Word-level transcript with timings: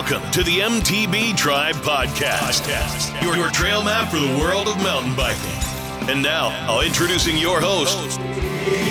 Welcome 0.00 0.30
to 0.30 0.42
the 0.42 0.60
MTB 0.60 1.36
Tribe 1.36 1.74
Podcast, 1.74 3.22
your, 3.22 3.36
your 3.36 3.50
trail 3.50 3.84
map 3.84 4.08
for 4.08 4.16
the 4.16 4.38
world 4.38 4.66
of 4.66 4.78
mountain 4.78 5.14
biking. 5.14 6.08
And 6.08 6.22
now, 6.22 6.48
I'll 6.66 6.80
introducing 6.80 7.36
your 7.36 7.60
host, 7.60 8.18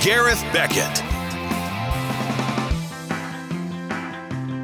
Gareth 0.06 0.40
Beckett. 0.54 1.00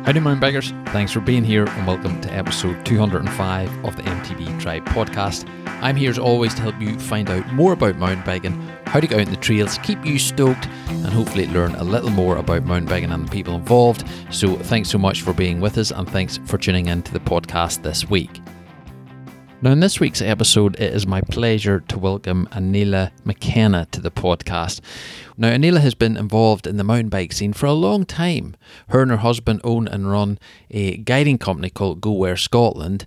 Howdy, 0.06 0.20
mountain 0.20 0.40
bikers. 0.40 0.90
Thanks 0.90 1.12
for 1.12 1.20
being 1.20 1.44
here 1.44 1.66
and 1.66 1.88
welcome 1.88 2.22
to 2.22 2.32
episode 2.32 2.86
205 2.86 3.84
of 3.84 3.96
the 3.96 4.04
MTB 4.04 4.60
Tribe 4.62 4.86
podcast. 4.86 5.50
I'm 5.82 5.96
here 5.96 6.10
as 6.10 6.18
always 6.18 6.54
to 6.56 6.62
help 6.62 6.80
you 6.82 6.98
find 7.00 7.30
out 7.30 7.46
more 7.54 7.74
about 7.74 7.98
mountain 7.98 8.24
biking, 8.26 8.60
how 8.86 9.00
to 9.00 9.08
get 9.08 9.20
out 9.20 9.28
in 9.28 9.34
the 9.34 9.40
trails, 9.40 9.78
keep 9.80 10.04
you 10.06 10.18
stoked, 10.18 10.68
and 10.88 11.08
hopefully 11.08 11.48
learn 11.48 11.76
a 11.76 11.84
little 11.84 12.10
more 12.10 12.38
about 12.38 12.64
mountain 12.64 12.88
biking 12.88 13.12
and 13.12 13.28
the 13.28 13.32
people 13.32 13.56
involved. 13.56 14.08
So, 14.32 14.56
thanks 14.56 14.90
so 14.90 14.98
much 14.98 15.22
for 15.22 15.34
being 15.34 15.62
with 15.62 15.78
us 15.78 15.92
and 15.92 16.10
thanks 16.10 16.38
for 16.46 16.58
tuning 16.58 16.88
in 16.88 17.04
to 17.04 17.14
the 17.14 17.20
podcast 17.20 17.84
this 17.84 18.10
week. 18.10 18.42
Now, 19.62 19.72
in 19.72 19.80
this 19.80 20.00
week's 20.00 20.22
episode, 20.22 20.80
it 20.80 20.94
is 20.94 21.08
my 21.08 21.22
pleasure 21.22 21.80
to 21.80 21.98
welcome 21.98 22.48
Anila 22.52 23.12
McKenna 23.24 23.88
to 23.92 24.02
the 24.02 24.12
podcast. 24.12 24.80
Now, 25.38 25.50
Anila 25.50 25.80
has 25.82 25.96
been 25.96 26.18
involved 26.18 26.68
in 26.68 26.78
the 26.78 26.84
mountain 26.84 27.10
bike 27.10 27.32
scene 27.32 27.54
for 27.54 27.66
a 27.66 27.74
long 27.74 28.06
time. 28.06 28.56
Her 28.90 29.02
and 29.02 29.12
her 29.12 29.18
husband 29.18 29.62
own 29.64 29.88
and 29.88 30.12
run 30.12 30.40
a 30.70 30.98
guiding 30.98 31.38
company 31.38 31.70
called 31.70 32.02
Go 32.02 32.12
Where 32.12 32.38
Scotland, 32.38 33.06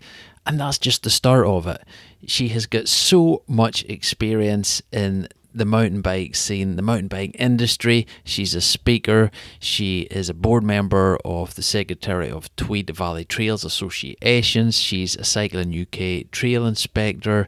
and 0.48 0.58
that's 0.58 0.78
just 0.78 1.02
the 1.02 1.10
start 1.10 1.46
of 1.46 1.66
it. 1.66 1.82
She 2.26 2.48
has 2.48 2.66
got 2.66 2.88
so 2.88 3.42
much 3.46 3.84
experience 3.84 4.80
in 4.90 5.28
the 5.54 5.66
mountain 5.66 6.00
bike 6.00 6.34
scene, 6.34 6.76
the 6.76 6.82
mountain 6.82 7.08
bike 7.08 7.36
industry. 7.38 8.06
She's 8.24 8.54
a 8.54 8.62
speaker. 8.62 9.30
She 9.60 10.02
is 10.10 10.30
a 10.30 10.34
board 10.34 10.64
member 10.64 11.18
of 11.24 11.54
the 11.54 11.62
Secretary 11.62 12.30
of 12.30 12.54
Tweed 12.56 12.88
Valley 12.90 13.26
Trails 13.26 13.64
Associations. 13.64 14.78
She's 14.78 15.16
a 15.16 15.24
Cycling 15.24 15.78
UK 15.78 16.30
trail 16.30 16.66
inspector. 16.66 17.46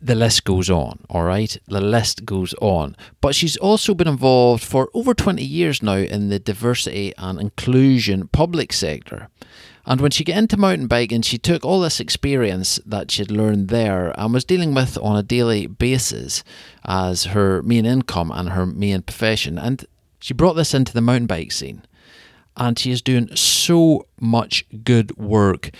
The 0.00 0.14
list 0.14 0.44
goes 0.44 0.70
on, 0.70 1.00
all 1.10 1.24
right? 1.24 1.54
The 1.66 1.82
list 1.82 2.24
goes 2.24 2.54
on. 2.62 2.96
But 3.20 3.34
she's 3.34 3.58
also 3.58 3.92
been 3.92 4.08
involved 4.08 4.64
for 4.64 4.88
over 4.94 5.12
20 5.12 5.44
years 5.44 5.82
now 5.82 5.96
in 5.96 6.30
the 6.30 6.38
diversity 6.38 7.12
and 7.18 7.38
inclusion 7.38 8.28
public 8.28 8.72
sector. 8.72 9.28
And 9.90 10.00
when 10.00 10.12
she 10.12 10.22
got 10.22 10.36
into 10.36 10.56
mountain 10.56 10.86
biking, 10.86 11.22
she 11.22 11.36
took 11.36 11.64
all 11.64 11.80
this 11.80 11.98
experience 11.98 12.78
that 12.86 13.10
she'd 13.10 13.32
learned 13.32 13.70
there 13.70 14.14
and 14.16 14.32
was 14.32 14.44
dealing 14.44 14.72
with 14.72 14.96
on 14.98 15.16
a 15.16 15.22
daily 15.24 15.66
basis 15.66 16.44
as 16.84 17.24
her 17.24 17.60
main 17.62 17.84
income 17.84 18.30
and 18.32 18.50
her 18.50 18.64
main 18.64 19.02
profession. 19.02 19.58
And 19.58 19.84
she 20.20 20.32
brought 20.32 20.52
this 20.52 20.74
into 20.74 20.92
the 20.92 21.00
mountain 21.00 21.26
bike 21.26 21.50
scene. 21.50 21.82
And 22.56 22.78
she 22.78 22.92
is 22.92 23.02
doing 23.02 23.34
so 23.34 24.06
much 24.20 24.64
good 24.84 25.16
work 25.16 25.70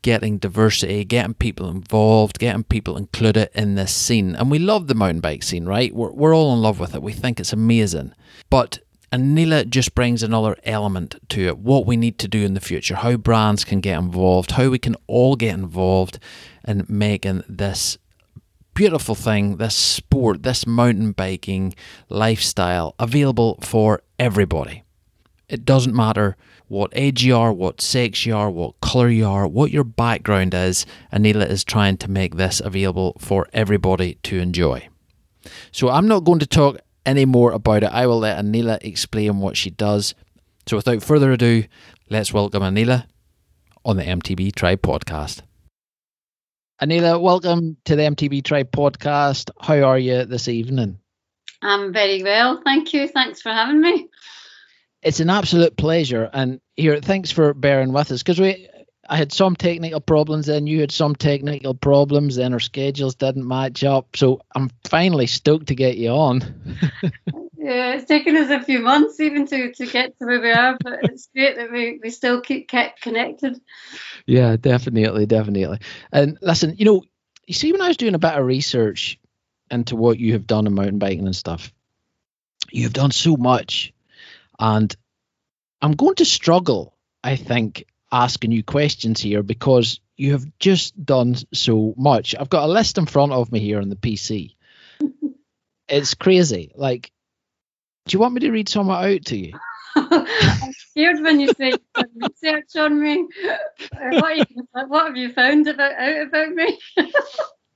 getting 0.00 0.38
diversity, 0.38 1.04
getting 1.04 1.34
people 1.34 1.68
involved, 1.68 2.38
getting 2.38 2.64
people 2.64 2.96
included 2.96 3.50
in 3.54 3.74
this 3.74 3.94
scene. 3.94 4.34
And 4.34 4.50
we 4.50 4.58
love 4.58 4.86
the 4.86 4.94
mountain 4.94 5.20
bike 5.20 5.42
scene, 5.42 5.66
right? 5.66 5.94
We're, 5.94 6.12
we're 6.12 6.34
all 6.34 6.54
in 6.54 6.62
love 6.62 6.80
with 6.80 6.94
it. 6.94 7.02
We 7.02 7.12
think 7.12 7.38
it's 7.38 7.52
amazing. 7.52 8.14
But 8.48 8.78
Anila 9.10 9.66
just 9.68 9.94
brings 9.94 10.22
another 10.22 10.56
element 10.64 11.16
to 11.30 11.46
it 11.46 11.58
what 11.58 11.86
we 11.86 11.96
need 11.96 12.18
to 12.18 12.28
do 12.28 12.44
in 12.44 12.54
the 12.54 12.60
future, 12.60 12.96
how 12.96 13.16
brands 13.16 13.64
can 13.64 13.80
get 13.80 13.98
involved, 13.98 14.52
how 14.52 14.68
we 14.68 14.78
can 14.78 14.96
all 15.06 15.34
get 15.34 15.54
involved 15.54 16.18
in 16.66 16.84
making 16.88 17.42
this 17.48 17.96
beautiful 18.74 19.14
thing, 19.14 19.56
this 19.56 19.74
sport, 19.74 20.42
this 20.42 20.66
mountain 20.66 21.12
biking 21.12 21.74
lifestyle 22.10 22.94
available 22.98 23.58
for 23.62 24.02
everybody. 24.18 24.84
It 25.48 25.64
doesn't 25.64 25.96
matter 25.96 26.36
what 26.68 26.92
age 26.92 27.24
you 27.24 27.34
are, 27.34 27.52
what 27.52 27.80
sex 27.80 28.26
you 28.26 28.36
are, 28.36 28.50
what 28.50 28.78
colour 28.82 29.08
you 29.08 29.26
are, 29.26 29.48
what 29.48 29.70
your 29.70 29.84
background 29.84 30.52
is. 30.52 30.84
Anila 31.12 31.48
is 31.48 31.64
trying 31.64 31.96
to 31.96 32.10
make 32.10 32.36
this 32.36 32.60
available 32.60 33.16
for 33.18 33.48
everybody 33.54 34.18
to 34.24 34.38
enjoy. 34.38 34.86
So 35.72 35.88
I'm 35.88 36.06
not 36.06 36.24
going 36.24 36.40
to 36.40 36.46
talk 36.46 36.78
any 37.08 37.24
more 37.24 37.52
about 37.52 37.82
it, 37.82 37.90
I 37.90 38.06
will 38.06 38.18
let 38.18 38.44
Anila 38.44 38.78
explain 38.82 39.38
what 39.38 39.56
she 39.56 39.70
does. 39.70 40.14
So 40.66 40.76
without 40.76 41.02
further 41.02 41.32
ado, 41.32 41.64
let's 42.10 42.34
welcome 42.34 42.62
Anila 42.62 43.06
on 43.82 43.96
the 43.96 44.04
MTB 44.04 44.54
Tribe 44.54 44.82
podcast. 44.82 45.40
Anila, 46.82 47.18
welcome 47.18 47.78
to 47.86 47.96
the 47.96 48.02
MTB 48.02 48.44
Tribe 48.44 48.70
podcast. 48.70 49.50
How 49.58 49.82
are 49.84 49.98
you 49.98 50.26
this 50.26 50.48
evening? 50.48 50.98
I'm 51.62 51.94
very 51.94 52.22
well, 52.22 52.60
thank 52.62 52.92
you. 52.92 53.08
Thanks 53.08 53.40
for 53.40 53.52
having 53.52 53.80
me. 53.80 54.08
It's 55.02 55.20
an 55.20 55.30
absolute 55.30 55.78
pleasure. 55.78 56.28
And 56.30 56.60
here, 56.76 57.00
thanks 57.00 57.30
for 57.30 57.54
bearing 57.54 57.94
with 57.94 58.12
us 58.12 58.22
because 58.22 58.38
we 58.38 58.68
I 59.08 59.16
had 59.16 59.32
some 59.32 59.56
technical 59.56 60.00
problems, 60.00 60.46
then 60.46 60.66
you 60.66 60.80
had 60.80 60.92
some 60.92 61.16
technical 61.16 61.74
problems, 61.74 62.36
then 62.36 62.52
our 62.52 62.60
schedules 62.60 63.14
didn't 63.14 63.48
match 63.48 63.82
up. 63.82 64.14
So 64.16 64.42
I'm 64.54 64.70
finally 64.84 65.26
stoked 65.26 65.68
to 65.68 65.74
get 65.74 65.96
you 65.96 66.10
on. 66.10 66.42
yeah, 67.56 67.94
it's 67.94 68.04
taken 68.04 68.36
us 68.36 68.50
a 68.50 68.62
few 68.62 68.80
months 68.80 69.18
even 69.18 69.46
to, 69.46 69.72
to 69.72 69.86
get 69.86 70.18
to 70.18 70.26
where 70.26 70.40
we 70.40 70.50
are, 70.50 70.76
but 70.82 71.00
it's 71.04 71.28
great 71.34 71.56
that 71.56 71.72
we, 71.72 71.98
we 72.02 72.10
still 72.10 72.42
keep 72.42 72.68
kept 72.68 73.00
connected. 73.00 73.58
Yeah, 74.26 74.56
definitely, 74.56 75.24
definitely. 75.24 75.78
And 76.12 76.36
listen, 76.42 76.74
you 76.76 76.84
know, 76.84 77.02
you 77.46 77.54
see, 77.54 77.72
when 77.72 77.80
I 77.80 77.88
was 77.88 77.96
doing 77.96 78.14
a 78.14 78.18
bit 78.18 78.34
of 78.34 78.44
research 78.44 79.18
into 79.70 79.96
what 79.96 80.18
you 80.18 80.34
have 80.34 80.46
done 80.46 80.66
in 80.66 80.74
mountain 80.74 80.98
biking 80.98 81.24
and 81.24 81.36
stuff, 81.36 81.72
you 82.70 82.82
have 82.82 82.92
done 82.92 83.10
so 83.10 83.38
much. 83.38 83.94
And 84.58 84.94
I'm 85.80 85.92
going 85.92 86.16
to 86.16 86.26
struggle, 86.26 86.94
I 87.24 87.36
think, 87.36 87.86
asking 88.10 88.52
you 88.52 88.62
questions 88.62 89.20
here 89.20 89.42
because 89.42 90.00
you 90.16 90.32
have 90.32 90.46
just 90.58 91.02
done 91.04 91.36
so 91.52 91.94
much. 91.96 92.34
I've 92.38 92.50
got 92.50 92.64
a 92.64 92.72
list 92.72 92.98
in 92.98 93.06
front 93.06 93.32
of 93.32 93.52
me 93.52 93.60
here 93.60 93.80
on 93.80 93.88
the 93.88 93.96
PC. 93.96 94.54
it's 95.88 96.14
crazy. 96.14 96.72
Like, 96.74 97.10
do 98.06 98.14
you 98.14 98.20
want 98.20 98.34
me 98.34 98.40
to 98.40 98.50
read 98.50 98.68
some 98.68 98.90
out 98.90 99.26
to 99.26 99.36
you? 99.36 99.52
I'm 99.96 100.72
scared 100.72 101.20
when 101.20 101.40
you 101.40 101.52
say 101.52 101.72
research 102.16 102.76
on 102.76 103.00
me. 103.00 103.26
What, 103.92 104.36
you, 104.36 104.44
what 104.72 105.06
have 105.06 105.16
you 105.16 105.32
found 105.32 105.66
about 105.68 105.92
out 105.92 106.26
about 106.26 106.50
me? 106.50 106.78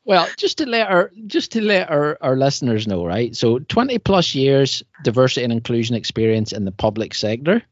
well, 0.04 0.28
just 0.36 0.58
to 0.58 0.66
let 0.66 0.88
our 0.88 1.10
just 1.26 1.52
to 1.52 1.60
let 1.60 1.90
our, 1.90 2.18
our 2.20 2.36
listeners 2.36 2.86
know, 2.86 3.04
right? 3.04 3.34
So, 3.34 3.58
twenty 3.58 3.98
plus 3.98 4.34
years 4.34 4.82
diversity 5.02 5.44
and 5.44 5.52
inclusion 5.52 5.96
experience 5.96 6.52
in 6.52 6.64
the 6.64 6.72
public 6.72 7.14
sector. 7.14 7.62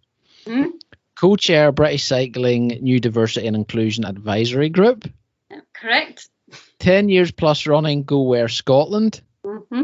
Mm-hmm 0.47 0.71
co-chair 1.21 1.71
British 1.71 2.05
Cycling 2.05 2.69
New 2.81 2.99
Diversity 2.99 3.47
and 3.47 3.55
Inclusion 3.55 4.07
Advisory 4.07 4.71
Group. 4.71 5.07
Correct. 5.75 6.29
10 6.79 7.11
years 7.11 7.31
plus 7.31 7.67
running 7.67 8.05
Go 8.05 8.23
Where 8.23 8.49
Scotland. 8.49 9.21
Mm-hmm. 9.45 9.83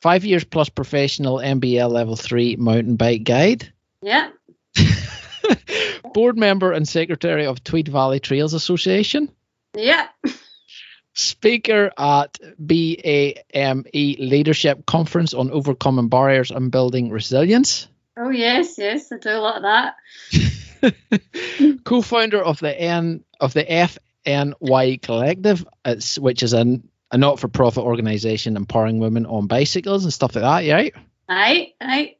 Five 0.00 0.24
years 0.24 0.44
plus 0.44 0.70
professional 0.70 1.36
MBL 1.36 1.90
level 1.90 2.16
three 2.16 2.56
mountain 2.56 2.96
bike 2.96 3.24
guide. 3.24 3.70
Yeah. 4.00 4.30
Board 6.14 6.38
member 6.38 6.72
and 6.72 6.88
secretary 6.88 7.44
of 7.44 7.62
Tweed 7.62 7.88
Valley 7.88 8.18
Trails 8.18 8.54
Association. 8.54 9.30
Yeah. 9.76 10.08
Speaker 11.12 11.90
at 11.98 12.38
BAME 12.58 13.84
Leadership 14.18 14.86
Conference 14.86 15.34
on 15.34 15.50
Overcoming 15.50 16.08
Barriers 16.08 16.50
and 16.50 16.72
Building 16.72 17.10
Resilience. 17.10 17.88
Oh 18.22 18.28
yes, 18.28 18.76
yes, 18.76 19.10
I 19.10 19.16
do 19.16 19.30
a 19.30 19.40
lot 19.40 19.56
of 19.56 19.62
that. 19.62 19.94
Co-founder 21.84 22.42
of 22.42 22.60
the 22.60 22.78
N 22.78 23.24
of 23.40 23.54
the 23.54 23.64
FNY 23.64 25.00
Collective, 25.00 25.64
which 26.18 26.42
is 26.42 26.52
a, 26.52 26.80
a 27.10 27.16
not-for-profit 27.16 27.82
organisation 27.82 28.56
empowering 28.56 28.98
women 28.98 29.24
on 29.24 29.46
bicycles 29.46 30.04
and 30.04 30.12
stuff 30.12 30.34
like 30.34 30.42
that. 30.42 30.64
Yeah, 30.64 30.74
right? 30.74 30.94
Aye, 31.30 31.72
aye. 31.80 32.16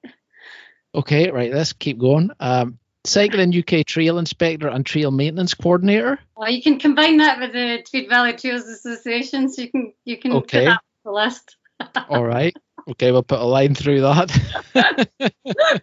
Okay, 0.95 1.31
right. 1.31 1.53
Let's 1.53 1.75
keep 1.75 1.99
going. 1.99 2.31
Um, 2.41 2.79
Cycling 3.05 3.55
UK 3.55 3.85
Trail 3.85 4.19
Inspector 4.19 4.67
and 4.67 4.87
Trail 4.87 5.11
Maintenance 5.11 5.53
Coordinator. 5.53 6.19
Well, 6.35 6.51
you 6.51 6.63
can 6.63 6.79
combine 6.79 7.19
that 7.19 7.41
with 7.41 7.53
the 7.53 7.85
Tweed 7.91 8.09
Valley 8.09 8.33
Trails 8.33 8.63
Association, 8.63 9.51
so 9.51 9.63
you 9.63 9.71
can 9.71 9.93
you 10.07 10.17
can 10.17 10.33
okay. 10.33 10.61
put 10.61 10.65
that 10.65 10.71
on 10.71 10.79
the 11.05 11.13
list. 11.13 11.57
All 12.09 12.25
right. 12.25 12.57
Okay, 12.91 13.13
we'll 13.13 13.23
put 13.23 13.39
a 13.39 13.45
line 13.45 13.75
through 13.75 14.01
that. 14.01 14.37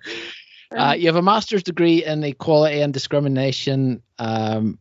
uh, 0.76 0.96
you 0.98 1.08
have 1.08 1.16
a 1.16 1.22
master's 1.22 1.64
degree 1.64 2.04
in 2.04 2.24
equality 2.24 2.82
and 2.82 2.94
discrimination, 2.94 4.02
um, 4.20 4.78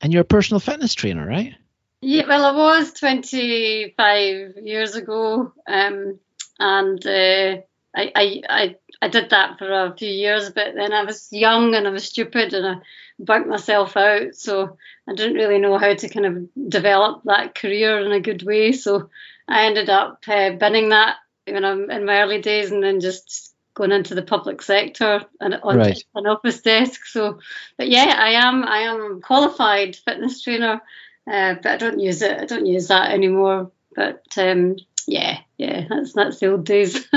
and 0.00 0.12
you're 0.12 0.22
a 0.22 0.26
personal 0.26 0.60
fitness 0.60 0.94
trainer, 0.94 1.26
right? 1.26 1.54
Yeah, 2.00 2.26
well, 2.26 2.46
I 2.46 2.52
was 2.52 2.92
25 2.92 4.56
years 4.62 4.94
ago, 4.94 5.52
um, 5.66 6.18
and 6.58 7.06
uh, 7.06 7.60
I, 7.94 8.12
I, 8.14 8.42
I, 8.48 8.76
I 9.02 9.08
did 9.08 9.30
that 9.30 9.58
for 9.58 9.70
a 9.70 9.94
few 9.96 10.08
years, 10.08 10.50
but 10.50 10.74
then 10.74 10.92
I 10.92 11.04
was 11.04 11.28
young 11.32 11.74
and 11.74 11.86
I 11.86 11.90
was 11.90 12.04
stupid 12.04 12.54
and 12.54 12.66
I 12.66 12.74
burnt 13.18 13.48
myself 13.48 13.96
out, 13.96 14.36
so 14.36 14.78
I 15.08 15.14
didn't 15.14 15.34
really 15.34 15.58
know 15.58 15.76
how 15.76 15.92
to 15.92 16.08
kind 16.08 16.24
of 16.24 16.70
develop 16.70 17.24
that 17.24 17.54
career 17.54 17.98
in 17.98 18.12
a 18.12 18.20
good 18.20 18.42
way. 18.42 18.72
So 18.72 19.10
I 19.48 19.66
ended 19.66 19.90
up 19.90 20.22
uh, 20.28 20.50
binning 20.52 20.90
that 20.90 21.16
when 21.52 21.64
I'm 21.64 21.90
in 21.90 22.04
my 22.04 22.22
early 22.22 22.40
days, 22.40 22.70
and 22.70 22.82
then 22.82 23.00
just 23.00 23.54
going 23.74 23.92
into 23.92 24.14
the 24.14 24.22
public 24.22 24.60
sector 24.60 25.24
and 25.40 25.54
on 25.62 25.76
Right. 25.76 26.04
an 26.14 26.26
office 26.26 26.60
desk. 26.60 27.06
So, 27.06 27.38
but 27.76 27.88
yeah, 27.88 28.14
I 28.18 28.30
am 28.30 28.64
I 28.64 28.78
am 28.78 29.20
qualified 29.20 29.96
fitness 29.96 30.42
trainer, 30.42 30.82
uh, 31.30 31.54
but 31.54 31.66
I 31.66 31.76
don't 31.76 32.00
use 32.00 32.22
it. 32.22 32.38
I 32.40 32.44
don't 32.44 32.66
use 32.66 32.88
that 32.88 33.12
anymore. 33.12 33.70
But 33.94 34.24
um, 34.36 34.76
yeah, 35.06 35.38
yeah, 35.56 35.86
that's 35.88 36.12
that's 36.12 36.38
the 36.40 36.52
old 36.52 36.64
days. 36.64 37.06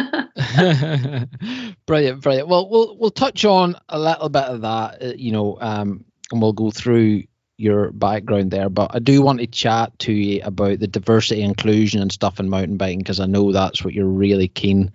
brilliant, 1.86 2.22
brilliant. 2.22 2.48
Well, 2.48 2.69
we'll 2.69 2.98
we'll 2.98 3.12
touch 3.12 3.44
on 3.45 3.75
a 3.89 4.00
little 4.00 4.30
bit 4.30 4.44
of 4.44 4.62
that, 4.62 5.04
uh, 5.04 5.13
you 5.16 5.31
know, 5.31 5.57
um, 5.60 6.06
and 6.31 6.42
we'll 6.42 6.54
go 6.54 6.72
through 6.72 7.24
your 7.62 7.92
background 7.92 8.52
there. 8.52 8.69
But 8.69 8.92
I 8.94 9.00
do 9.00 9.22
want 9.22 9.40
to 9.40 9.48
chat 9.48 9.98
to 10.00 10.12
you 10.12 10.42
about 10.44 10.80
the 10.80 10.88
diversity, 10.88 11.42
inclusion, 11.42 12.02
and 12.02 12.12
stuff 12.12 12.40
in 12.40 12.50
mountain 12.50 12.78
biking 12.78 13.00
because 13.00 13.19
I 13.19 13.25
know 13.25 13.52
that's 13.52 13.84
what 13.84 13.94
you're 13.94 14.06
really 14.06 14.48
keen 14.48 14.92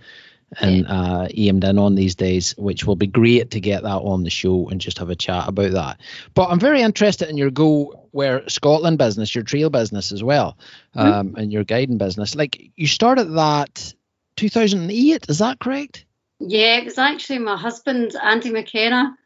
and 0.61 0.87
uh, 0.87 1.29
aimed 1.35 1.65
in 1.65 1.79
on 1.79 1.95
these 1.95 2.15
days, 2.15 2.55
which 2.57 2.85
will 2.85 2.97
be 2.97 3.07
great 3.07 3.51
to 3.51 3.61
get 3.61 3.83
that 3.83 3.97
on 3.97 4.23
the 4.23 4.31
show 4.31 4.69
and 4.69 4.81
just 4.81 4.99
have 4.99 5.11
a 5.11 5.17
chat 5.17 5.49
about 5.49 5.73
that. 5.73 6.01
But 6.35 6.51
I'm 6.51 6.61
very 6.61 6.83
interested 6.83 7.29
in 7.29 7.37
your 7.37 7.51
go 7.51 8.09
where 8.13 8.49
Scotland 8.49 8.99
business, 8.99 9.35
your 9.35 9.45
trail 9.45 9.71
business 9.71 10.13
as 10.13 10.23
well, 10.23 10.57
um, 10.95 11.35
and 11.37 11.53
your 11.53 11.65
guiding 11.65 11.99
business. 11.99 12.35
Like 12.35 12.71
you 12.77 12.87
started 12.87 13.25
that 13.35 13.93
2008, 14.37 15.27
is 15.29 15.39
that 15.39 15.59
correct? 15.59 16.05
Yeah, 16.39 16.79
it 16.79 16.85
was 16.85 16.99
actually 16.99 17.41
my 17.41 17.57
husband, 17.57 18.15
Andy 18.23 18.51
McKenna. 18.51 19.17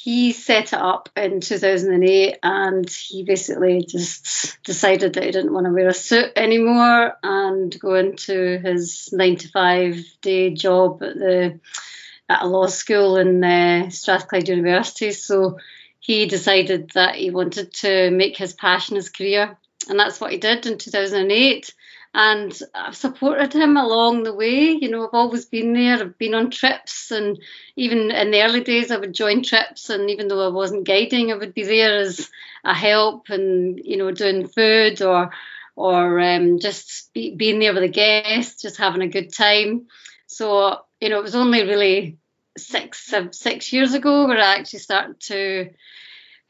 He 0.00 0.32
set 0.32 0.72
it 0.72 0.78
up 0.78 1.08
in 1.16 1.40
2008 1.40 2.38
and 2.42 2.88
he 2.88 3.24
basically 3.24 3.84
just 3.84 4.62
decided 4.62 5.14
that 5.14 5.24
he 5.24 5.32
didn't 5.32 5.52
want 5.52 5.66
to 5.66 5.72
wear 5.72 5.88
a 5.88 5.94
suit 5.94 6.32
anymore 6.36 7.16
and 7.22 7.78
go 7.80 7.94
into 7.94 8.58
his 8.58 9.10
nine 9.12 9.36
to 9.36 9.48
five 9.48 10.04
day 10.22 10.50
job 10.54 11.02
at 11.02 11.14
the 11.16 11.60
at 12.28 12.42
a 12.42 12.46
law 12.46 12.66
school 12.66 13.16
in 13.16 13.42
uh, 13.42 13.90
Strathclyde 13.90 14.48
University. 14.48 15.10
So 15.12 15.58
he 15.98 16.26
decided 16.26 16.90
that 16.90 17.16
he 17.16 17.30
wanted 17.30 17.72
to 17.74 18.10
make 18.10 18.36
his 18.36 18.52
passion 18.52 18.96
his 18.96 19.08
career, 19.08 19.56
and 19.88 19.98
that's 19.98 20.20
what 20.20 20.30
he 20.30 20.38
did 20.38 20.66
in 20.66 20.78
2008 20.78 21.74
and 22.14 22.58
I've 22.74 22.96
supported 22.96 23.52
him 23.52 23.76
along 23.76 24.22
the 24.24 24.34
way. 24.34 24.70
You 24.70 24.90
know, 24.90 25.04
I've 25.06 25.14
always 25.14 25.44
been 25.46 25.72
there. 25.74 25.94
I've 25.98 26.18
been 26.18 26.34
on 26.34 26.50
trips, 26.50 27.10
and 27.10 27.38
even 27.76 28.10
in 28.10 28.30
the 28.30 28.42
early 28.42 28.60
days, 28.62 28.90
I 28.90 28.96
would 28.98 29.14
join 29.14 29.42
trips, 29.42 29.90
and 29.90 30.10
even 30.10 30.28
though 30.28 30.44
I 30.46 30.50
wasn't 30.52 30.86
guiding, 30.86 31.32
I 31.32 31.36
would 31.36 31.54
be 31.54 31.64
there 31.64 31.98
as 32.00 32.30
a 32.64 32.74
help, 32.74 33.28
and 33.30 33.78
you 33.84 33.96
know, 33.96 34.10
doing 34.12 34.46
food 34.48 35.02
or 35.02 35.30
or 35.76 36.20
um, 36.20 36.58
just 36.58 37.12
be, 37.14 37.34
being 37.34 37.58
there 37.60 37.72
with 37.74 37.82
the 37.82 37.88
guests, 37.88 38.62
just 38.62 38.76
having 38.78 39.02
a 39.02 39.08
good 39.08 39.32
time. 39.32 39.86
So 40.26 40.78
you 41.00 41.08
know, 41.08 41.18
it 41.18 41.22
was 41.22 41.34
only 41.36 41.62
really 41.64 42.18
six 42.56 43.12
six 43.32 43.72
years 43.72 43.94
ago 43.94 44.26
where 44.26 44.38
I 44.38 44.56
actually 44.58 44.80
started 44.80 45.20
to 45.22 45.70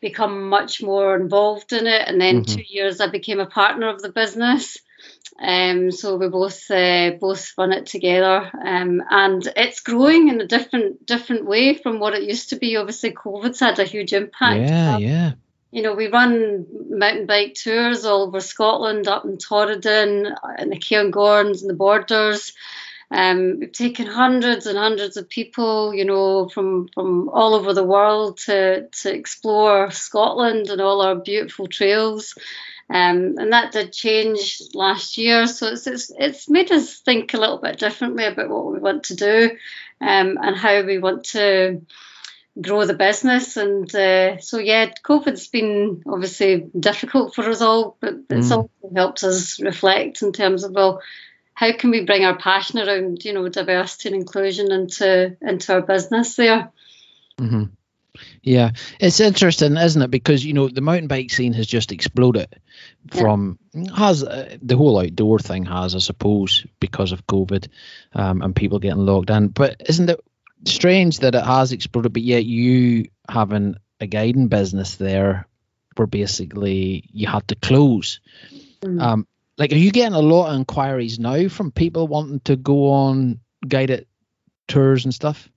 become 0.01 0.49
much 0.49 0.83
more 0.83 1.17
involved 1.17 1.73
in 1.73 1.87
it, 1.87 2.09
and 2.09 2.21
then 2.21 2.43
Mhm. 2.43 2.47
two 2.47 2.63
years 2.69 3.01
I 3.01 3.09
became 3.09 3.41
a 3.41 3.47
partner 3.47 3.89
of 3.89 4.03
the 4.03 4.11
business. 4.13 4.79
Um, 5.41 5.93
so 5.93 6.17
we 6.17 6.29
both 6.29 6.69
uh, 6.71 7.13
both 7.21 7.53
run 7.57 7.73
it 7.73 7.87
together, 7.87 8.51
um, 8.65 9.03
and 9.09 9.47
it's 9.57 9.81
growing 9.81 10.29
in 10.29 10.41
a 10.41 10.47
different 10.47 11.07
different 11.07 11.47
way 11.47 11.75
from 11.75 12.01
what 12.01 12.15
it 12.15 12.25
used 12.25 12.51
to 12.51 12.57
be. 12.57 12.77
Obviously, 12.77 13.13
COVID's 13.13 13.61
had 13.61 13.79
a 13.79 13.85
huge 13.85 14.13
impact. 14.13 14.69
Yeah, 14.69 14.99
yeah. 14.99 15.33
You 15.71 15.83
know, 15.83 15.95
we 15.95 16.09
run 16.09 16.67
mountain 16.91 17.27
bike 17.27 17.55
tours 17.55 18.05
all 18.05 18.23
over 18.23 18.41
Scotland, 18.41 19.07
up 19.07 19.25
in 19.27 19.37
Torridon, 19.37 20.35
in 20.59 20.71
the 20.71 20.77
Cairngorms 20.77 21.61
and 21.61 21.71
the 21.71 21.75
Borders. 21.75 22.53
Um, 23.11 23.61
we've 23.61 23.73
taken 23.73 24.07
hundreds 24.07 24.67
and 24.67 24.77
hundreds 24.77 25.17
of 25.17 25.29
people, 25.29 25.95
you 25.95 26.05
know, 26.05 26.49
from 26.49 26.89
from 26.89 27.29
all 27.29 27.55
over 27.55 27.73
the 27.73 27.85
world 27.85 28.39
to 28.47 28.89
to 28.89 29.15
explore 29.15 29.91
Scotland 29.91 30.69
and 30.69 30.81
all 30.81 31.01
our 31.01 31.15
beautiful 31.15 31.69
trails. 31.69 32.35
Um, 32.91 33.35
and 33.39 33.53
that 33.53 33.73
did 33.73 33.93
change 33.93 34.63
last 34.73 35.19
year, 35.19 35.47
so 35.47 35.69
it's, 35.69 35.87
it's 35.87 36.11
it's 36.19 36.49
made 36.49 36.73
us 36.73 36.99
think 37.01 37.35
a 37.35 37.39
little 37.39 37.59
bit 37.59 37.79
differently 37.79 38.25
about 38.25 38.49
what 38.49 38.73
we 38.73 38.79
want 38.79 39.05
to 39.05 39.15
do, 39.15 39.51
um, 40.01 40.39
and 40.41 40.57
how 40.57 40.83
we 40.83 40.99
want 40.99 41.25
to 41.27 41.83
grow 42.61 42.87
the 42.87 42.95
business. 42.95 43.57
And 43.57 43.95
uh, 43.95 44.39
so 44.41 44.59
yeah, 44.59 44.91
COVID's 45.05 45.49
been 45.49 46.03
obviously 46.07 46.67
difficult 46.79 47.35
for 47.35 47.49
us 47.49 47.61
all, 47.61 47.97
but 48.01 48.15
it's 48.31 48.49
Mm. 48.49 48.57
also 48.57 48.71
helped 48.95 49.23
us 49.23 49.61
reflect 49.61 50.23
in 50.23 50.33
terms 50.33 50.65
of 50.65 50.73
well, 50.73 51.03
how 51.55 51.73
can 51.73 51.91
we 51.91 52.05
bring 52.05 52.25
our 52.25 52.39
passion 52.39 52.79
around 52.79 53.25
you 53.25 53.33
know 53.35 53.49
diversity 53.49 54.09
and 54.09 54.17
inclusion 54.17 54.73
into 54.73 55.37
into 55.43 55.75
our 55.75 55.83
business 55.83 56.37
there. 56.37 56.71
hmm 57.39 57.65
Yeah, 58.43 58.71
it's 59.01 59.21
interesting, 59.21 59.77
isn't 59.77 60.03
it? 60.03 60.11
Because 60.11 60.45
you 60.45 60.53
know 60.53 60.69
the 60.69 60.81
mountain 60.81 61.09
bike 61.09 61.31
scene 61.31 61.53
has 61.55 61.67
just 61.67 61.93
exploded 61.93 62.49
Yeah. 63.13 63.21
from 63.21 63.59
has 63.95 64.25
uh, 64.25 64.57
the 64.63 64.77
whole 64.77 64.99
outdoor 64.99 65.39
thing 65.39 65.65
has, 65.67 65.95
I 65.95 65.99
suppose, 65.99 66.67
because 66.81 67.13
of 67.13 67.27
COVID 67.27 67.69
um, 68.15 68.43
and 68.43 68.55
people 68.55 68.79
getting 68.79 69.05
locked 69.07 69.31
in. 69.31 69.49
But 69.49 69.83
isn't 69.89 70.11
it 70.11 70.21
strange 70.65 71.19
that 71.19 71.35
it 71.35 71.45
has 71.45 71.73
exploded? 71.73 72.13
But 72.13 72.23
yet 72.23 72.45
you 72.45 73.09
having 73.29 73.77
a 74.01 74.07
guiding 74.07 74.49
business 74.49 74.97
there, 74.97 75.47
where 75.97 76.07
basically 76.07 77.05
you 77.13 77.27
had 77.27 77.47
to 77.49 77.55
close. 77.57 78.21
Mm. 78.83 79.03
Um, 79.03 79.27
like, 79.57 79.73
are 79.73 79.77
you 79.77 79.91
getting 79.91 80.15
a 80.15 80.21
lot 80.21 80.51
of 80.51 80.57
inquiries 80.57 81.19
now 81.19 81.49
from 81.49 81.73
people 81.73 82.07
wanting 82.07 82.41
to 82.41 82.55
go 82.55 82.91
on 82.91 83.41
guided 83.67 84.07
tours 84.69 85.05
and 85.05 85.13
stuff? 85.13 85.49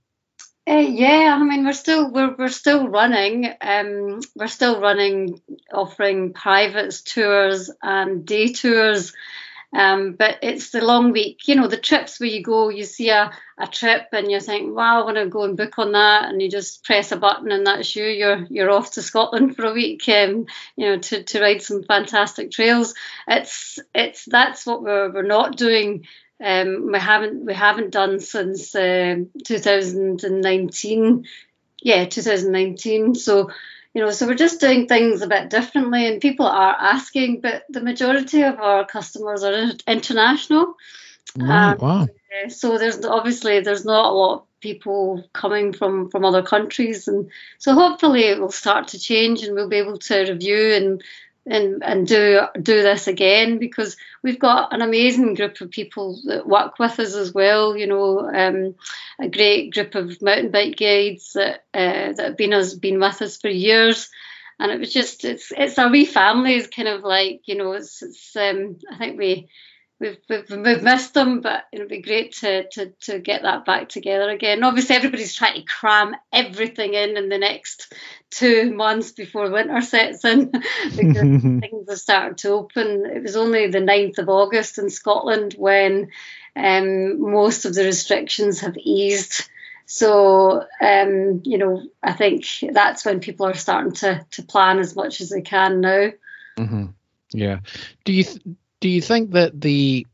Uh, 0.70 0.76
yeah, 0.78 1.36
I 1.40 1.44
mean 1.44 1.66
we're 1.66 1.74
still 1.74 2.12
we're 2.12 2.36
we're 2.36 2.48
still 2.50 2.88
running. 2.88 3.52
Um, 3.62 4.22
we're 4.36 4.48
still 4.48 4.80
running, 4.80 5.42
offering 5.74 6.34
private 6.34 6.94
tours 7.04 7.72
and 7.82 8.26
day 8.26 8.54
tours. 8.54 9.14
Um, 9.74 10.14
but 10.14 10.40
it's 10.44 10.72
the 10.72 10.82
long 10.84 11.12
week, 11.14 11.48
you 11.48 11.56
know, 11.56 11.68
the 11.68 11.78
trips 11.78 12.20
where 12.20 12.30
you 12.30 12.44
go, 12.44 12.70
you 12.70 12.84
see 12.84 13.10
a, 13.10 13.32
a 13.58 13.68
trip 13.68 14.08
and 14.12 14.30
you 14.30 14.42
think, 14.42 14.76
wow, 14.76 15.02
I 15.02 15.06
want 15.06 15.18
to 15.18 15.28
go 15.28 15.44
and 15.44 15.56
book 15.56 15.80
on 15.80 15.94
that, 15.94 16.30
and 16.30 16.42
you 16.42 16.50
just 16.50 16.84
press 16.84 17.12
a 17.14 17.18
button 17.18 17.52
and 17.52 17.66
that's 17.66 17.96
you. 17.96 18.06
You're 18.06 18.46
you're 18.50 18.70
off 18.72 18.92
to 18.94 19.02
Scotland 19.02 19.56
for 19.56 19.66
a 19.66 19.74
week, 19.74 20.08
um, 20.10 20.46
you 20.76 20.88
know, 20.88 20.98
to, 21.00 21.24
to 21.24 21.42
ride 21.42 21.62
some 21.62 21.84
fantastic 21.84 22.52
trails. 22.52 22.94
It's 23.28 23.80
it's 23.96 24.26
that's 24.26 24.66
what 24.66 24.84
we're 24.84 25.12
we're 25.12 25.24
not 25.24 25.58
doing 25.58 26.06
um, 26.42 26.92
we 26.92 27.00
haven't 27.00 27.46
we 27.46 27.54
haven't 27.54 27.92
done 27.92 28.20
since 28.20 28.76
um 28.76 29.30
2019 29.46 31.26
yeah 31.82 32.06
2019 32.06 33.16
so 33.16 33.50
you 33.94 34.02
know 34.02 34.12
so 34.12 34.28
we're 34.28 34.36
just 34.36 34.60
doing 34.60 34.88
things 34.88 35.22
a 35.22 35.28
bit 35.28 35.50
differently 35.50 36.08
and 36.08 36.22
people 36.22 36.46
are 36.46 36.76
asking 36.80 37.42
but 37.42 37.64
the 37.70 37.82
majority 37.82 38.42
of 38.44 38.60
our 38.60 38.86
customers 38.86 39.44
are 39.44 39.72
international. 39.88 40.76
Right, 41.38 41.74
Um, 41.74 41.78
wow. 41.80 42.04
uh, 42.04 42.50
so 42.50 42.78
there's 42.78 43.06
obviously 43.06 43.60
there's 43.62 43.86
not 43.86 44.12
a 44.12 44.14
lot 44.14 44.34
of 44.36 44.46
people 44.62 45.24
coming 45.34 45.74
from 45.74 46.10
from 46.10 46.24
other 46.24 46.44
countries. 46.44 47.08
And 47.08 47.30
so 47.58 47.74
hopefully 47.74 48.24
it 48.24 48.40
will 48.40 48.52
start 48.52 48.90
to 48.90 49.00
change 49.00 49.44
and 49.44 49.56
we'll 49.56 49.70
be 49.70 49.78
able 49.78 49.98
to 49.98 50.32
review 50.32 50.74
and 50.74 51.04
and 51.46 51.84
and 51.84 52.08
do 52.08 52.42
do 52.62 52.82
this 52.84 53.08
again 53.08 53.58
because 53.58 53.98
we've 54.22 54.40
got 54.40 54.74
an 54.74 54.82
amazing 54.82 55.34
group 55.34 55.60
of 55.62 55.72
people 55.72 56.20
that 56.26 56.48
work 56.48 56.78
with 56.78 57.00
us 57.00 57.16
as 57.16 57.34
well 57.34 57.76
you 57.76 57.88
know 57.88 58.20
um, 58.30 58.76
a 59.20 59.30
great 59.30 59.74
group 59.74 59.96
of 59.96 60.22
mountain 60.22 60.52
bike 60.52 60.78
guides 60.78 61.34
that 61.34 61.64
uh, 61.74 62.14
that 62.14 62.20
have 62.20 62.38
been 62.38 62.54
us 62.54 62.74
been 62.74 63.00
with 63.00 63.22
us 63.22 63.38
for 63.38 63.50
years. 63.50 64.10
And 64.60 64.72
it 64.72 64.80
was 64.80 64.94
just 64.94 65.26
it's 65.26 65.52
it's 65.56 65.78
a 65.78 65.88
wee 65.88 66.06
family 66.06 66.56
is 66.56 66.68
kind 66.68 66.88
of 66.88 67.04
like 67.04 67.42
you 67.46 67.56
know 67.56 67.72
it's 67.72 68.04
it's 68.04 68.36
um 68.36 68.78
I 68.92 68.98
think 68.98 69.18
we 69.18 69.50
we've, 70.02 70.18
we've, 70.28 70.50
we've 70.50 70.84
missed 70.84 71.14
them, 71.14 71.42
but 71.42 71.66
it'll 71.72 71.88
be 71.88 72.02
great 72.02 72.34
to, 72.38 72.68
to, 72.70 72.88
to 73.02 73.20
get 73.20 73.44
that 73.44 73.66
back 73.66 73.88
together 73.88 74.30
again. 74.30 74.64
Obviously, 74.64 74.96
everybody's 74.96 75.36
trying 75.36 75.56
to 75.56 75.62
cram 75.62 76.16
everything 76.34 76.96
in 76.96 77.16
in 77.16 77.30
the 77.30 77.38
next 77.38 77.94
two 78.32 78.74
months 78.74 79.12
before 79.12 79.50
winter 79.52 79.82
sets 79.82 80.26
in 80.26 80.52
because 80.98 81.42
things 81.62 81.90
have 81.90 82.00
started 82.00 82.38
to 82.40 82.50
open. 82.50 83.06
It 83.06 83.22
was 83.22 83.36
only 83.36 83.68
the 83.68 83.80
9th 83.80 84.18
of 84.18 84.30
August 84.30 84.80
in 84.80 84.90
Scotland 84.90 85.54
when 85.58 86.10
um, 86.56 87.32
most 87.32 87.66
of 87.66 87.76
the 87.76 87.86
restrictions 87.86 88.62
have 88.62 88.76
eased. 88.78 89.48
So, 89.86 90.66
um, 90.82 91.42
you 91.44 91.58
know, 91.58 91.84
I 92.02 92.14
think 92.14 92.46
that's 92.72 93.06
when 93.06 93.20
people 93.20 93.46
are 93.46 93.54
starting 93.54 93.94
to, 93.94 94.26
to 94.32 94.44
plan 94.44 94.80
as 94.80 94.96
much 94.96 95.22
as 95.22 95.30
they 95.30 95.42
can 95.42 95.82
now. 95.82 96.12
hmm 96.58 96.86
Yeah. 97.32 97.60
Do 98.06 98.14
you 98.14 98.24
th- 98.24 98.42
do 98.82 98.90
you 98.90 99.02
think 99.02 99.32
that 99.32 99.60
the 99.60 100.06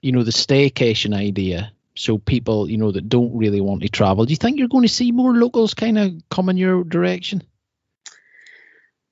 you 0.00 0.12
know 0.12 0.22
the 0.22 0.30
staycation 0.30 1.14
idea, 1.14 1.72
so 1.94 2.16
people 2.16 2.70
you 2.70 2.78
know 2.78 2.92
that 2.92 3.08
don't 3.08 3.36
really 3.36 3.60
want 3.60 3.82
to 3.82 3.88
travel, 3.88 4.24
do 4.24 4.32
you 4.32 4.36
think 4.36 4.58
you're 4.58 4.68
going 4.68 4.86
to 4.86 4.88
see 4.88 5.12
more 5.12 5.34
locals 5.34 5.74
kind 5.74 5.98
of 5.98 6.14
come 6.30 6.48
in 6.48 6.56
your 6.56 6.82
direction? 6.84 7.42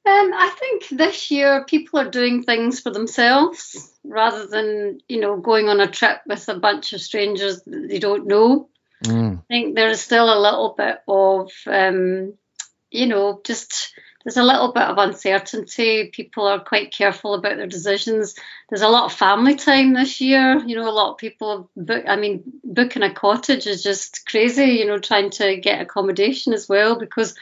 Um, 0.09 0.33
I 0.33 0.49
think 0.59 0.89
this 0.89 1.31
year 1.31 1.65
people 1.67 2.01
are 2.01 2.09
doing 2.09 2.43
things 2.43 2.81
for 2.81 2.91
themselves 2.91 3.93
rather 4.05 4.47
than, 4.47 5.01
you 5.07 5.21
know, 5.21 5.37
going 5.37 5.69
on 5.69 5.81
a 5.81 5.87
trip 5.87 6.21
with 6.27 6.49
a 6.49 6.59
bunch 6.59 6.95
of 6.95 7.03
strangers 7.03 7.61
that 7.67 7.89
they 7.89 7.99
don't 7.99 8.27
know. 8.27 8.71
Mm. 9.05 9.45
think 9.47 9.75
there's 9.75 10.01
still 10.01 10.33
a 10.33 10.41
little 10.41 10.75
bit 10.77 10.99
of, 11.07 11.53
um, 11.67 12.35
you 12.91 13.07
know, 13.07 13.41
just 13.45 13.93
there's 14.29 14.37
a 14.37 14.43
little 14.43 14.73
bit 14.73 14.83
of 14.83 14.99
uncertainty. 14.99 16.11
People 16.13 16.47
are 16.47 16.61
quite 16.61 16.93
careful 16.93 17.33
about 17.33 17.57
their 17.57 17.67
decisions. 17.67 18.35
There's 18.69 18.83
a 18.83 18.89
lot 18.89 19.07
of 19.07 19.15
family 19.15 19.55
time 19.55 19.95
this 19.95 20.21
year. 20.21 20.59
You 20.67 20.77
know, 20.77 20.87
a 20.87 20.93
lot 20.93 21.13
of 21.13 21.17
people 21.17 21.71
book. 21.75 22.05
I 22.07 22.17
mean, 22.17 22.43
booking 22.63 23.03
a 23.03 23.15
cottage 23.15 23.67
is 23.67 23.83
just 23.83 24.29
crazy. 24.29 24.65
You 24.65 24.85
know, 24.85 24.99
trying 24.99 25.31
to 25.31 25.57
get 25.57 25.81
accommodation 25.81 26.53
as 26.53 26.69
well 26.69 26.99
because 26.99 27.35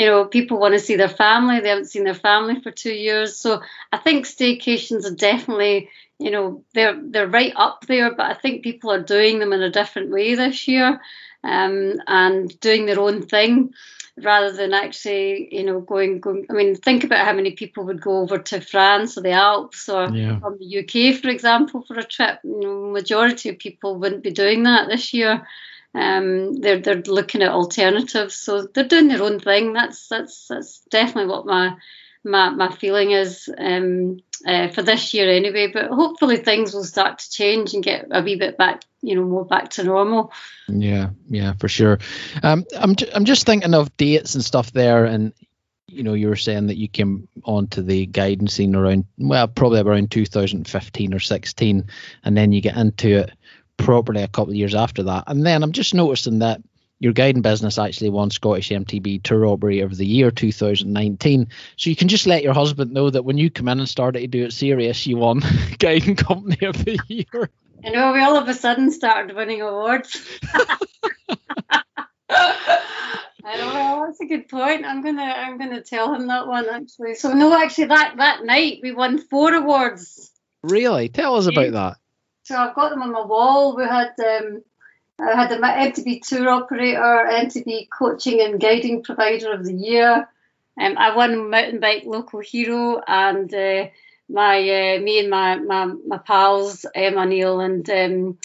you 0.00 0.06
know, 0.06 0.24
people 0.24 0.58
want 0.58 0.72
to 0.72 0.80
see 0.80 0.96
their 0.96 1.10
family. 1.10 1.60
They 1.60 1.68
haven't 1.68 1.90
seen 1.90 2.04
their 2.04 2.14
family 2.14 2.58
for 2.62 2.70
two 2.70 2.94
years. 2.94 3.36
So 3.36 3.60
I 3.92 3.98
think 3.98 4.24
staycations 4.24 5.04
are 5.04 5.14
definitely, 5.14 5.90
you 6.18 6.30
know, 6.30 6.64
they're 6.72 6.98
they're 6.98 7.28
right 7.28 7.52
up 7.54 7.86
there. 7.86 8.14
But 8.14 8.30
I 8.30 8.32
think 8.32 8.62
people 8.62 8.90
are 8.92 9.02
doing 9.02 9.40
them 9.40 9.52
in 9.52 9.60
a 9.60 9.70
different 9.70 10.10
way 10.10 10.36
this 10.36 10.66
year, 10.66 11.02
um, 11.44 12.00
and 12.06 12.58
doing 12.60 12.86
their 12.86 12.98
own 12.98 13.20
thing 13.20 13.74
rather 14.16 14.52
than 14.52 14.72
actually, 14.72 15.54
you 15.54 15.64
know, 15.64 15.82
going 15.82 16.20
going. 16.20 16.46
I 16.48 16.54
mean, 16.54 16.76
think 16.76 17.04
about 17.04 17.26
how 17.26 17.34
many 17.34 17.50
people 17.50 17.84
would 17.84 18.00
go 18.00 18.20
over 18.20 18.38
to 18.38 18.62
France 18.62 19.18
or 19.18 19.20
the 19.20 19.32
Alps 19.32 19.90
or 19.90 20.08
yeah. 20.08 20.38
from 20.40 20.56
the 20.58 20.78
UK, 20.78 21.20
for 21.20 21.28
example, 21.28 21.84
for 21.86 21.98
a 21.98 22.04
trip. 22.04 22.38
You 22.42 22.60
know, 22.60 22.90
majority 22.90 23.50
of 23.50 23.58
people 23.58 23.96
wouldn't 23.96 24.22
be 24.22 24.30
doing 24.30 24.62
that 24.62 24.88
this 24.88 25.12
year 25.12 25.46
um, 25.94 26.60
they're 26.60 26.80
they're 26.80 27.02
looking 27.02 27.42
at 27.42 27.50
alternatives. 27.50 28.34
So 28.34 28.62
they're 28.62 28.84
doing 28.84 29.08
their 29.08 29.22
own 29.22 29.40
thing. 29.40 29.72
That's 29.72 30.08
that's 30.08 30.46
that's 30.48 30.80
definitely 30.90 31.30
what 31.30 31.46
my 31.46 31.76
my 32.24 32.50
my 32.50 32.70
feeling 32.70 33.10
is 33.10 33.48
um, 33.58 34.18
uh, 34.46 34.68
for 34.68 34.82
this 34.82 35.14
year 35.14 35.30
anyway. 35.30 35.68
But 35.72 35.90
hopefully 35.90 36.36
things 36.36 36.74
will 36.74 36.84
start 36.84 37.18
to 37.18 37.30
change 37.30 37.74
and 37.74 37.82
get 37.82 38.06
a 38.10 38.22
wee 38.22 38.36
bit 38.36 38.56
back, 38.56 38.82
you 39.02 39.16
know, 39.16 39.24
more 39.24 39.44
back 39.44 39.70
to 39.70 39.84
normal. 39.84 40.32
Yeah, 40.68 41.10
yeah, 41.28 41.54
for 41.58 41.68
sure. 41.68 41.98
Um, 42.42 42.64
I'm 42.78 42.94
I'm 43.14 43.24
just 43.24 43.46
thinking 43.46 43.74
of 43.74 43.96
dates 43.96 44.36
and 44.36 44.44
stuff 44.44 44.72
there, 44.72 45.04
and 45.06 45.32
you 45.88 46.04
know, 46.04 46.14
you 46.14 46.28
were 46.28 46.36
saying 46.36 46.68
that 46.68 46.76
you 46.76 46.86
came 46.86 47.28
onto 47.44 47.82
the 47.82 48.06
guiding 48.06 48.48
scene 48.48 48.76
around 48.76 49.06
well, 49.18 49.48
probably 49.48 49.80
around 49.80 50.10
2015 50.12 51.14
or 51.14 51.18
16, 51.18 51.86
and 52.22 52.36
then 52.36 52.52
you 52.52 52.60
get 52.60 52.76
into 52.76 53.08
it 53.18 53.32
properly 53.84 54.22
a 54.22 54.28
couple 54.28 54.52
of 54.52 54.56
years 54.56 54.74
after 54.74 55.02
that. 55.04 55.24
And 55.26 55.44
then 55.44 55.62
I'm 55.62 55.72
just 55.72 55.94
noticing 55.94 56.40
that 56.40 56.60
your 57.00 57.14
guiding 57.14 57.42
business 57.42 57.78
actually 57.78 58.10
won 58.10 58.30
Scottish 58.30 58.68
MTB 58.68 59.22
Tour 59.22 59.46
Operator 59.46 59.86
of 59.86 59.96
the 59.96 60.06
Year 60.06 60.30
2019. 60.30 61.48
So 61.76 61.90
you 61.90 61.96
can 61.96 62.08
just 62.08 62.26
let 62.26 62.42
your 62.42 62.52
husband 62.52 62.92
know 62.92 63.08
that 63.08 63.24
when 63.24 63.38
you 63.38 63.50
come 63.50 63.68
in 63.68 63.80
and 63.80 63.88
started 63.88 64.20
to 64.20 64.26
do 64.26 64.44
it 64.44 64.52
serious, 64.52 65.06
you 65.06 65.16
won 65.16 65.42
Guiding 65.78 66.16
Company 66.16 66.66
of 66.66 66.84
the 66.84 66.98
Year. 67.08 67.50
You 67.82 67.92
know, 67.92 68.12
we 68.12 68.20
all 68.20 68.36
of 68.36 68.46
a 68.48 68.54
sudden 68.54 68.90
started 68.90 69.34
winning 69.34 69.62
awards. 69.62 70.22
I 73.42 73.56
don't 73.56 73.74
know. 73.74 74.04
That's 74.06 74.20
a 74.20 74.26
good 74.26 74.48
point. 74.48 74.84
I'm 74.84 75.02
gonna 75.02 75.22
I'm 75.22 75.58
gonna 75.58 75.82
tell 75.82 76.14
him 76.14 76.26
that 76.28 76.46
one 76.46 76.68
actually. 76.68 77.14
So 77.14 77.32
no, 77.32 77.56
actually 77.56 77.86
that 77.86 78.14
that 78.18 78.44
night 78.44 78.80
we 78.82 78.92
won 78.92 79.18
four 79.18 79.54
awards. 79.54 80.30
Really? 80.62 81.08
Tell 81.08 81.36
us 81.36 81.46
about 81.46 81.72
that. 81.72 81.96
So 82.50 82.56
I've 82.56 82.74
got 82.74 82.90
them 82.90 83.02
on 83.02 83.12
my 83.12 83.24
wall. 83.24 83.76
We 83.76 83.84
had 83.84 84.10
um, 84.18 84.64
I 85.20 85.36
had 85.40 85.50
the 85.50 85.58
MTB 85.58 86.26
tour 86.26 86.48
operator, 86.48 86.98
MTB 87.00 87.88
coaching 87.96 88.40
and 88.40 88.60
guiding 88.60 89.04
provider 89.04 89.52
of 89.52 89.64
the 89.64 89.72
year. 89.72 90.28
Um, 90.80 90.98
I 90.98 91.14
won 91.14 91.48
mountain 91.48 91.78
bike 91.78 92.02
local 92.06 92.40
hero, 92.40 93.00
and 93.06 93.54
uh, 93.54 93.86
my 94.28 94.56
uh, 94.58 94.98
me 94.98 95.20
and 95.20 95.30
my 95.30 95.58
my, 95.58 95.94
my 96.04 96.18
pals 96.18 96.84
Emma 96.92 97.24
Neil 97.24 97.60
and 97.60 97.88
um, 97.88 98.38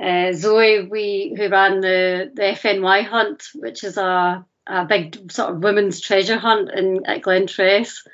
uh, 0.00 0.32
Zoe, 0.34 0.86
we 0.86 1.34
who 1.36 1.48
ran 1.48 1.80
the 1.80 2.30
the 2.32 2.42
FNY 2.42 3.06
hunt, 3.06 3.42
which 3.56 3.82
is 3.82 3.96
a 3.96 4.46
a 4.68 4.84
big 4.84 5.32
sort 5.32 5.50
of 5.50 5.64
women's 5.64 6.00
treasure 6.00 6.38
hunt 6.38 6.70
in 6.70 7.06
at 7.06 7.22
Glentress, 7.22 8.06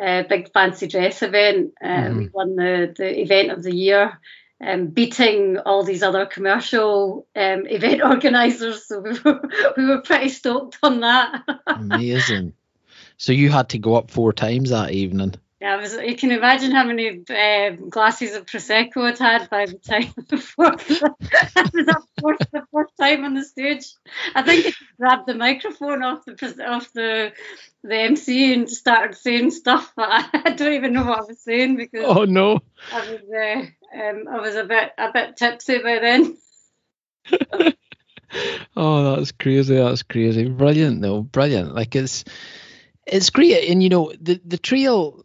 a 0.00 0.22
big 0.28 0.52
fancy 0.52 0.86
dress 0.86 1.24
event. 1.24 1.74
mm 1.82 2.18
We 2.18 2.28
won 2.28 2.54
the 2.54 2.94
the 2.96 3.20
event 3.20 3.50
of 3.50 3.64
the 3.64 3.74
year 3.74 4.16
um, 4.60 4.88
beating 4.88 5.58
all 5.58 5.84
these 5.84 6.02
other 6.02 6.26
commercial 6.26 7.26
um, 7.36 7.66
event 7.66 8.02
organisers. 8.02 8.86
So 8.86 9.00
we 9.00 9.18
were, 9.20 9.40
we 9.76 9.86
were 9.86 10.00
pretty 10.02 10.28
stoked 10.28 10.78
on 10.82 11.00
that. 11.00 11.42
Amazing. 11.66 12.54
So 13.18 13.32
you 13.32 13.50
had 13.50 13.70
to 13.70 13.78
go 13.78 13.94
up 13.94 14.10
four 14.10 14.32
times 14.32 14.70
that 14.70 14.92
evening. 14.92 15.34
Yeah, 15.58 15.80
was, 15.80 15.94
you 15.94 16.16
can 16.16 16.32
imagine 16.32 16.70
how 16.70 16.84
many 16.84 17.24
uh, 17.30 17.70
glasses 17.88 18.34
of 18.34 18.44
prosecco 18.44 19.04
I'd 19.04 19.18
had 19.18 19.48
by 19.48 19.64
the 19.64 19.78
time 19.78 20.12
before 20.28 20.66
I 20.66 21.70
was 21.72 21.88
up 21.88 22.04
for 22.20 22.36
the 22.52 22.62
first 22.70 22.92
time 23.00 23.24
on 23.24 23.32
the 23.32 23.42
stage. 23.42 23.86
I 24.34 24.42
think 24.42 24.66
I 24.66 24.72
grabbed 24.98 25.26
the 25.26 25.34
microphone 25.34 26.02
off 26.02 26.26
the 26.26 26.62
off 26.68 26.92
the 26.92 27.32
the 27.82 27.96
MC 27.96 28.52
and 28.52 28.68
started 28.68 29.16
saying 29.16 29.50
stuff, 29.50 29.92
but 29.96 30.08
I, 30.10 30.50
don't 30.50 30.74
even 30.74 30.92
know 30.92 31.06
what 31.06 31.20
I 31.20 31.22
was 31.22 31.40
saying 31.40 31.76
because 31.76 32.04
oh 32.04 32.24
no, 32.26 32.60
I 32.92 33.00
was 33.10 33.20
uh, 33.34 33.66
um, 33.96 34.24
I 34.30 34.40
was 34.40 34.54
a 34.54 34.64
bit 34.64 34.92
a 34.98 35.12
bit 35.12 35.36
tipsy 35.36 35.78
by 35.78 35.98
then. 35.98 36.36
oh, 38.76 39.16
that's 39.16 39.32
crazy! 39.32 39.76
That's 39.76 40.02
crazy! 40.02 40.48
Brilliant, 40.48 41.00
though, 41.00 41.22
brilliant. 41.22 41.74
Like 41.74 41.96
it's 41.96 42.24
it's 43.06 43.30
great, 43.30 43.70
and 43.70 43.82
you 43.82 43.88
know 43.88 44.12
the 44.20 44.40
the 44.44 44.58
trail 44.58 45.24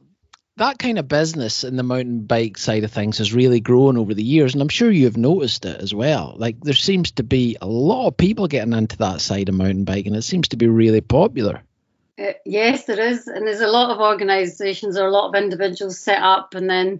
that 0.57 0.77
kind 0.77 0.99
of 0.99 1.07
business 1.07 1.63
in 1.63 1.75
the 1.75 1.83
mountain 1.83 2.21
bike 2.21 2.57
side 2.57 2.83
of 2.83 2.91
things 2.91 3.17
has 3.17 3.33
really 3.33 3.59
grown 3.59 3.97
over 3.97 4.13
the 4.13 4.23
years, 4.23 4.53
and 4.53 4.61
I'm 4.61 4.69
sure 4.69 4.91
you've 4.91 5.17
noticed 5.17 5.65
it 5.65 5.81
as 5.81 5.93
well. 5.93 6.35
Like 6.37 6.59
there 6.61 6.73
seems 6.73 7.11
to 7.11 7.23
be 7.23 7.57
a 7.61 7.67
lot 7.67 8.07
of 8.07 8.17
people 8.17 8.47
getting 8.47 8.73
into 8.73 8.97
that 8.97 9.21
side 9.21 9.49
of 9.49 9.55
mountain 9.55 9.85
biking. 9.85 10.15
It 10.15 10.21
seems 10.21 10.49
to 10.49 10.57
be 10.57 10.67
really 10.67 11.01
popular. 11.01 11.61
Uh, 12.19 12.33
yes, 12.45 12.85
there 12.85 12.99
is, 12.99 13.27
and 13.27 13.47
there's 13.47 13.61
a 13.61 13.67
lot 13.67 13.89
of 13.89 13.99
organisations 13.99 14.97
or 14.97 15.07
a 15.07 15.11
lot 15.11 15.29
of 15.29 15.41
individuals 15.41 15.99
set 15.99 16.21
up 16.21 16.53
and 16.53 16.69
then 16.69 16.99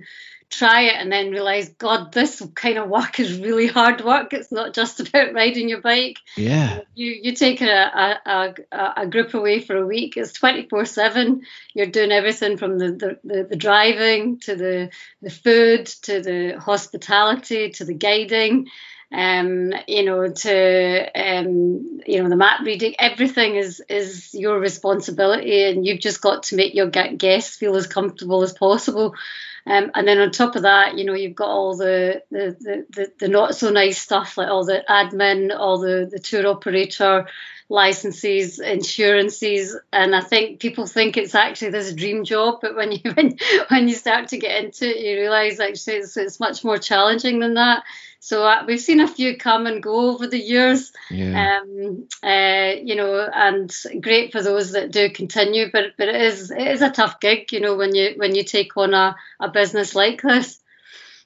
try 0.52 0.82
it 0.82 0.96
and 0.98 1.12
then 1.12 1.32
realize, 1.32 1.70
God, 1.70 2.12
this 2.12 2.46
kind 2.56 2.78
of 2.78 2.90
work 2.90 3.20
is 3.20 3.40
really 3.40 3.68
hard 3.68 4.04
work. 4.04 4.34
It's 4.34 4.52
not 4.52 4.74
just 4.74 5.00
about 5.08 5.34
riding 5.34 5.70
your 5.70 5.82
bike. 5.82 6.20
Yeah. 6.36 6.82
You 6.94 7.12
you 7.12 7.34
take 7.34 7.62
a 7.62 8.20
a, 8.26 8.56
a, 8.72 8.94
a 8.98 9.08
group 9.08 9.34
away 9.34 9.62
for 9.62 9.76
a 9.76 9.86
week. 9.86 10.18
It's 10.18 10.34
twenty 10.34 10.68
four 10.68 10.86
seven. 10.86 11.42
You're 11.74 11.88
doing 11.88 12.12
everything 12.12 12.58
from 12.58 12.78
the, 12.78 12.92
the, 12.92 13.20
the, 13.24 13.44
the 13.44 13.56
driving 13.56 14.40
to 14.42 14.56
the 14.56 14.90
the 15.22 15.30
food 15.30 15.86
to 16.04 16.22
the 16.22 16.60
hospitality 16.60 17.70
to 17.72 17.86
the 17.86 17.94
guiding 17.94 18.68
um, 19.14 19.74
you 19.88 20.04
know, 20.04 20.32
to 20.32 21.12
um, 21.16 22.00
you 22.08 22.24
know, 22.24 22.30
the 22.30 22.38
map 22.38 22.62
reading, 22.62 22.96
everything 22.98 23.56
is 23.56 23.84
is 23.90 24.34
your 24.34 24.58
responsibility, 24.60 25.64
and 25.64 25.86
you've 25.86 26.00
just 26.00 26.22
got 26.22 26.44
to 26.44 26.56
make 26.56 26.74
your 26.74 26.88
guests 26.88 27.58
feel 27.58 27.76
as 27.76 27.88
comfortable 27.88 28.42
as 28.42 28.54
possible. 28.54 29.16
Um, 29.68 29.92
and 29.94 30.08
then 30.08 30.20
on 30.20 30.32
top 30.32 30.56
of 30.56 30.64
that, 30.64 30.98
you 30.98 31.06
know, 31.06 31.14
you've 31.14 31.36
got 31.36 31.50
all 31.50 31.76
the 31.78 32.24
the, 32.32 32.56
the, 32.60 32.86
the, 32.90 33.12
the 33.20 33.28
not 33.28 33.56
so 33.56 33.70
nice 33.70 34.00
stuff 34.00 34.38
like 34.38 34.50
all 34.50 34.66
the 34.66 34.84
admin, 34.90 35.56
all 35.58 35.80
the, 35.80 36.08
the 36.12 36.20
tour 36.20 36.48
operator 36.48 37.28
licenses, 37.70 38.60
insurances, 38.60 39.78
and 39.94 40.14
I 40.14 40.22
think 40.22 40.60
people 40.60 40.86
think 40.86 41.16
it's 41.16 41.36
actually 41.36 41.72
this 41.72 41.94
dream 41.94 42.26
job, 42.26 42.60
but 42.62 42.76
when 42.76 42.92
you 42.92 43.00
when, 43.14 43.38
when 43.70 43.88
you 43.88 43.96
start 43.96 44.30
to 44.30 44.38
get 44.38 44.64
into 44.64 44.90
it, 44.90 45.00
you 45.00 45.16
realise 45.22 45.60
actually 45.60 45.98
it's, 45.98 46.18
it's 46.18 46.40
much 46.40 46.64
more 46.64 46.78
challenging 46.78 47.40
than 47.40 47.54
that. 47.54 47.84
So 48.24 48.44
uh, 48.44 48.64
we've 48.68 48.80
seen 48.80 49.00
a 49.00 49.08
few 49.08 49.36
come 49.36 49.66
and 49.66 49.82
go 49.82 50.12
over 50.12 50.28
the 50.28 50.40
years, 50.40 50.94
yeah. 51.10 51.58
um, 51.64 52.08
uh, 52.22 52.74
you 52.80 52.94
know, 52.94 53.28
and 53.34 53.76
great 54.00 54.32
for 54.32 54.44
those 54.44 54.74
that 54.74 54.92
do 54.92 55.10
continue. 55.10 55.72
But 55.74 55.98
but 55.98 56.08
it 56.08 56.22
is 56.22 56.52
it 56.52 56.68
is 56.68 56.84
a 56.84 56.92
tough 56.92 57.20
gig, 57.20 57.52
you 57.52 57.60
know, 57.60 57.76
when 57.76 57.96
you 57.96 58.14
when 58.18 58.36
you 58.36 58.44
take 58.44 58.78
on 58.78 58.94
a, 58.94 59.16
a 59.40 59.50
business 59.50 59.96
like 59.96 60.22
this. 60.22 60.60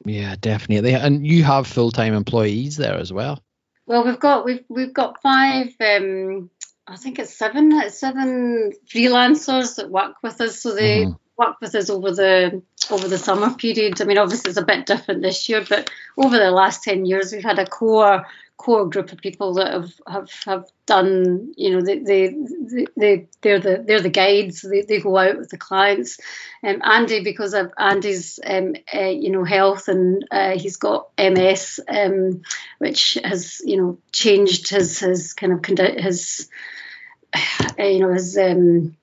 Yeah, 0.05 0.35
definitely. 0.39 0.93
And 0.93 1.27
you 1.27 1.43
have 1.43 1.67
full 1.67 1.91
time 1.91 2.13
employees 2.13 2.77
there 2.77 2.95
as 2.95 3.11
well. 3.11 3.43
Well, 3.85 4.05
we've 4.05 4.19
got 4.19 4.45
we've 4.45 4.63
we've 4.69 4.93
got 4.93 5.21
five. 5.21 5.75
Um, 5.81 6.49
I 6.87 6.95
think 6.95 7.19
it's 7.19 7.37
seven 7.37 7.89
seven 7.89 8.71
freelancers 8.87 9.75
that 9.75 9.91
work 9.91 10.15
with 10.23 10.39
us. 10.39 10.61
So 10.61 10.73
they 10.73 11.01
mm-hmm 11.01 11.24
worked 11.37 11.61
with 11.61 11.75
us 11.75 11.89
over 11.89 12.11
the 12.11 12.61
over 12.91 13.07
the 13.07 13.17
summer 13.17 13.53
period. 13.55 14.01
I 14.01 14.05
mean, 14.05 14.17
obviously 14.17 14.49
it's 14.49 14.59
a 14.59 14.65
bit 14.65 14.85
different 14.85 15.21
this 15.21 15.47
year, 15.49 15.63
but 15.67 15.89
over 16.17 16.37
the 16.37 16.51
last 16.51 16.83
ten 16.83 17.05
years, 17.05 17.31
we've 17.31 17.43
had 17.43 17.59
a 17.59 17.65
core 17.65 18.25
core 18.57 18.89
group 18.89 19.11
of 19.11 19.19
people 19.19 19.55
that 19.55 19.73
have 19.73 19.93
have, 20.07 20.29
have 20.45 20.65
done. 20.85 21.53
You 21.57 21.71
know, 21.71 21.81
they 21.81 21.99
they, 21.99 22.35
they 22.95 23.27
they're 23.41 23.59
the 23.59 23.83
they're 23.85 24.01
the 24.01 24.09
guides. 24.09 24.61
They, 24.61 24.81
they 24.81 25.01
go 25.01 25.17
out 25.17 25.37
with 25.37 25.49
the 25.49 25.57
clients. 25.57 26.19
Um, 26.63 26.81
Andy, 26.83 27.23
because 27.23 27.53
of 27.53 27.71
Andy's 27.77 28.39
um, 28.43 28.75
uh, 28.93 28.99
you 29.09 29.31
know 29.31 29.43
health 29.43 29.87
and 29.87 30.25
uh, 30.31 30.57
he's 30.57 30.77
got 30.77 31.09
MS, 31.17 31.79
um, 31.87 32.41
which 32.77 33.17
has 33.23 33.61
you 33.65 33.77
know 33.77 33.97
changed 34.11 34.69
his 34.69 34.99
his 34.99 35.33
kind 35.33 35.53
of 35.53 35.97
his 35.97 36.49
uh, 37.33 37.83
you 37.83 37.99
know 37.99 38.13
his 38.13 38.37
um, 38.37 38.95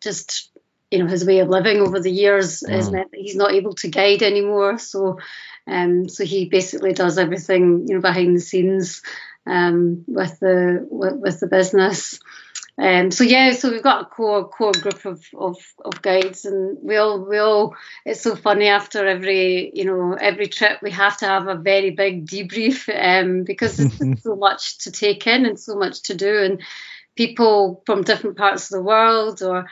just 0.00 0.50
you 0.90 0.98
know 0.98 1.06
his 1.06 1.24
way 1.24 1.40
of 1.40 1.48
living 1.48 1.80
over 1.80 2.00
the 2.00 2.10
years 2.10 2.62
mm. 2.62 2.92
meant 2.92 3.10
that 3.10 3.20
he's 3.20 3.36
not 3.36 3.52
able 3.52 3.74
to 3.74 3.88
guide 3.88 4.22
anymore. 4.22 4.78
So, 4.78 5.18
um, 5.66 6.08
so 6.08 6.24
he 6.24 6.46
basically 6.48 6.92
does 6.92 7.18
everything 7.18 7.86
you 7.88 7.94
know 7.94 8.00
behind 8.00 8.36
the 8.36 8.40
scenes. 8.40 9.02
um, 9.46 10.04
with 10.06 10.38
the 10.40 10.86
with, 10.90 11.16
with 11.16 11.40
the 11.40 11.46
business. 11.46 12.18
Um, 12.78 13.10
so 13.10 13.24
yeah, 13.24 13.52
so 13.52 13.70
we've 13.70 13.82
got 13.82 14.02
a 14.02 14.04
core 14.04 14.48
core 14.48 14.72
group 14.72 15.06
of, 15.06 15.24
of, 15.34 15.56
of 15.82 16.02
guides, 16.02 16.44
and 16.44 16.76
we 16.82 16.96
all 16.96 17.24
we 17.24 17.38
all. 17.38 17.74
It's 18.04 18.20
so 18.20 18.36
funny 18.36 18.66
after 18.66 19.06
every 19.06 19.70
you 19.74 19.84
know 19.84 20.12
every 20.12 20.48
trip 20.48 20.80
we 20.82 20.90
have 20.90 21.16
to 21.18 21.26
have 21.26 21.48
a 21.48 21.54
very 21.54 21.90
big 21.90 22.26
debrief 22.26 22.88
um, 22.92 23.44
because 23.44 23.78
there's 23.78 24.22
so 24.22 24.36
much 24.36 24.78
to 24.78 24.90
take 24.90 25.26
in 25.26 25.46
and 25.46 25.58
so 25.58 25.76
much 25.76 26.02
to 26.02 26.14
do, 26.14 26.42
and 26.42 26.62
people 27.16 27.82
from 27.86 28.02
different 28.02 28.36
parts 28.36 28.64
of 28.64 28.76
the 28.76 28.84
world 28.84 29.42
or 29.42 29.66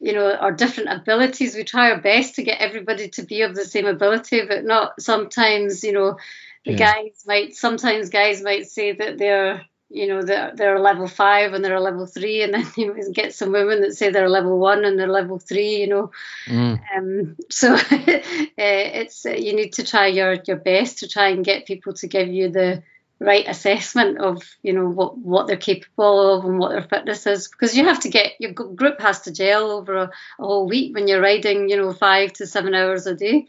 you 0.00 0.12
know 0.12 0.34
our 0.34 0.52
different 0.52 0.90
abilities. 0.90 1.54
We 1.54 1.64
try 1.64 1.90
our 1.90 2.00
best 2.00 2.36
to 2.36 2.42
get 2.42 2.60
everybody 2.60 3.08
to 3.10 3.22
be 3.22 3.42
of 3.42 3.54
the 3.54 3.64
same 3.64 3.86
ability, 3.86 4.42
but 4.46 4.64
not 4.64 5.00
sometimes 5.00 5.84
you 5.84 5.92
know 5.92 6.16
the 6.64 6.72
yeah. 6.72 6.92
guys 6.92 7.24
might 7.26 7.54
sometimes 7.54 8.10
guys 8.10 8.42
might 8.42 8.66
say 8.66 8.92
that 8.92 9.18
they're 9.18 9.62
you 9.90 10.06
know 10.06 10.22
they're, 10.22 10.52
they're 10.54 10.76
a 10.76 10.80
level 10.80 11.08
five 11.08 11.52
and 11.52 11.64
they're 11.64 11.74
a 11.74 11.80
level 11.80 12.06
three 12.06 12.42
and 12.42 12.54
then 12.54 12.66
you 12.76 13.12
get 13.12 13.34
some 13.34 13.52
women 13.52 13.80
that 13.80 13.94
say 13.94 14.10
they're 14.10 14.28
level 14.28 14.58
one 14.58 14.84
and 14.84 14.98
they're 14.98 15.08
level 15.08 15.38
three 15.38 15.76
you 15.76 15.86
know 15.88 16.10
mm. 16.46 16.80
um, 16.96 17.36
so 17.50 17.74
uh, 17.74 17.80
it's 17.90 19.26
uh, 19.26 19.30
you 19.30 19.54
need 19.54 19.72
to 19.74 19.84
try 19.84 20.06
your 20.06 20.38
your 20.46 20.56
best 20.56 20.98
to 20.98 21.08
try 21.08 21.28
and 21.28 21.44
get 21.44 21.66
people 21.66 21.92
to 21.92 22.06
give 22.06 22.28
you 22.28 22.48
the 22.50 22.82
right 23.20 23.46
assessment 23.46 24.18
of 24.18 24.42
you 24.62 24.72
know 24.72 24.88
what 24.88 25.18
what 25.18 25.46
they're 25.46 25.56
capable 25.56 26.34
of 26.34 26.44
and 26.44 26.58
what 26.58 26.70
their 26.70 26.82
fitness 26.82 27.26
is. 27.26 27.48
Because 27.48 27.76
you 27.76 27.84
have 27.84 28.00
to 28.00 28.08
get 28.08 28.32
your 28.40 28.52
group 28.52 29.00
has 29.00 29.20
to 29.22 29.32
gel 29.32 29.70
over 29.70 29.96
a, 29.96 30.04
a 30.04 30.10
whole 30.38 30.66
week 30.66 30.94
when 30.94 31.06
you're 31.06 31.20
riding 31.20 31.68
you 31.68 31.76
know 31.76 31.92
five 31.92 32.32
to 32.34 32.46
seven 32.46 32.74
hours 32.74 33.06
a 33.06 33.14
day. 33.14 33.46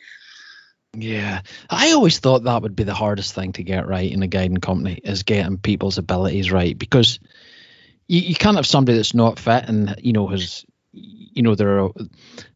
Yeah, 0.93 1.41
I 1.69 1.91
always 1.91 2.19
thought 2.19 2.43
that 2.43 2.61
would 2.61 2.75
be 2.75 2.83
the 2.83 2.93
hardest 2.93 3.33
thing 3.33 3.53
to 3.53 3.63
get 3.63 3.87
right 3.87 4.11
in 4.11 4.23
a 4.23 4.27
guiding 4.27 4.57
company 4.57 4.99
is 5.03 5.23
getting 5.23 5.57
people's 5.57 5.97
abilities 5.97 6.51
right. 6.51 6.77
Because 6.77 7.19
you, 8.07 8.19
you 8.19 8.35
can't 8.35 8.57
have 8.57 8.67
somebody 8.67 8.97
that's 8.97 9.13
not 9.13 9.39
fit 9.39 9.69
and 9.69 9.95
you 10.03 10.11
know 10.11 10.27
has 10.27 10.65
you 10.91 11.43
know 11.43 11.55
they're 11.55 11.79
a, 11.79 11.91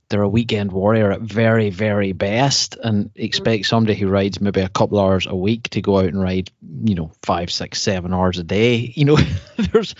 they're 0.09 0.21
a 0.21 0.29
weekend 0.29 0.71
warrior 0.71 1.11
at 1.11 1.21
very 1.21 1.69
very 1.69 2.11
best 2.11 2.77
and 2.81 3.11
expect 3.15 3.65
somebody 3.65 3.97
who 3.97 4.07
rides 4.07 4.39
maybe 4.39 4.61
a 4.61 4.69
couple 4.69 4.99
hours 4.99 5.27
a 5.27 5.35
week 5.35 5.69
to 5.69 5.81
go 5.81 5.99
out 5.99 6.05
and 6.05 6.21
ride 6.21 6.51
you 6.83 6.95
know 6.95 7.11
five 7.23 7.51
six 7.51 7.81
seven 7.81 8.13
hours 8.13 8.37
a 8.37 8.43
day 8.43 8.75
you 8.95 9.05
know 9.05 9.17
there's 9.57 9.95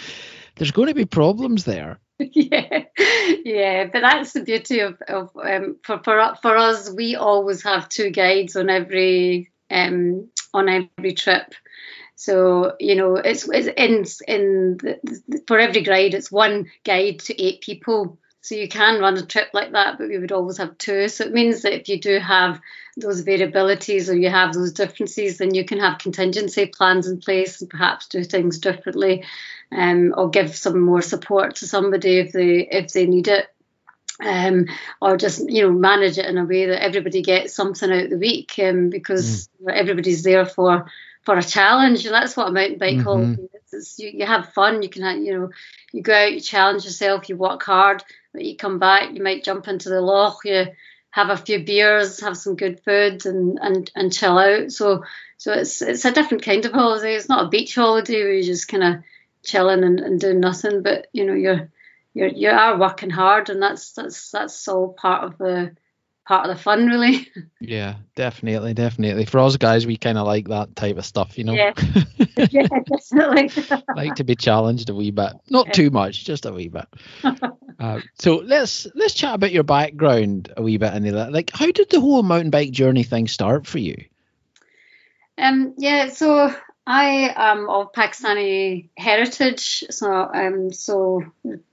there's 0.56 0.72
going 0.72 0.88
to 0.88 0.94
be 0.94 1.06
problems 1.06 1.66
there 1.66 2.00
yeah, 2.20 2.86
yeah, 3.44 3.86
but 3.92 4.00
that's 4.00 4.32
the 4.32 4.42
beauty 4.42 4.80
of, 4.80 5.02
of 5.02 5.32
um, 5.36 5.78
for 5.84 6.02
for 6.02 6.36
for 6.42 6.56
us. 6.56 6.90
We 6.90 7.16
always 7.16 7.64
have 7.64 7.90
two 7.90 8.10
guides 8.10 8.56
on 8.56 8.70
every 8.70 9.52
um, 9.70 10.30
on 10.54 10.70
every 10.70 11.14
trip. 11.14 11.54
So 12.16 12.76
you 12.80 12.96
know, 12.96 13.16
it's, 13.18 13.50
it's 13.50 13.68
in 13.68 14.06
in 14.34 14.78
the, 14.78 15.42
for 15.46 15.60
every 15.60 15.82
guide, 15.82 16.14
it's 16.14 16.32
one 16.32 16.72
guide 16.86 17.20
to 17.26 17.42
eight 17.42 17.60
people. 17.60 18.18
So 18.46 18.54
you 18.54 18.68
can 18.68 19.02
run 19.02 19.18
a 19.18 19.25
trip 19.25 19.50
like 19.54 19.72
that, 19.72 19.98
but 19.98 20.08
we 20.08 20.20
would 20.20 20.32
always 20.32 20.60
have 20.60 20.78
two. 20.78 21.08
So 21.08 21.24
it 21.24 21.34
means 21.34 21.64
that 21.64 21.74
if 21.74 21.90
you 21.90 22.00
do 22.00 22.20
have 22.20 22.62
those 22.96 23.24
variabilities 23.24 24.08
or 24.08 24.14
you 24.14 24.30
have 24.30 24.54
those 24.54 24.72
differences, 24.72 25.40
then 25.40 25.56
you 25.56 25.66
can 25.66 25.80
have 25.80 25.98
contingency 25.98 26.68
plans 26.68 27.08
in 27.08 27.18
place 27.18 27.60
and 27.60 27.68
perhaps 27.72 28.08
do 28.08 28.24
things 28.24 28.60
differently 28.60 29.24
um, 29.72 30.14
or 30.16 30.30
give 30.30 30.56
some 30.56 30.80
more 30.80 31.02
support 31.02 31.56
to 31.56 31.68
somebody 31.68 32.20
if 32.20 32.34
they 32.34 32.60
if 32.60 32.94
they 32.94 33.08
need 33.08 33.28
it. 33.30 33.48
Um, 34.24 34.68
or 35.02 35.18
just 35.18 35.50
you 35.50 35.64
know 35.64 35.72
manage 35.72 36.20
it 36.20 36.28
in 36.28 36.38
a 36.38 36.46
way 36.46 36.68
that 36.68 36.84
everybody 36.84 37.24
gets 37.24 37.56
something 37.56 37.92
out 37.92 38.04
of 38.04 38.10
the 38.12 38.18
week 38.20 38.54
um, 38.60 38.91
because 38.91 39.50
mm. 39.60 39.74
everybody's 39.74 40.22
there 40.22 40.46
for 40.46 40.86
for 41.24 41.36
a 41.36 41.43
challenge 41.43 42.06
and 42.06 42.13
that's 42.13 42.38
what 42.38 42.48
a 42.48 42.52
mountain 42.52 42.78
bike 42.78 42.98
mm-hmm. 42.98 43.04
holiday 43.04 43.50
is 43.74 44.00
you, 44.00 44.12
you 44.13 44.26
have 44.26 44.54
fun 44.54 44.82
you 44.82 44.89
can 44.89 45.26
you 45.26 45.38
know 45.38 45.50
you 45.91 46.02
go 46.02 46.13
out 46.13 46.32
you 46.32 46.39
challenge 46.39 46.86
yourself 46.86 47.28
you 47.28 47.36
work 47.36 47.62
hard 47.63 48.04
but 48.36 48.45
you 48.45 48.56
come 48.56 48.80
back 48.80 49.13
you 49.13 49.24
might 49.24 49.43
jump 49.43 49.67
into 49.67 49.89
the 49.89 50.02
loch 50.02 50.39
you 50.45 50.65
have 51.10 51.30
a 51.30 51.38
few 51.38 51.63
beers 51.63 52.19
have 52.19 52.38
some 52.38 52.56
good 52.56 52.80
food 52.82 53.26
and 53.26 53.58
and, 53.62 53.91
and 53.95 54.13
chill 54.13 54.38
out 54.38 54.71
so 54.71 55.04
so 55.38 55.54
it's 55.54 55.82
it's 55.82 56.06
a 56.06 56.12
different 56.12 56.43
kind 56.43 56.65
of 56.65 56.71
holiday 56.71 57.15
it's 57.15 57.30
not 57.30 57.45
a 57.45 57.50
beach 57.50 57.76
holiday 57.76 58.21
where 58.24 58.34
you're 58.34 58.43
just 58.43 58.67
kind 58.67 58.84
of 58.84 59.04
chilling 59.45 59.84
and, 59.84 60.00
and 60.00 60.19
doing 60.19 60.39
nothing. 60.39 60.82
But 60.82 61.08
you 61.13 61.26
know, 61.26 61.34
you're 61.34 61.69
you're 62.13 62.28
you 62.28 62.50
are 62.50 62.78
working 62.78 63.10
hard, 63.10 63.50
and 63.50 63.62
that's 63.62 63.93
that's 63.93 64.32
that's 64.32 64.67
all 64.67 64.93
part 64.93 65.24
of 65.24 65.38
the 65.38 65.76
part 66.26 66.50
of 66.50 66.56
the 66.56 66.62
fun, 66.62 66.88
really. 66.88 67.28
Yeah, 67.60 67.96
definitely, 68.16 68.76
definitely. 68.76 69.26
For 69.26 69.40
us 69.40 69.58
guys, 69.58 69.88
we 69.88 69.98
kind 69.98 70.20
of 70.20 70.28
like 70.28 70.50
that 70.50 70.76
type 70.76 70.98
of 70.98 71.06
stuff, 71.06 71.36
you 71.36 71.44
know. 71.44 71.54
Yeah, 71.54 71.74
yeah 72.52 72.68
definitely. 72.68 73.50
like 73.96 74.16
to 74.16 74.24
be 74.24 74.36
challenged 74.36 74.92
a 74.92 74.94
wee 74.94 75.10
bit, 75.10 75.34
not 75.50 75.68
yeah. 75.68 75.72
too 75.72 75.90
much, 75.90 76.26
just 76.26 76.46
a 76.46 76.52
wee 76.52 76.68
bit. 76.68 76.86
Uh, 77.80 78.02
so 78.20 78.36
let's 78.36 78.86
let's 78.94 79.16
chat 79.16 79.34
about 79.34 79.52
your 79.52 79.64
background 79.64 80.54
a 80.56 80.62
wee 80.62 80.78
bit, 80.78 80.94
Anila. 80.94 81.32
Like, 81.32 81.50
how 81.56 81.72
did 81.72 81.90
the 81.90 82.00
whole 82.00 82.22
mountain 82.22 82.52
bike 82.52 82.72
journey 82.72 83.02
thing 83.02 83.28
start 83.28 83.66
for 83.66 83.80
you? 83.80 83.96
Um, 85.40 85.74
yeah, 85.78 86.10
so 86.10 86.54
I 86.86 87.34
am 87.36 87.68
of 87.68 87.94
Pakistani 87.94 88.90
heritage, 88.96 89.86
so 89.90 90.12
um, 90.12 90.72
so 90.72 91.24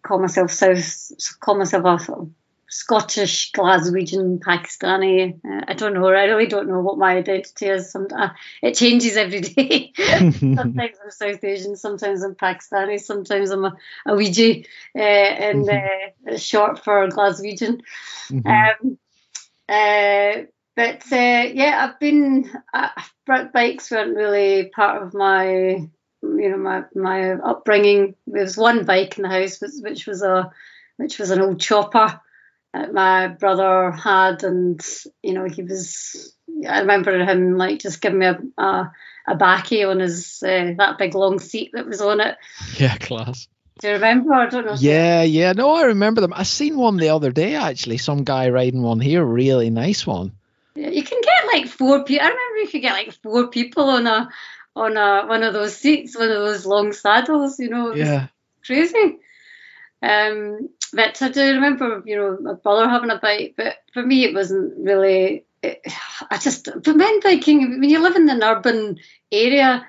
call 0.02 0.20
myself 0.20 0.50
South, 0.52 1.38
call 1.40 1.58
myself 1.58 1.84
a 1.84 2.26
Scottish, 2.72 3.52
Glaswegian, 3.52 4.38
Pakistani. 4.38 5.38
Uh, 5.44 5.62
I 5.68 5.74
don't 5.74 5.92
know. 5.92 6.06
I 6.06 6.24
really 6.24 6.46
don't 6.46 6.68
know 6.68 6.80
what 6.80 6.96
my 6.96 7.18
identity 7.18 7.66
is. 7.66 7.90
Some, 7.90 8.06
uh, 8.10 8.30
it 8.62 8.76
changes 8.76 9.18
every 9.18 9.42
day. 9.42 9.92
sometimes 9.98 10.96
I'm 11.04 11.10
South 11.10 11.44
Asian, 11.44 11.76
sometimes 11.76 12.22
I'm 12.22 12.34
Pakistani, 12.34 12.98
sometimes 12.98 13.50
I'm 13.50 13.66
a, 13.66 13.76
a 14.06 14.12
Weegie, 14.12 14.66
uh, 14.96 15.02
and 15.02 15.66
mm-hmm. 15.66 16.34
uh, 16.34 16.38
short 16.38 16.82
for 16.82 17.06
Glaswegian. 17.08 17.82
Mm-hmm. 18.30 18.48
Um, 18.48 18.98
uh, 19.68 20.46
but 20.74 21.02
uh, 21.12 21.52
yeah, 21.52 21.86
I've 21.86 22.00
been 22.00 22.50
uh, 22.72 22.88
bikes 23.52 23.90
weren't 23.90 24.16
really 24.16 24.70
part 24.70 25.02
of 25.02 25.12
my 25.12 25.50
you 25.50 25.88
know 26.22 26.56
my 26.56 26.84
my 26.94 27.32
upbringing. 27.32 28.14
There 28.26 28.44
was 28.44 28.56
one 28.56 28.86
bike 28.86 29.18
in 29.18 29.24
the 29.24 29.28
house, 29.28 29.60
which, 29.60 29.72
which 29.82 30.06
was 30.06 30.22
a 30.22 30.50
which 30.96 31.18
was 31.18 31.30
an 31.30 31.42
old 31.42 31.60
chopper 31.60 32.18
my 32.74 33.28
brother 33.28 33.90
had, 33.90 34.44
and 34.44 34.80
you 35.22 35.34
know 35.34 35.44
he 35.44 35.62
was. 35.62 36.34
I 36.68 36.80
remember 36.80 37.24
him 37.24 37.56
like 37.56 37.80
just 37.80 38.00
giving 38.00 38.20
me 38.20 38.26
a 38.26 38.38
a, 38.58 38.92
a 39.28 39.36
backy 39.36 39.84
on 39.84 40.00
his 40.00 40.42
uh, 40.42 40.74
that 40.78 40.98
big 40.98 41.14
long 41.14 41.38
seat 41.38 41.70
that 41.74 41.86
was 41.86 42.00
on 42.00 42.20
it. 42.20 42.36
Yeah, 42.78 42.96
class. 42.96 43.48
Do 43.80 43.88
you 43.88 43.94
remember? 43.94 44.32
I 44.32 44.46
don't 44.48 44.66
know. 44.66 44.76
Yeah, 44.78 45.22
yeah. 45.22 45.52
No, 45.52 45.74
I 45.74 45.84
remember 45.84 46.20
them. 46.20 46.32
I 46.34 46.44
seen 46.44 46.76
one 46.76 46.96
the 46.98 47.08
other 47.08 47.32
day 47.32 47.54
actually. 47.56 47.98
Some 47.98 48.24
guy 48.24 48.50
riding 48.50 48.82
one 48.82 49.00
here, 49.00 49.24
really 49.24 49.70
nice 49.70 50.06
one. 50.06 50.32
Yeah, 50.74 50.88
You 50.88 51.02
can 51.02 51.20
get 51.20 51.46
like 51.52 51.66
four 51.66 52.04
people. 52.04 52.24
I 52.24 52.28
remember 52.28 52.58
you 52.58 52.68
could 52.68 52.82
get 52.82 52.92
like 52.92 53.12
four 53.22 53.48
people 53.48 53.84
on 53.90 54.06
a 54.06 54.30
on 54.74 54.96
a 54.96 55.26
one 55.26 55.42
of 55.42 55.52
those 55.52 55.76
seats, 55.76 56.16
one 56.16 56.30
of 56.30 56.36
those 56.36 56.64
long 56.64 56.92
saddles. 56.92 57.58
You 57.58 57.70
know, 57.70 57.94
yeah, 57.94 58.28
crazy. 58.64 59.18
Um, 60.02 60.68
but 60.92 61.22
I 61.22 61.28
do 61.28 61.54
remember, 61.54 62.02
you 62.04 62.16
know, 62.16 62.38
my 62.40 62.54
brother 62.54 62.88
having 62.88 63.10
a 63.10 63.18
bike, 63.18 63.54
but 63.56 63.76
for 63.92 64.02
me 64.02 64.24
it 64.24 64.34
wasn't 64.34 64.74
really. 64.78 65.44
It, 65.62 65.80
I 66.30 66.38
just 66.38 66.68
for 66.84 66.94
men 66.94 67.20
biking 67.20 67.80
when 67.80 67.88
you 67.88 68.00
live 68.00 68.16
in 68.16 68.28
an 68.28 68.42
urban 68.42 68.98
area, 69.30 69.86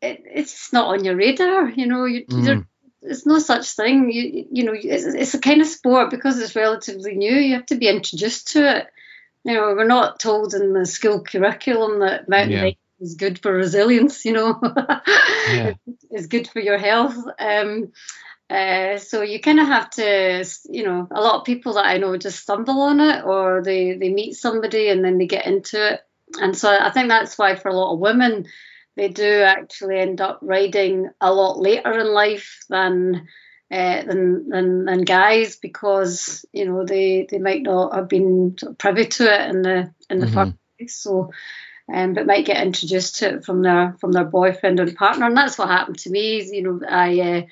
it, 0.00 0.22
it's 0.24 0.72
not 0.72 0.86
on 0.86 1.04
your 1.04 1.16
radar. 1.16 1.68
You 1.68 1.86
know, 1.86 2.04
you, 2.06 2.24
mm. 2.24 2.66
there's 3.02 3.26
no 3.26 3.38
such 3.38 3.70
thing. 3.72 4.10
You 4.10 4.46
you 4.50 4.64
know, 4.64 4.72
it's, 4.74 5.04
it's 5.04 5.34
a 5.34 5.40
kind 5.40 5.60
of 5.60 5.66
sport 5.66 6.10
because 6.10 6.38
it's 6.40 6.56
relatively 6.56 7.14
new. 7.14 7.34
You 7.34 7.54
have 7.54 7.66
to 7.66 7.76
be 7.76 7.88
introduced 7.88 8.52
to 8.52 8.78
it 8.78 8.86
you 9.44 9.54
know, 9.54 9.74
we're 9.74 9.86
not 9.86 10.20
told 10.20 10.54
in 10.54 10.72
the 10.72 10.86
school 10.86 11.22
curriculum 11.22 12.00
that 12.00 12.28
mountain 12.28 12.50
yeah. 12.50 12.62
biking 12.62 12.78
is 13.00 13.14
good 13.14 13.40
for 13.40 13.52
resilience, 13.52 14.24
you 14.24 14.32
know, 14.32 14.60
yeah. 15.48 15.74
it's 16.10 16.26
good 16.26 16.48
for 16.48 16.60
your 16.60 16.78
health. 16.78 17.16
Um, 17.38 17.92
uh, 18.50 18.98
so 18.98 19.22
you 19.22 19.40
kind 19.40 19.60
of 19.60 19.68
have 19.68 19.90
to, 19.90 20.44
you 20.68 20.82
know, 20.82 21.06
a 21.10 21.20
lot 21.20 21.36
of 21.36 21.46
people 21.46 21.74
that 21.74 21.86
I 21.86 21.98
know 21.98 22.16
just 22.16 22.40
stumble 22.40 22.80
on 22.82 22.98
it 22.98 23.24
or 23.24 23.62
they, 23.62 23.94
they 23.94 24.08
meet 24.08 24.34
somebody 24.34 24.88
and 24.88 25.04
then 25.04 25.18
they 25.18 25.26
get 25.26 25.46
into 25.46 25.94
it. 25.94 26.00
And 26.40 26.56
so 26.56 26.68
I 26.68 26.90
think 26.90 27.08
that's 27.08 27.38
why 27.38 27.54
for 27.54 27.68
a 27.68 27.76
lot 27.76 27.94
of 27.94 28.00
women, 28.00 28.46
they 28.96 29.08
do 29.08 29.42
actually 29.42 30.00
end 30.00 30.20
up 30.20 30.40
riding 30.42 31.10
a 31.20 31.32
lot 31.32 31.60
later 31.60 31.98
in 31.98 32.12
life 32.12 32.64
than 32.68 33.28
uh, 33.70 34.02
than, 34.02 34.48
than 34.48 34.84
than 34.84 35.02
guys 35.02 35.54
because 35.54 36.44
you 36.52 36.64
know 36.64 36.84
they 36.84 37.28
they 37.30 37.38
might 37.38 37.62
not 37.62 37.94
have 37.94 38.08
been 38.08 38.56
privy 38.78 39.06
to 39.06 39.32
it 39.32 39.48
in 39.48 39.62
the 39.62 39.94
in 40.10 40.18
the 40.18 40.26
mm-hmm. 40.26 40.34
first 40.34 40.52
place. 40.76 40.96
So, 40.96 41.30
um, 41.92 42.14
but 42.14 42.26
might 42.26 42.46
get 42.46 42.66
introduced 42.66 43.20
to 43.20 43.36
it 43.36 43.44
from 43.44 43.62
their 43.62 43.96
from 44.00 44.10
their 44.10 44.24
boyfriend 44.24 44.80
and 44.80 44.96
partner, 44.96 45.26
and 45.26 45.36
that's 45.36 45.56
what 45.56 45.68
happened 45.68 46.00
to 46.00 46.10
me. 46.10 46.42
You 46.42 46.62
know, 46.62 46.80
I 46.88 47.20
uh, 47.20 47.42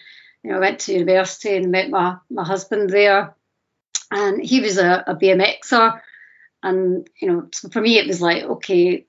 you 0.42 0.50
know 0.50 0.56
I 0.56 0.60
went 0.60 0.80
to 0.80 0.92
university 0.92 1.56
and 1.56 1.70
met 1.70 1.90
my 1.90 2.16
my 2.30 2.44
husband 2.44 2.90
there, 2.90 3.34
and 4.10 4.42
he 4.42 4.60
was 4.60 4.78
a, 4.78 5.04
a 5.06 5.14
BMXer, 5.14 6.00
and 6.62 7.08
you 7.20 7.28
know 7.28 7.48
for 7.72 7.80
me 7.80 7.98
it 7.98 8.06
was 8.06 8.20
like 8.20 8.44
okay, 8.44 9.06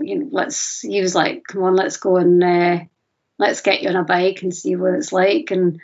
you 0.00 0.18
know 0.18 0.28
let's 0.30 0.80
he 0.80 1.00
was 1.00 1.14
like 1.14 1.44
come 1.44 1.62
on 1.62 1.74
let's 1.74 1.96
go 1.96 2.16
and 2.16 2.42
uh, 2.42 2.78
let's 3.38 3.62
get 3.62 3.82
you 3.82 3.88
on 3.88 3.96
a 3.96 4.04
bike 4.04 4.42
and 4.42 4.54
see 4.54 4.76
what 4.76 4.94
it's 4.94 5.12
like 5.12 5.50
and 5.50 5.80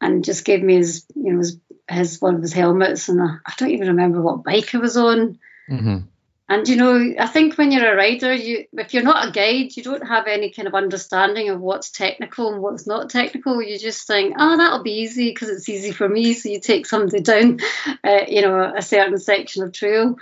and 0.00 0.24
just 0.24 0.44
gave 0.44 0.62
me 0.62 0.76
his 0.76 1.06
you 1.14 1.32
know 1.32 1.38
his, 1.38 1.58
his 1.90 2.20
one 2.20 2.34
of 2.34 2.42
his 2.42 2.52
helmets 2.52 3.08
and 3.08 3.20
I, 3.22 3.36
I 3.46 3.52
don't 3.56 3.70
even 3.70 3.88
remember 3.88 4.20
what 4.20 4.44
bike 4.44 4.74
I 4.74 4.78
was 4.78 4.96
on. 4.96 5.38
Mm-hmm. 5.70 5.98
And 6.48 6.68
you 6.68 6.76
know, 6.76 7.14
I 7.18 7.26
think 7.26 7.56
when 7.56 7.72
you're 7.72 7.92
a 7.92 7.96
rider, 7.96 8.32
you 8.34 8.66
if 8.74 8.92
you're 8.92 9.02
not 9.02 9.28
a 9.28 9.32
guide, 9.32 9.76
you 9.76 9.82
don't 9.82 10.06
have 10.06 10.26
any 10.26 10.50
kind 10.50 10.68
of 10.68 10.74
understanding 10.74 11.48
of 11.48 11.60
what's 11.60 11.90
technical 11.90 12.52
and 12.52 12.62
what's 12.62 12.86
not 12.86 13.08
technical. 13.08 13.62
You 13.62 13.78
just 13.78 14.06
think, 14.06 14.36
oh, 14.38 14.56
that'll 14.56 14.82
be 14.82 15.00
easy 15.00 15.30
because 15.30 15.48
it's 15.48 15.68
easy 15.68 15.90
for 15.90 16.06
me. 16.06 16.34
So 16.34 16.50
you 16.50 16.60
take 16.60 16.84
somebody 16.84 17.22
down, 17.22 17.60
uh, 18.04 18.24
you 18.28 18.42
know, 18.42 18.74
a 18.76 18.82
certain 18.82 19.18
section 19.18 19.62
of 19.62 19.72
trail. 19.72 20.16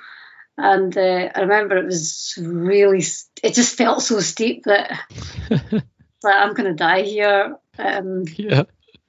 And 0.56 0.96
uh, 0.96 1.30
I 1.34 1.40
remember 1.40 1.76
it 1.76 1.86
was 1.86 2.34
really, 2.38 3.02
it 3.42 3.54
just 3.54 3.76
felt 3.76 4.02
so 4.02 4.20
steep 4.20 4.64
that 4.64 5.00
like 5.50 5.82
I'm 6.24 6.54
going 6.54 6.68
to 6.68 6.74
die 6.74 7.02
here. 7.02 7.56
Um, 7.78 8.26
yeah 8.36 8.64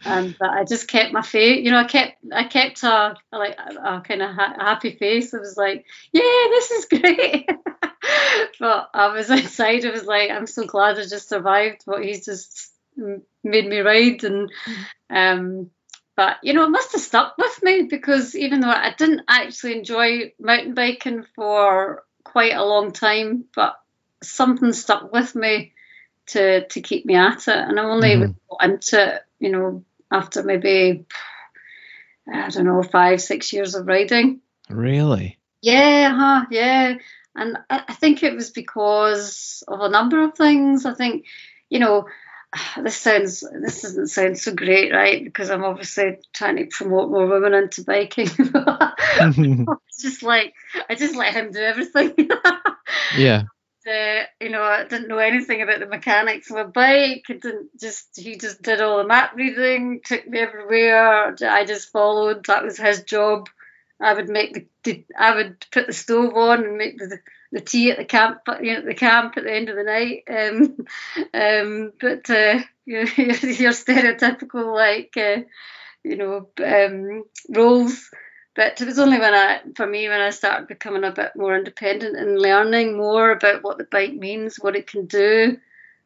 and 0.06 0.36
but 0.40 0.50
I 0.50 0.64
just 0.64 0.88
kept 0.88 1.14
my 1.14 1.22
face. 1.22 1.64
You 1.64 1.72
know, 1.72 1.80
I 1.80 1.86
kept 1.86 2.18
I 2.32 2.46
kept 2.46 2.84
a, 2.84 3.16
a 3.32 3.38
like 3.38 3.58
a, 3.58 3.96
a 3.96 4.02
kind 4.02 4.22
of 4.22 4.36
ha- 4.36 4.56
happy 4.60 4.92
face. 4.92 5.34
I 5.34 5.38
was 5.38 5.58
like, 5.58 5.86
yeah, 6.12 6.22
this 6.22 6.72
is 6.72 6.86
great. 7.02 7.50
but 8.60 8.90
I 8.94 9.08
was 9.14 9.30
inside. 9.30 9.86
I 9.86 9.92
was 9.92 10.06
like, 10.06 10.30
I'm 10.30 10.48
so 10.48 10.66
glad 10.66 10.98
I 10.98 11.04
just 11.04 11.30
survived 11.30 11.84
what 11.86 12.04
he's 12.04 12.26
just 12.26 12.72
made 12.96 13.68
me 13.68 13.80
ride. 13.80 14.24
And 14.24 14.52
um, 15.10 15.70
but 16.16 16.38
you 16.44 16.54
know, 16.54 16.66
it 16.66 16.70
must 16.70 16.92
have 16.94 17.02
stuck 17.02 17.38
with 17.38 17.64
me 17.64 17.84
because 17.84 18.36
even 18.36 18.60
though 18.60 18.70
I 18.70 18.94
didn't 18.98 19.22
actually 19.28 19.78
enjoy 19.78 20.34
mountain 20.40 20.74
biking 20.74 21.26
for 21.36 22.04
quite 22.24 22.54
a 22.54 22.66
long 22.66 22.92
time, 22.92 23.46
but 23.56 23.80
something 24.22 24.74
stuck 24.74 25.12
with 25.12 25.36
me 25.36 25.74
to 26.28 26.68
to 26.68 26.82
keep 26.82 27.06
me 27.06 27.16
at 27.16 27.48
it. 27.48 27.58
And 27.58 27.80
I 27.80 27.84
only 27.84 28.16
mm-hmm. 28.16 28.32
got 28.50 28.64
into 28.64 29.16
it, 29.16 29.22
you 29.40 29.50
know, 29.50 29.84
after 30.14 30.44
maybe 30.44 31.06
I 32.32 32.50
don't 32.50 32.66
know 32.66 32.84
five 32.84 33.22
six 33.22 33.52
years 33.52 33.76
of 33.76 33.88
riding. 33.88 34.42
Really? 34.70 35.38
Yeah, 35.62 36.16
huh, 36.16 36.46
yeah. 36.52 36.96
And 37.36 37.58
I, 37.70 37.84
I 37.88 37.94
think 37.94 38.24
it 38.24 38.36
was 38.36 38.52
because 38.52 39.64
of 39.68 39.82
a 39.82 39.90
number 39.90 40.24
of 40.24 40.36
things. 40.36 40.86
I 40.86 40.94
think, 40.94 41.26
you 41.70 41.80
know, 41.80 42.06
this 42.82 42.98
sounds 42.98 43.42
this 43.42 43.82
doesn't 43.82 44.08
sound 44.08 44.38
so 44.38 44.54
great, 44.54 44.94
right? 44.94 45.24
Because 45.24 45.50
I'm 45.50 45.64
obviously 45.64 46.20
trying 46.34 46.58
to 46.58 46.66
promote 46.68 47.10
more 47.10 47.28
women 47.28 47.54
into 47.54 47.84
biking. 47.84 48.30
it's 48.38 50.02
just 50.02 50.24
like 50.24 50.54
I 50.90 50.96
just 50.96 51.16
let 51.16 51.34
him 51.34 51.52
do 51.52 51.60
everything. 51.60 52.30
yeah 53.18 53.44
uh, 53.88 54.24
you 54.40 54.50
know, 54.50 54.62
I 54.62 54.84
didn't 54.86 55.08
know 55.08 55.18
anything 55.18 55.62
about 55.62 55.80
the 55.80 55.86
mechanics 55.86 56.52
of 56.52 56.58
a 56.58 56.66
bike. 56.66 57.26
Didn't 57.28 57.80
just 57.80 58.20
he 58.20 58.38
just 58.38 58.62
did 58.62 58.82
all 58.82 58.98
the 58.98 59.08
map 59.08 59.36
reading, 59.36 60.02
took 60.04 60.28
me 60.28 60.40
everywhere. 60.40 61.36
I 61.44 61.66
just 61.66 61.92
followed. 61.92 62.46
That 62.46 62.64
was 62.64 62.78
his 62.78 63.04
job. 63.04 63.50
I 64.02 64.14
would 64.14 64.30
make 64.30 64.68
the, 64.84 65.06
I 65.18 65.36
would 65.36 65.66
put 65.72 65.88
the 65.88 65.94
stove 65.94 66.36
on 66.36 66.64
and 66.64 66.78
make 66.78 66.98
the 66.98 67.20
the 67.52 67.62
tea 67.62 67.92
at 67.92 67.98
the 67.98 68.06
camp, 68.06 68.40
you 68.62 68.74
know, 68.74 68.80
at 68.80 68.86
the 68.86 68.96
camp 68.96 69.38
at 69.38 69.44
the 69.44 69.54
end 69.54 69.70
of 69.70 69.76
the 69.76 69.84
night. 69.84 70.24
Um, 70.28 70.86
um, 71.34 71.94
but 72.02 72.30
uh, 72.30 72.60
you 72.86 73.04
know, 73.04 73.12
your 73.16 73.72
stereotypical 73.72 74.74
like 74.74 75.16
uh, 75.18 75.44
you 76.04 76.18
know 76.18 76.50
um, 76.64 77.24
roles 77.50 78.10
but 78.56 78.80
it 78.80 78.86
was 78.86 79.00
only 79.00 79.20
when 79.20 79.34
I, 79.34 79.62
for 79.76 79.88
me, 79.88 80.08
when 80.08 80.22
I 80.22 80.30
started 80.30 80.68
becoming 80.68 81.04
a 81.04 81.12
bit 81.12 81.36
more 81.36 81.58
independent 81.58 82.18
and 82.18 82.40
learning 82.40 82.98
more 82.98 83.32
about 83.32 83.64
what 83.64 83.78
the 83.78 83.84
bike 83.86 84.14
means, 84.14 84.58
what 84.58 84.76
it 84.76 84.88
can 84.88 85.06
do, 85.06 85.58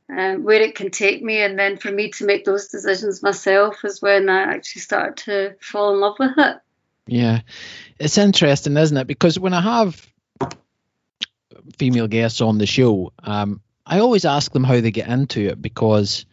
um, 0.10 0.44
where 0.44 0.62
it 0.62 0.76
can 0.76 0.90
take 0.90 1.22
me, 1.22 1.42
and 1.42 1.60
then 1.60 1.78
for 1.78 1.92
me 1.92 2.12
to 2.12 2.26
make 2.26 2.46
those 2.46 2.70
decisions 2.70 3.22
myself 3.22 3.84
is 3.84 4.02
when 4.02 4.30
I 4.30 4.56
actually 4.56 4.82
started 4.82 5.18
to 5.26 5.56
fall 5.60 5.94
in 5.94 6.00
love 6.00 6.16
with 6.20 6.32
it. 6.38 6.58
Yeah, 7.08 7.42
it's 8.00 8.18
interesting, 8.18 8.78
isn't 8.78 8.98
it? 8.98 9.08
Because 9.08 9.40
when 9.40 9.54
I 9.54 9.62
have 9.62 10.06
female 11.78 12.08
guests 12.08 12.42
on 12.42 12.58
the 12.58 12.66
show, 12.66 13.12
um, 13.24 13.62
I 13.86 14.00
always 14.00 14.26
ask 14.26 14.52
them 14.52 14.64
how 14.64 14.80
they 14.80 14.92
get 14.92 15.08
into 15.08 15.48
it 15.48 15.62
because, 15.62 16.26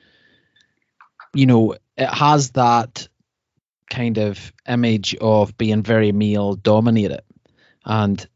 you 1.32 1.46
know, 1.46 1.76
it 1.96 2.08
has 2.08 2.50
that 2.52 3.08
kind 3.90 4.18
of 4.18 4.52
image 4.68 5.14
of 5.20 5.56
being 5.58 5.82
very 5.82 6.12
male 6.12 6.54
dominated. 6.54 7.22
And 7.84 8.26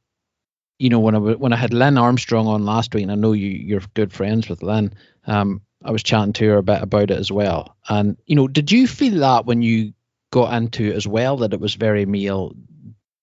you 0.78 0.90
know, 0.90 1.00
when 1.00 1.14
I 1.14 1.18
when 1.18 1.52
I 1.52 1.56
had 1.56 1.74
Lynn 1.74 1.98
Armstrong 1.98 2.46
on 2.46 2.64
last 2.64 2.94
week, 2.94 3.02
and 3.02 3.12
I 3.12 3.16
know 3.16 3.32
you 3.32 3.48
you're 3.48 3.82
good 3.94 4.12
friends 4.12 4.48
with 4.48 4.62
Lynn, 4.62 4.94
um, 5.26 5.60
I 5.84 5.90
was 5.90 6.02
chatting 6.02 6.32
to 6.34 6.48
her 6.48 6.56
a 6.58 6.62
bit 6.62 6.82
about 6.82 7.10
it 7.10 7.18
as 7.18 7.32
well. 7.32 7.76
And 7.88 8.16
you 8.26 8.36
know, 8.36 8.48
did 8.48 8.70
you 8.70 8.86
feel 8.86 9.20
that 9.20 9.46
when 9.46 9.62
you 9.62 9.92
got 10.30 10.52
into 10.52 10.84
it 10.84 10.96
as 10.96 11.06
well 11.06 11.38
that 11.38 11.52
it 11.52 11.60
was 11.60 11.74
very 11.74 12.06
male 12.06 12.54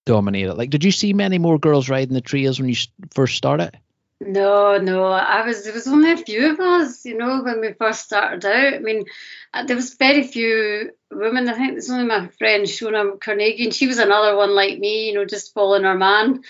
dominated? 0.06 0.56
Like, 0.56 0.70
did 0.70 0.84
you 0.84 0.92
see 0.92 1.14
many 1.14 1.38
more 1.38 1.58
girls 1.58 1.90
riding 1.90 2.14
the 2.14 2.22
trails 2.22 2.60
when 2.60 2.70
you 2.70 2.76
first 3.14 3.38
started? 3.38 3.78
No, 4.26 4.78
no. 4.80 5.04
I 5.06 5.46
was 5.46 5.64
there 5.64 5.74
was 5.74 5.88
only 5.88 6.12
a 6.12 6.18
few 6.18 6.52
of 6.52 6.60
us, 6.60 7.06
you 7.06 7.16
know, 7.16 7.44
when 7.44 7.62
we 7.62 7.74
first 7.74 8.06
started 8.06 8.44
out. 8.44 8.74
I 8.74 8.80
mean, 8.80 9.06
uh, 9.54 9.66
there 9.66 9.76
was 9.76 9.94
very 9.94 10.24
few 10.24 10.92
women. 11.12 11.48
I 11.48 11.54
think 11.54 11.74
there's 11.74 11.92
only 11.92 12.08
my 12.08 12.28
friend 12.40 12.66
Shona 12.66 13.22
Carnegie, 13.22 13.66
and 13.66 13.74
she 13.74 13.86
was 13.86 14.00
another 14.00 14.36
one 14.36 14.56
like 14.56 14.80
me, 14.80 15.08
you 15.10 15.14
know, 15.14 15.26
just 15.26 15.54
following 15.54 15.84
her 15.84 15.96
man, 15.96 16.42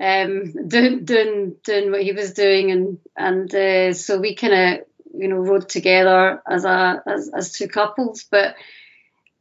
um, 0.00 0.68
doing 0.68 1.04
doing 1.04 1.56
doing 1.64 1.90
what 1.90 2.02
he 2.02 2.12
was 2.12 2.34
doing, 2.34 2.70
and 2.70 2.98
and 3.16 3.52
uh, 3.52 3.92
so 3.94 4.20
we 4.20 4.36
kind 4.36 4.54
of 4.54 4.86
you 5.12 5.26
know 5.26 5.36
rode 5.38 5.68
together 5.68 6.40
as 6.48 6.64
a 6.64 7.02
as, 7.04 7.30
as 7.34 7.52
two 7.52 7.68
couples, 7.68 8.24
but. 8.30 8.54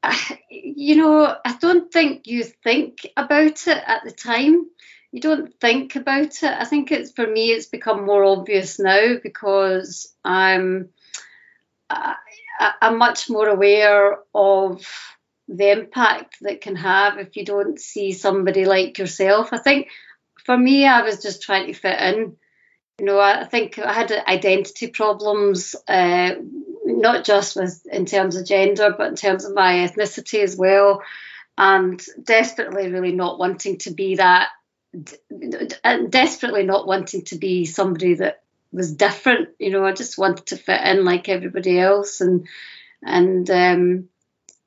You 0.75 0.95
know, 0.95 1.37
I 1.45 1.57
don't 1.59 1.91
think 1.91 2.27
you 2.27 2.43
think 2.43 3.07
about 3.17 3.67
it 3.67 3.83
at 3.87 4.03
the 4.03 4.11
time 4.11 4.67
you 5.13 5.21
don't 5.21 5.53
think 5.61 5.95
about 5.95 6.41
it. 6.41 6.43
I 6.43 6.65
think 6.65 6.91
it's 6.91 7.11
for 7.11 7.27
me, 7.27 7.51
it's 7.51 7.67
become 7.67 8.03
more 8.03 8.23
obvious 8.23 8.79
now 8.79 9.17
because 9.21 10.11
I'm 10.25 10.89
I, 11.87 12.15
I'm 12.81 12.97
much 12.97 13.29
more 13.29 13.47
aware 13.47 14.17
of 14.33 14.83
the 15.47 15.69
impact 15.69 16.37
that 16.41 16.61
can 16.61 16.75
have 16.77 17.19
if 17.19 17.35
you 17.35 17.45
don't 17.45 17.79
see 17.79 18.11
somebody 18.11 18.65
like 18.65 18.97
yourself. 18.97 19.53
I 19.53 19.59
think 19.59 19.89
for 20.45 20.57
me, 20.57 20.87
I 20.87 21.03
was 21.03 21.21
just 21.21 21.43
trying 21.43 21.67
to 21.67 21.73
fit 21.73 22.01
in. 22.01 22.35
You 22.97 23.05
know, 23.05 23.19
I, 23.19 23.45
think 23.45 23.77
I 23.77 23.93
had 23.93 24.11
identity 24.11 24.87
problems, 24.87 25.75
uh, 25.87 26.31
not 26.85 27.23
just 27.23 27.55
with 27.55 27.85
in 27.85 28.07
terms 28.07 28.35
of 28.35 28.47
gender, 28.47 28.95
but 28.97 29.09
in 29.09 29.15
terms 29.15 29.45
of 29.45 29.53
my 29.53 29.73
ethnicity 29.87 30.41
as 30.41 30.57
well, 30.57 31.03
and 31.55 32.03
desperately 32.23 32.89
really 32.89 33.11
not 33.11 33.37
wanting 33.37 33.77
to 33.79 33.91
be 33.91 34.15
that 34.15 34.49
and 35.83 36.11
desperately 36.11 36.63
not 36.63 36.87
wanting 36.87 37.23
to 37.25 37.37
be 37.37 37.65
somebody 37.65 38.15
that 38.15 38.43
was 38.71 38.93
different. 38.93 39.49
You 39.59 39.71
know, 39.71 39.85
I 39.85 39.93
just 39.93 40.17
wanted 40.17 40.47
to 40.47 40.57
fit 40.57 40.81
in 40.81 41.05
like 41.05 41.29
everybody 41.29 41.79
else, 41.79 42.21
and 42.21 42.47
and 43.03 43.49
um, 43.49 44.09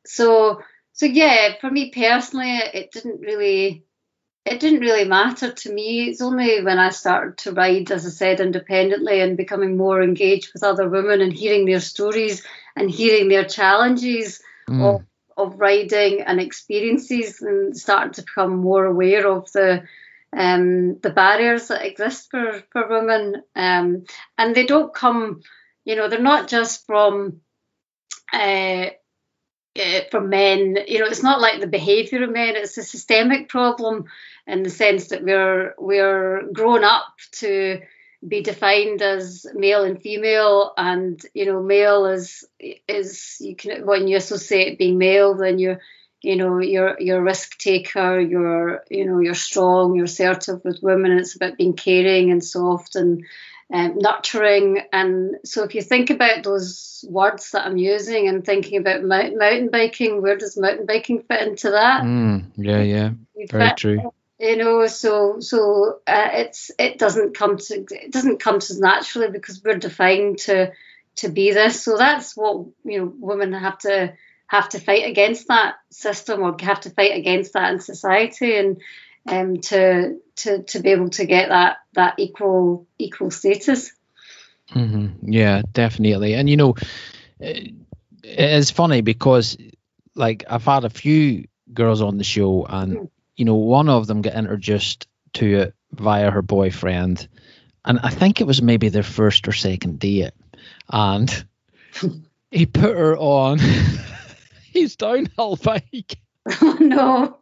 so 0.05 0.63
so 0.93 1.07
yeah. 1.07 1.55
For 1.61 1.71
me 1.71 1.91
personally, 1.91 2.51
it 2.51 2.93
didn't 2.93 3.21
really 3.21 3.85
it 4.47 4.61
didn't 4.61 4.81
really 4.81 5.05
matter 5.05 5.53
to 5.53 5.73
me. 5.73 6.09
It's 6.09 6.21
only 6.21 6.63
when 6.63 6.79
I 6.79 6.91
started 6.91 7.37
to 7.39 7.53
ride, 7.53 7.91
as 7.91 8.07
I 8.07 8.11
said, 8.11 8.41
independently 8.41 9.21
and 9.21 9.37
becoming 9.37 9.77
more 9.77 10.01
engaged 10.01 10.53
with 10.53 10.63
other 10.63 10.89
women 10.89 11.21
and 11.21 11.33
hearing 11.33 11.67
their 11.67 11.81
stories 11.81 12.45
and 12.77 12.89
hearing 12.89 13.29
their 13.29 13.45
challenges 13.45 14.41
mm. 14.69 14.83
of 14.83 15.05
of 15.37 15.61
riding 15.61 16.23
and 16.23 16.41
experiences 16.41 17.43
and 17.43 17.77
started 17.77 18.15
to 18.15 18.23
become 18.23 18.57
more 18.57 18.87
aware 18.87 19.29
of 19.29 19.53
the 19.53 19.83
um, 20.37 20.99
the 21.01 21.11
barriers 21.11 21.69
that 21.69 21.85
exist 21.85 22.29
for, 22.31 22.63
for 22.71 22.89
women. 22.89 23.43
Um, 23.57 24.05
and 24.37 24.55
they 24.55 24.67
don't 24.67 24.95
come, 24.95 25.41
you 25.85 25.97
know, 25.97 26.09
they're 26.09 26.21
not 26.21 26.47
just 26.47 26.87
from 26.87 27.41
uh, 28.33 28.91
uh, 29.79 30.01
from 30.11 30.29
men. 30.29 30.77
You 30.87 31.01
know, 31.01 31.07
it's 31.07 31.23
not 31.23 31.41
like 31.41 31.61
the 31.61 31.67
behaviour 31.67 32.23
of 32.23 32.31
men. 32.31 32.55
It's 32.57 32.77
a 32.77 32.83
systemic 32.83 33.49
problem 33.49 34.05
in 34.47 34.63
the 34.63 34.71
sense 34.71 35.09
that 35.09 35.25
we're 35.25 35.75
we're 35.79 36.49
grown 36.53 36.85
up 36.85 37.07
to 37.33 37.81
be 38.27 38.43
defined 38.43 39.03
as 39.03 39.47
male 39.55 39.85
and 39.85 40.01
female, 40.01 40.73
and 40.77 41.21
you 41.35 41.47
know, 41.47 41.63
male 41.63 42.07
is 42.07 42.45
is 42.59 43.37
you 43.41 43.57
can 43.57 43.87
when 43.87 44.07
you 44.07 44.17
associate 44.17 44.79
being 44.79 44.99
male, 44.99 45.35
then 45.35 45.59
you're 45.59 45.81
you 46.23 46.37
know 46.37 46.59
you're 46.59 46.97
you're 47.01 47.19
a 47.19 47.23
risk 47.23 47.59
taker 47.59 48.19
you're 48.21 48.83
you 48.91 49.05
know 49.05 49.21
you're 49.21 49.35
strong 49.35 49.95
you're 49.95 50.07
assertive 50.07 50.65
with 50.65 50.83
women 50.83 51.13
it's 51.13 51.37
about 51.37 51.57
being 51.57 51.75
caring 51.75 52.31
and 52.31 52.43
soft 52.43 52.97
and 52.97 53.25
um, 53.73 53.99
nurturing. 53.99 54.81
And 54.93 55.37
so 55.45 55.65
if 55.65 55.75
you 55.75 55.83
think 55.83 56.11
about 56.11 56.45
those 56.45 57.05
words 57.09 57.51
that 57.51 57.67
i'm 57.67 57.77
using 57.77 58.29
and 58.29 58.45
thinking 58.45 58.79
about 58.79 59.03
mountain, 59.03 59.39
mountain 59.39 59.71
biking 59.71 60.23
where 60.23 60.37
does 60.37 60.57
mountain 60.57 60.87
biking 60.87 61.23
fit 61.23 61.47
into 61.47 61.71
that? 61.71 62.03
Mm, 62.05 62.53
yeah 62.57 62.83
yeah. 62.83 63.11
Very 63.51 63.69
fit, 63.69 63.77
true. 63.77 64.13
You 64.39 64.57
know 64.57 64.87
so 64.87 65.41
so 65.41 66.01
uh, 66.07 66.29
it's 66.33 66.71
it 66.79 66.99
doesn't 66.99 67.37
come 67.37 67.59
to 67.59 67.85
it 67.91 68.13
doesn't 68.13 68.39
come 68.39 68.61
to 68.61 68.81
naturally 68.81 69.31
because 69.31 69.63
we're 69.63 69.79
defined 69.79 70.39
to 70.41 70.73
to 71.17 71.29
be 71.29 71.53
this. 71.53 71.83
So 71.83 71.97
that's 71.97 72.37
what 72.37 72.67
you 72.85 73.01
know 73.01 73.13
women 73.19 73.53
have 73.53 73.79
to 73.81 74.15
have 74.49 74.69
to 74.71 74.81
fight 74.81 75.07
against 75.07 75.49
that 75.49 75.75
system 75.91 76.43
or 76.43 76.57
have 76.61 76.81
to 76.81 76.91
fight 76.91 77.17
against 77.17 77.55
that 77.55 77.73
in 77.73 77.81
society 77.81 78.57
and 78.57 78.81
um, 79.29 79.59
to 79.59 80.19
to 80.37 80.63
to 80.63 80.81
be 80.81 80.91
able 80.91 81.11
to 81.11 81.27
get 81.27 81.49
that 81.49 81.79
that 81.95 82.15
equal 82.19 82.87
equal 82.99 83.31
status. 83.31 83.93
Mm-hmm. 84.73 85.33
Yeah, 85.33 85.63
definitely. 85.73 86.35
And 86.35 86.49
you 86.49 86.57
know, 86.57 86.75
it's 88.23 88.71
funny 88.71 89.01
because 89.01 89.57
like 90.15 90.45
I've 90.49 90.65
had 90.65 90.85
a 90.85 90.91
few 90.91 91.47
girls 91.73 92.03
on 92.03 92.19
the 92.19 92.25
show, 92.25 92.67
and 92.69 92.97
mm. 92.97 93.11
you 93.37 93.45
know, 93.45 93.55
one 93.55 93.89
of 93.89 94.07
them 94.07 94.23
got 94.23 94.35
introduced 94.35 95.09
to 95.35 95.59
it 95.59 95.75
via 95.93 96.31
her 96.31 96.43
boyfriend, 96.43 97.29
and 97.85 97.99
I 98.03 98.11
think 98.11 98.41
it 98.41 98.47
was 98.47 98.63
maybe 98.63 98.89
their 98.89 99.03
first 99.03 99.49
or 99.49 99.53
second 99.53 99.99
date, 99.99 100.33
and 100.91 101.45
he 102.51 102.67
put 102.67 102.97
her 102.97 103.17
on 103.17 103.59
his 104.81 104.97
downhill 104.97 105.57
bike. 105.63 106.19
Oh 106.63 106.79
no. 106.81 107.39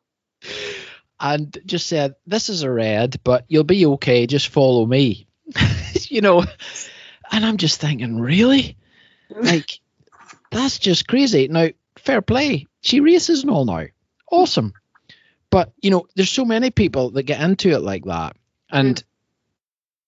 And 1.21 1.57
just 1.65 1.87
said, 1.87 2.15
This 2.27 2.49
is 2.49 2.63
a 2.63 2.71
red, 2.71 3.21
but 3.25 3.45
you'll 3.49 3.65
be 3.65 3.87
okay. 3.87 4.27
Just 4.27 4.49
follow 4.49 4.85
me. 4.85 5.27
you 6.09 6.21
know, 6.21 6.45
and 7.31 7.45
I'm 7.45 7.57
just 7.57 7.81
thinking, 7.81 8.21
Really? 8.21 8.77
Like, 9.31 9.81
that's 10.51 10.79
just 10.79 11.09
crazy. 11.09 11.49
Now, 11.49 11.69
fair 11.97 12.21
play. 12.21 12.67
She 12.83 13.01
races 13.01 13.43
and 13.43 13.51
all 13.51 13.65
now. 13.65 13.87
Awesome. 14.31 14.75
But, 15.51 15.73
you 15.81 15.91
know, 15.91 16.07
there's 16.15 16.31
so 16.31 16.45
many 16.45 16.71
people 16.71 17.11
that 17.13 17.23
get 17.23 17.41
into 17.41 17.71
it 17.71 17.81
like 17.81 18.05
that. 18.05 18.37
And, 18.71 18.97
mm. 18.97 19.03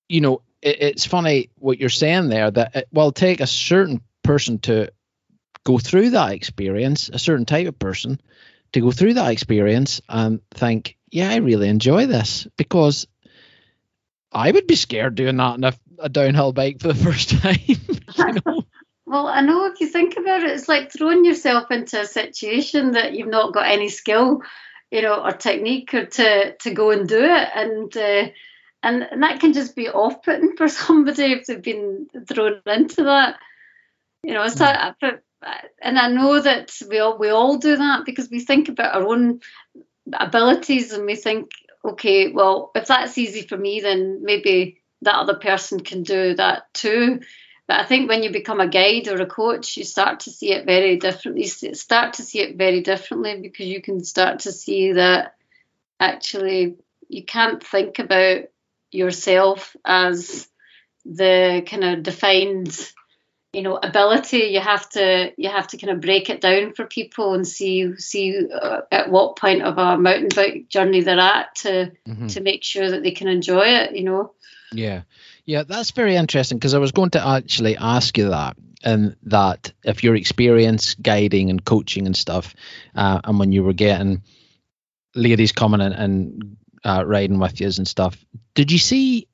you 0.08 0.20
know, 0.20 0.42
it, 0.60 0.82
it's 0.82 1.06
funny 1.06 1.48
what 1.56 1.78
you're 1.78 1.88
saying 1.88 2.28
there 2.28 2.50
that 2.50 2.76
it 2.76 2.88
will 2.92 3.10
take 3.10 3.40
a 3.40 3.46
certain 3.46 4.02
person 4.22 4.58
to 4.60 4.92
go 5.66 5.78
through 5.78 6.10
that 6.10 6.32
experience, 6.32 7.10
a 7.12 7.18
certain 7.18 7.44
type 7.44 7.66
of 7.66 7.78
person 7.78 8.20
to 8.72 8.80
go 8.80 8.92
through 8.92 9.14
that 9.14 9.32
experience 9.32 10.00
and 10.08 10.40
think, 10.52 10.96
yeah, 11.10 11.28
I 11.28 11.36
really 11.36 11.68
enjoy 11.68 12.06
this 12.06 12.46
because 12.56 13.08
I 14.30 14.52
would 14.52 14.68
be 14.68 14.76
scared 14.76 15.16
doing 15.16 15.36
that 15.38 15.42
on 15.42 15.64
a, 15.64 15.72
a 15.98 16.08
downhill 16.08 16.52
bike 16.52 16.80
for 16.80 16.88
the 16.88 16.94
first 17.04 17.30
time. 17.30 17.58
you 17.66 17.76
know? 18.46 18.62
Well, 19.06 19.26
I 19.26 19.40
know 19.40 19.66
if 19.66 19.80
you 19.80 19.88
think 19.88 20.16
about 20.16 20.44
it, 20.44 20.50
it's 20.50 20.68
like 20.68 20.92
throwing 20.92 21.24
yourself 21.24 21.70
into 21.72 22.00
a 22.00 22.06
situation 22.06 22.92
that 22.92 23.14
you've 23.14 23.28
not 23.28 23.52
got 23.52 23.66
any 23.66 23.88
skill, 23.88 24.42
you 24.92 25.02
know, 25.02 25.24
or 25.24 25.32
technique 25.32 25.94
or 25.94 26.06
to 26.06 26.56
to 26.56 26.70
go 26.74 26.90
and 26.90 27.08
do 27.08 27.22
it, 27.22 27.48
and 27.54 27.96
uh, 27.96 28.30
and, 28.82 29.02
and 29.02 29.22
that 29.22 29.38
can 29.40 29.52
just 29.52 29.76
be 29.76 29.88
off-putting 29.88 30.56
for 30.56 30.66
somebody 30.84 31.32
if 31.32 31.46
they've 31.46 31.62
been 31.62 32.08
thrown 32.28 32.60
into 32.66 33.04
that. 33.04 33.36
You 34.24 34.34
know, 34.34 34.48
so 34.48 34.64
mm. 34.64 35.20
And 35.80 35.98
I 35.98 36.08
know 36.08 36.40
that 36.40 36.72
we 36.88 36.98
all 36.98 37.18
we 37.18 37.28
all 37.28 37.58
do 37.58 37.76
that 37.76 38.04
because 38.04 38.30
we 38.30 38.40
think 38.40 38.68
about 38.68 38.94
our 38.94 39.06
own 39.06 39.40
abilities 40.12 40.92
and 40.92 41.06
we 41.06 41.16
think, 41.16 41.50
okay, 41.84 42.32
well, 42.32 42.70
if 42.74 42.86
that's 42.86 43.18
easy 43.18 43.42
for 43.42 43.56
me, 43.56 43.80
then 43.80 44.22
maybe 44.22 44.80
that 45.02 45.16
other 45.16 45.34
person 45.34 45.80
can 45.80 46.02
do 46.02 46.34
that 46.34 46.72
too. 46.72 47.20
But 47.68 47.80
I 47.80 47.84
think 47.84 48.08
when 48.08 48.22
you 48.22 48.30
become 48.30 48.60
a 48.60 48.68
guide 48.68 49.08
or 49.08 49.20
a 49.20 49.26
coach, 49.26 49.76
you 49.76 49.84
start 49.84 50.20
to 50.20 50.30
see 50.30 50.52
it 50.52 50.66
very 50.66 50.96
differently. 50.96 51.42
You 51.42 51.74
start 51.74 52.14
to 52.14 52.22
see 52.22 52.40
it 52.40 52.56
very 52.56 52.80
differently 52.80 53.40
because 53.40 53.66
you 53.66 53.82
can 53.82 54.04
start 54.04 54.40
to 54.40 54.52
see 54.52 54.92
that 54.92 55.34
actually 55.98 56.76
you 57.08 57.24
can't 57.24 57.64
think 57.64 57.98
about 57.98 58.44
yourself 58.92 59.76
as 59.84 60.48
the 61.04 61.64
kind 61.66 61.84
of 61.84 62.02
defined 62.02 62.92
you 63.52 63.62
know 63.62 63.76
ability 63.76 64.48
you 64.50 64.60
have 64.60 64.88
to 64.90 65.32
you 65.36 65.48
have 65.48 65.66
to 65.68 65.78
kind 65.78 65.92
of 65.92 66.00
break 66.00 66.28
it 66.28 66.40
down 66.40 66.72
for 66.74 66.84
people 66.84 67.34
and 67.34 67.46
see 67.46 67.96
see 67.96 68.48
uh, 68.52 68.80
at 68.90 69.10
what 69.10 69.36
point 69.36 69.62
of 69.62 69.78
a 69.78 69.96
mountain 69.96 70.28
bike 70.34 70.68
journey 70.68 71.00
they're 71.00 71.18
at 71.18 71.54
to 71.54 71.92
mm-hmm. 72.06 72.26
to 72.26 72.40
make 72.40 72.62
sure 72.62 72.90
that 72.90 73.02
they 73.02 73.12
can 73.12 73.28
enjoy 73.28 73.64
it 73.64 73.96
you 73.96 74.04
know 74.04 74.32
yeah 74.72 75.02
yeah, 75.46 75.62
that's 75.62 75.92
very 75.92 76.16
interesting 76.16 76.58
because 76.58 76.74
I 76.74 76.78
was 76.78 76.90
going 76.90 77.10
to 77.10 77.24
actually 77.24 77.76
ask 77.76 78.18
you 78.18 78.30
that. 78.30 78.56
And 78.84 79.16
that 79.22 79.72
if 79.84 80.04
your 80.04 80.14
experience 80.16 80.94
guiding 80.94 81.50
and 81.50 81.64
coaching 81.64 82.06
and 82.06 82.16
stuff, 82.16 82.54
uh, 82.94 83.20
and 83.24 83.38
when 83.38 83.52
you 83.52 83.62
were 83.62 83.72
getting 83.72 84.22
ladies 85.14 85.52
coming 85.52 85.80
in 85.80 85.92
and 85.92 86.56
uh, 86.84 87.04
riding 87.06 87.38
with 87.38 87.60
you 87.60 87.66
and 87.66 87.88
stuff, 87.88 88.22
did 88.54 88.70
you 88.70 88.78
see 88.78 89.28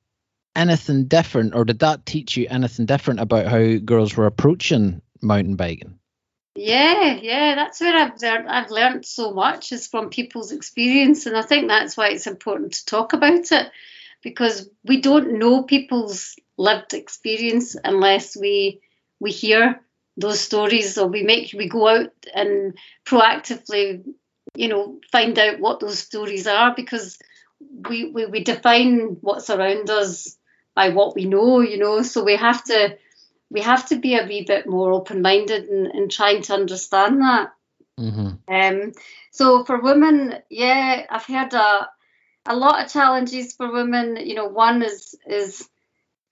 anything 0.55 1.07
different, 1.07 1.55
or 1.55 1.65
did 1.65 1.81
that 1.81 2.07
teach 2.07 2.37
you 2.37 2.47
anything 2.49 2.87
different 2.87 3.21
about 3.21 3.47
how 3.47 3.77
girls 3.77 4.17
were 4.17 4.27
approaching 4.27 5.03
mountain 5.21 5.57
biking? 5.57 5.99
Yeah, 6.55 7.15
yeah, 7.15 7.55
that's 7.55 7.81
where 7.81 7.97
I've 7.97 8.21
learned. 8.21 8.49
I've 8.49 8.71
learned 8.71 9.07
so 9.07 9.33
much 9.33 9.73
is 9.73 9.87
from 9.87 10.11
people's 10.11 10.53
experience, 10.53 11.27
and 11.27 11.37
I 11.37 11.43
think 11.43 11.69
that's 11.69 11.97
why 11.97 12.09
it's 12.09 12.27
important 12.27 12.75
to 12.75 12.85
talk 12.85 13.15
about 13.15 13.51
it 13.53 13.71
because 14.23 14.69
we 14.85 15.01
don't 15.01 15.39
know 15.39 15.63
people's 15.63 16.37
lived 16.57 16.95
experience 16.95 17.77
unless 17.83 18.37
we 18.37 18.81
we 19.19 19.31
hear 19.31 19.81
those 20.17 20.41
stories 20.41 20.99
or 20.99 21.09
we 21.09 21.23
make 21.23 21.53
we 21.57 21.69
go 21.69 21.89
out 21.89 22.13
and 22.35 22.77
proactively 23.07 24.05
you 24.55 24.69
know 24.69 25.01
find 25.11 25.39
out 25.39 25.59
what 25.59 25.81
those 25.81 25.99
stories 25.99 26.47
are 26.47 26.75
because 26.75 27.19
we, 27.89 28.11
we 28.11 28.27
we 28.27 28.45
define 28.45 29.17
what's 29.21 29.51
around 29.51 29.89
us 29.89 30.37
by 30.75 30.91
what 30.91 31.15
we 31.15 31.25
know 31.25 31.61
you 31.61 31.79
know 31.79 32.03
so 32.03 32.25
we 32.25 32.37
have 32.37 32.63
to 32.65 32.97
we 33.51 33.61
have 33.61 33.87
to 33.87 33.97
be 33.97 34.17
a 34.17 34.27
wee 34.27 34.45
bit 34.45 34.67
more 34.67 34.93
open-minded 34.93 35.65
and, 35.69 35.87
and 35.89 36.11
trying 36.11 36.43
to 36.43 36.55
understand 36.55 37.21
that 37.21 37.53
mm-hmm. 37.99 38.31
um 38.53 38.93
so 39.31 39.65
for 39.65 39.81
women 39.81 40.35
yeah 40.49 41.07
i've 41.11 41.27
heard 41.27 41.53
a 41.53 41.89
a 42.47 42.57
lot 42.57 42.85
of 42.85 42.91
challenges 42.91 43.55
for 43.55 43.73
women. 43.73 44.17
You 44.17 44.35
know, 44.35 44.47
one 44.47 44.83
is 44.83 45.15
is 45.27 45.69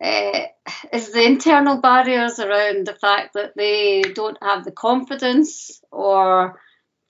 uh, 0.02 0.46
is 0.92 1.12
the 1.12 1.24
internal 1.24 1.80
barriers 1.80 2.38
around 2.38 2.86
the 2.86 2.94
fact 2.94 3.34
that 3.34 3.54
they 3.56 4.02
don't 4.02 4.38
have 4.42 4.64
the 4.64 4.72
confidence 4.72 5.80
or 5.92 6.60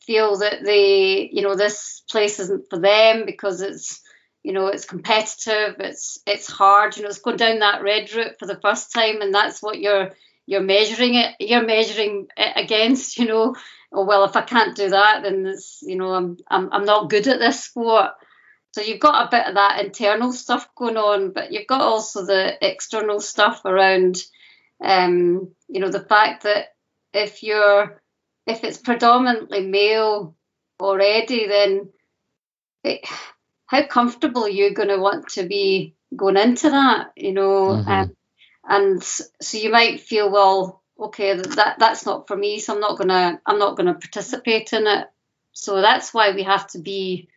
feel 0.00 0.38
that 0.38 0.64
they, 0.64 1.30
you 1.32 1.42
know, 1.42 1.54
this 1.54 2.02
place 2.10 2.40
isn't 2.40 2.68
for 2.68 2.80
them 2.80 3.24
because 3.26 3.60
it's, 3.60 4.00
you 4.42 4.52
know, 4.52 4.68
it's 4.68 4.86
competitive, 4.86 5.76
it's 5.80 6.18
it's 6.26 6.50
hard. 6.50 6.96
You 6.96 7.02
know, 7.02 7.08
it's 7.08 7.18
going 7.18 7.36
down 7.36 7.58
that 7.58 7.82
red 7.82 8.12
route 8.14 8.38
for 8.38 8.46
the 8.46 8.60
first 8.60 8.92
time, 8.92 9.20
and 9.20 9.34
that's 9.34 9.62
what 9.62 9.80
you're 9.80 10.10
you're 10.46 10.62
measuring 10.62 11.14
it. 11.14 11.34
You're 11.38 11.66
measuring 11.66 12.28
it 12.36 12.52
against. 12.56 13.18
You 13.18 13.26
know, 13.26 13.54
oh 13.92 14.04
well, 14.04 14.24
if 14.24 14.36
I 14.36 14.42
can't 14.42 14.76
do 14.76 14.90
that, 14.90 15.22
then 15.22 15.46
it's, 15.46 15.80
you 15.82 15.96
know, 15.96 16.12
I'm 16.14 16.38
I'm 16.48 16.72
I'm 16.72 16.84
not 16.84 17.10
good 17.10 17.28
at 17.28 17.38
this 17.38 17.64
sport. 17.64 18.12
So 18.72 18.82
you've 18.82 19.00
got 19.00 19.26
a 19.26 19.30
bit 19.30 19.46
of 19.46 19.54
that 19.54 19.84
internal 19.84 20.32
stuff 20.32 20.68
going 20.76 20.96
on, 20.96 21.32
but 21.32 21.52
you've 21.52 21.66
got 21.66 21.80
also 21.80 22.24
the 22.24 22.56
external 22.64 23.18
stuff 23.18 23.64
around, 23.64 24.22
um, 24.82 25.52
you 25.68 25.80
know, 25.80 25.90
the 25.90 26.04
fact 26.04 26.44
that 26.44 26.68
if 27.12 27.42
you're 27.42 28.00
if 28.46 28.64
it's 28.64 28.78
predominantly 28.78 29.66
male 29.66 30.36
already, 30.80 31.46
then 31.46 31.90
it, 32.84 33.00
how 33.70 33.86
comfortable 33.86 34.48
you're 34.48 34.74
going 34.74 34.88
to 34.88 34.98
want 34.98 35.28
to 35.28 35.44
be 35.44 35.94
going 36.16 36.36
into 36.36 36.70
that, 36.70 37.12
you 37.16 37.32
know? 37.32 37.68
Mm-hmm. 37.68 37.88
Um, 37.88 38.16
and 38.68 39.02
so 39.02 39.58
you 39.58 39.70
might 39.70 40.00
feel, 40.00 40.28
well, 40.28 40.82
okay, 40.98 41.36
that 41.36 41.76
that's 41.78 42.04
not 42.04 42.26
for 42.26 42.36
me, 42.36 42.58
so 42.58 42.74
I'm 42.74 42.80
not 42.80 42.98
gonna 42.98 43.40
I'm 43.46 43.58
not 43.58 43.76
gonna 43.76 43.94
participate 43.94 44.72
in 44.72 44.86
it. 44.86 45.08
So 45.52 45.80
that's 45.80 46.12
why 46.12 46.32
we 46.32 46.42
have 46.42 46.66
to 46.68 46.78
be 46.78 47.28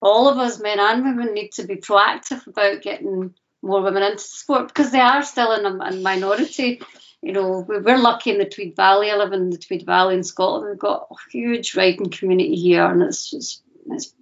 all 0.00 0.28
of 0.28 0.38
us, 0.38 0.60
men 0.60 0.78
and 0.78 1.04
women, 1.04 1.34
need 1.34 1.52
to 1.52 1.64
be 1.64 1.76
proactive 1.76 2.46
about 2.46 2.82
getting 2.82 3.34
more 3.62 3.82
women 3.82 4.02
into 4.02 4.22
sport 4.22 4.68
because 4.68 4.92
they 4.92 5.00
are 5.00 5.22
still 5.22 5.52
in 5.52 5.66
a, 5.66 5.84
a 5.84 5.96
minority. 6.00 6.80
You 7.22 7.32
know, 7.32 7.64
we're 7.66 7.98
lucky 7.98 8.30
in 8.30 8.38
the 8.38 8.44
Tweed 8.44 8.76
Valley. 8.76 9.10
I 9.10 9.16
live 9.16 9.32
in 9.32 9.50
the 9.50 9.58
Tweed 9.58 9.84
Valley 9.84 10.14
in 10.14 10.22
Scotland. 10.22 10.68
We've 10.70 10.78
got 10.78 11.08
a 11.10 11.14
huge 11.30 11.74
riding 11.76 12.10
community 12.10 12.54
here, 12.54 12.86
and 12.86 13.02
it's 13.02 13.30
just 13.30 13.62
it's 13.90 14.12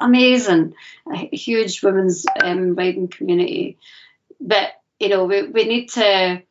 amazing. 0.00 0.74
A 1.12 1.36
huge 1.36 1.82
women's 1.82 2.26
um, 2.42 2.74
riding 2.74 3.08
community. 3.08 3.78
But 4.40 4.70
you 4.98 5.08
know, 5.08 5.24
we, 5.24 5.42
we 5.48 5.64
need 5.64 5.88
to, 5.90 6.42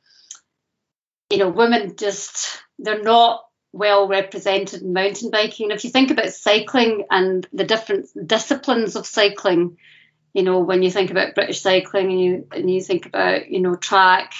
you 1.29 1.37
know, 1.37 1.49
women 1.49 1.95
just 1.95 2.61
they're 2.77 3.01
not 3.01 3.45
well 3.71 4.07
represented 4.07 4.81
in 4.81 4.93
mountain 4.93 5.31
biking. 5.31 5.71
If 5.71 5.83
you 5.83 5.89
think 5.89 6.11
about 6.11 6.29
cycling 6.29 7.05
and 7.09 7.45
the 7.51 7.65
different 7.65 8.07
disciplines 8.25 8.95
of 8.95 9.05
cycling, 9.05 9.77
you 10.33 10.43
know, 10.43 10.59
when 10.59 10.83
you 10.83 10.91
think 10.91 11.11
about 11.11 11.35
British 11.35 11.61
cycling 11.61 12.11
and 12.11 12.21
you 12.21 12.47
and 12.51 12.69
you 12.69 12.81
think 12.81 13.05
about, 13.05 13.49
you 13.49 13.61
know, 13.61 13.75
track, 13.75 14.33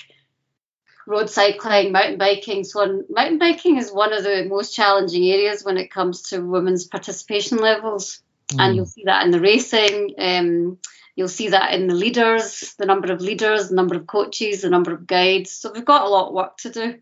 road 1.08 1.30
cycling, 1.30 1.92
mountain 1.92 2.18
biking, 2.18 2.64
so 2.64 2.82
on. 2.82 3.06
Mountain 3.10 3.40
biking 3.40 3.78
is 3.78 3.92
one 3.92 4.14
of 4.14 4.24
the 4.24 4.46
most 4.46 4.76
challenging 4.76 5.26
areas 5.26 5.64
when 5.64 5.78
it 5.78 5.92
comes 5.92 6.24
to 6.30 6.40
women's 6.40 6.86
participation 6.86 7.58
levels. 7.58 8.22
Mm. 8.54 8.60
And 8.60 8.76
you'll 8.76 8.86
see 8.86 9.04
that 9.06 9.26
in 9.26 9.32
the 9.32 9.40
racing. 9.40 10.16
Um, 10.18 10.78
you'll 11.16 11.28
see 11.28 11.50
that 11.50 11.74
in 11.74 11.88
the 11.88 11.96
leaders, 11.96 12.76
the 12.78 12.86
number 12.86 13.12
of 13.12 13.22
leaders, 13.22 13.70
the 13.70 13.76
number 13.76 13.96
of 13.96 14.08
coaches, 14.08 14.62
the 14.62 14.70
number 14.70 14.94
of 14.94 15.08
guides. 15.08 15.52
So 15.52 15.72
we've 15.74 15.86
got 15.86 16.06
a 16.06 16.10
lot 16.10 16.28
of 16.28 16.34
work 16.34 16.58
to 16.58 16.70
do. 16.70 16.96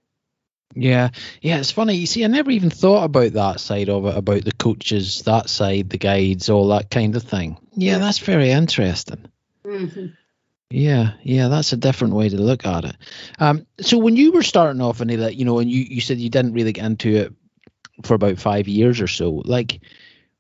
Yeah, 0.76 1.10
yeah, 1.42 1.60
it's 1.60 1.72
funny. 1.72 1.96
You 1.96 2.08
see, 2.08 2.24
I 2.24 2.28
never 2.28 2.50
even 2.50 2.70
thought 2.72 3.04
about 3.04 3.34
that 3.34 3.60
side 3.60 3.90
of 3.90 4.06
it, 4.06 4.18
about 4.18 4.44
the 4.44 4.54
coaches, 4.54 5.22
that 5.24 5.50
side, 5.50 5.90
the 5.90 6.00
guides, 6.00 6.50
all 6.50 6.68
that 6.70 6.90
kind 6.90 7.16
of 7.16 7.24
thing. 7.24 7.58
Yeah, 7.76 8.00
that's 8.00 8.18
very 8.18 8.50
interesting. 8.50 9.26
hmm 9.64 10.08
Yeah, 10.72 11.14
yeah, 11.22 11.48
that's 11.48 11.74
a 11.74 11.78
different 11.78 12.16
way 12.16 12.30
to 12.30 12.38
look 12.38 12.66
at 12.66 12.86
it. 12.86 12.96
Um, 13.38 13.68
so 13.82 14.00
when 14.00 14.16
you 14.16 14.32
were 14.32 14.42
starting 14.42 14.82
off, 14.82 14.98
Anila, 14.98 15.36
you 15.36 15.46
know, 15.46 15.60
and 15.60 15.70
you, 15.70 15.84
you 15.84 16.02
said 16.02 16.18
you 16.18 16.30
didn't 16.30 16.54
really 16.54 16.74
get 16.74 16.86
into 16.86 17.16
it 17.16 17.34
for 18.04 18.16
about 18.16 18.40
five 18.40 18.68
years 18.68 19.00
or 19.00 19.08
so. 19.08 19.44
Like, 19.46 19.80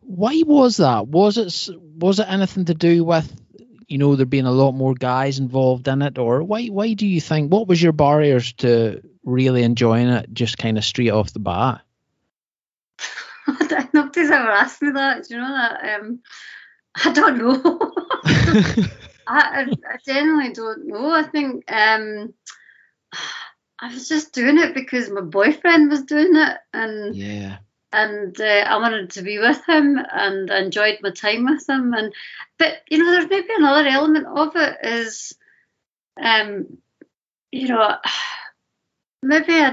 why 0.05 0.41
was 0.45 0.77
that? 0.77 1.07
Was 1.07 1.37
it 1.37 1.75
was 1.97 2.19
it 2.19 2.27
anything 2.29 2.65
to 2.65 2.73
do 2.73 3.03
with, 3.03 3.31
you 3.87 3.97
know, 3.97 4.15
there 4.15 4.25
being 4.25 4.45
a 4.45 4.51
lot 4.51 4.73
more 4.73 4.93
guys 4.93 5.39
involved 5.39 5.87
in 5.87 6.01
it, 6.01 6.17
or 6.17 6.43
why 6.43 6.67
why 6.67 6.93
do 6.93 7.07
you 7.07 7.21
think? 7.21 7.51
What 7.51 7.67
was 7.67 7.81
your 7.81 7.93
barriers 7.93 8.53
to 8.53 9.01
really 9.23 9.63
enjoying 9.63 10.09
it, 10.09 10.33
just 10.33 10.57
kind 10.57 10.77
of 10.77 10.83
straight 10.83 11.11
off 11.11 11.33
the 11.33 11.39
bat? 11.39 11.81
Nobody's 13.93 14.31
ever 14.31 14.49
asked 14.49 14.81
me 14.81 14.91
that. 14.91 15.27
Do 15.27 15.35
you 15.35 15.41
know 15.41 15.53
that? 15.53 15.99
Um, 15.99 16.19
I 17.03 17.11
don't 17.11 17.37
know. 17.37 17.91
I, 19.27 19.65
I, 19.65 19.97
genuinely 20.05 20.53
don't 20.53 20.87
know. 20.87 21.09
I 21.09 21.23
think 21.23 21.63
um, 21.71 22.33
I 23.79 23.93
was 23.93 24.07
just 24.07 24.33
doing 24.33 24.57
it 24.57 24.73
because 24.73 25.09
my 25.09 25.21
boyfriend 25.21 25.89
was 25.89 26.03
doing 26.03 26.35
it, 26.35 26.57
and 26.73 27.15
yeah, 27.15 27.57
and 27.93 28.39
uh, 28.41 28.43
I 28.43 28.77
wanted 28.77 29.11
to 29.11 29.21
be 29.21 29.39
with 29.39 29.61
him, 29.67 29.97
and 30.11 30.51
I 30.51 30.59
enjoyed 30.59 30.99
my 31.01 31.11
time 31.11 31.45
with 31.45 31.67
him. 31.69 31.93
And 31.93 32.13
but 32.57 32.81
you 32.89 32.97
know, 32.97 33.11
there's 33.11 33.29
maybe 33.29 33.47
another 33.55 33.87
element 33.87 34.27
of 34.27 34.55
it 34.55 34.77
is, 34.83 35.37
um, 36.21 36.77
you 37.51 37.67
know, 37.67 37.95
maybe 39.21 39.53
I 39.53 39.69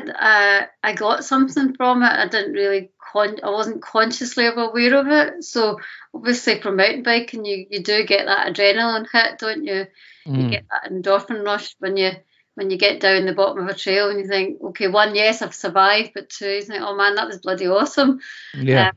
uh, 0.62 0.66
I 0.82 0.92
got 0.92 1.24
something 1.24 1.74
from 1.74 2.02
it. 2.02 2.12
I 2.12 2.28
didn't 2.28 2.52
really 2.52 2.90
con- 3.12 3.40
I 3.42 3.50
wasn't 3.50 3.82
consciously 3.82 4.46
aware 4.46 4.94
of 4.94 5.08
it. 5.08 5.44
So 5.44 5.80
obviously 6.14 6.60
from 6.60 6.76
mountain 6.76 7.02
biking, 7.02 7.44
you 7.44 7.66
you 7.70 7.82
do 7.82 8.04
get 8.06 8.26
that 8.26 8.52
adrenaline 8.52 9.06
hit, 9.12 9.38
don't 9.38 9.64
you? 9.64 9.86
You 10.26 10.44
Mm. 10.44 10.50
get 10.50 10.64
that 10.70 10.92
endorphin 10.92 11.44
rush 11.44 11.74
when 11.78 11.96
you 11.96 12.12
when 12.60 12.68
you 12.68 12.76
get 12.76 13.00
down 13.00 13.24
the 13.24 13.32
bottom 13.32 13.64
of 13.64 13.70
a 13.70 13.74
trail 13.74 14.10
and 14.10 14.20
you 14.20 14.26
think, 14.26 14.60
okay, 14.60 14.86
one, 14.86 15.14
yes, 15.14 15.40
I've 15.40 15.54
survived, 15.54 16.10
but 16.14 16.28
two, 16.28 16.46
you 16.46 16.60
think, 16.60 16.82
oh 16.82 16.94
man, 16.94 17.14
that 17.14 17.26
was 17.26 17.38
bloody 17.38 17.66
awesome. 17.66 18.20
yeah, 18.54 18.90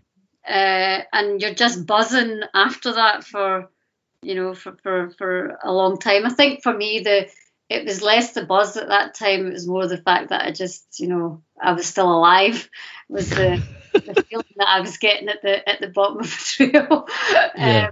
Uh, 0.46 1.04
and 1.14 1.42
you're 1.42 1.54
just 1.54 1.86
buzzing 1.86 2.42
after 2.54 2.92
that 2.92 3.24
for, 3.24 3.70
you 4.22 4.36
know, 4.36 4.54
for, 4.54 4.76
for, 4.84 5.12
for 5.18 5.58
a 5.64 5.72
long 5.72 5.98
time. 5.98 6.26
I 6.26 6.30
think 6.30 6.62
for 6.62 6.74
me, 6.74 7.00
the 7.00 7.30
it 7.70 7.86
was 7.86 8.02
less 8.02 8.34
the 8.34 8.46
buzz 8.46 8.76
at 8.76 8.90
that 8.90 9.16
time. 9.16 9.48
It 9.48 9.54
was 9.54 9.66
more 9.66 9.88
the 9.88 9.98
fact 9.98 10.30
that 10.30 10.46
I 10.46 10.52
just, 10.52 11.00
you 11.00 11.08
know, 11.08 11.42
I 11.60 11.72
was 11.72 11.88
still 11.88 12.14
alive. 12.14 12.70
Was 13.08 13.30
the, 13.30 13.64
the 13.94 14.24
feeling 14.30 14.46
that 14.58 14.68
I 14.68 14.82
was 14.82 14.98
getting 14.98 15.30
at 15.30 15.42
the 15.42 15.68
at 15.68 15.80
the 15.80 15.88
bottom 15.88 16.20
of 16.20 16.26
the 16.26 16.70
trail. 16.70 17.08
Yeah. 17.56 17.86
Um, 17.86 17.92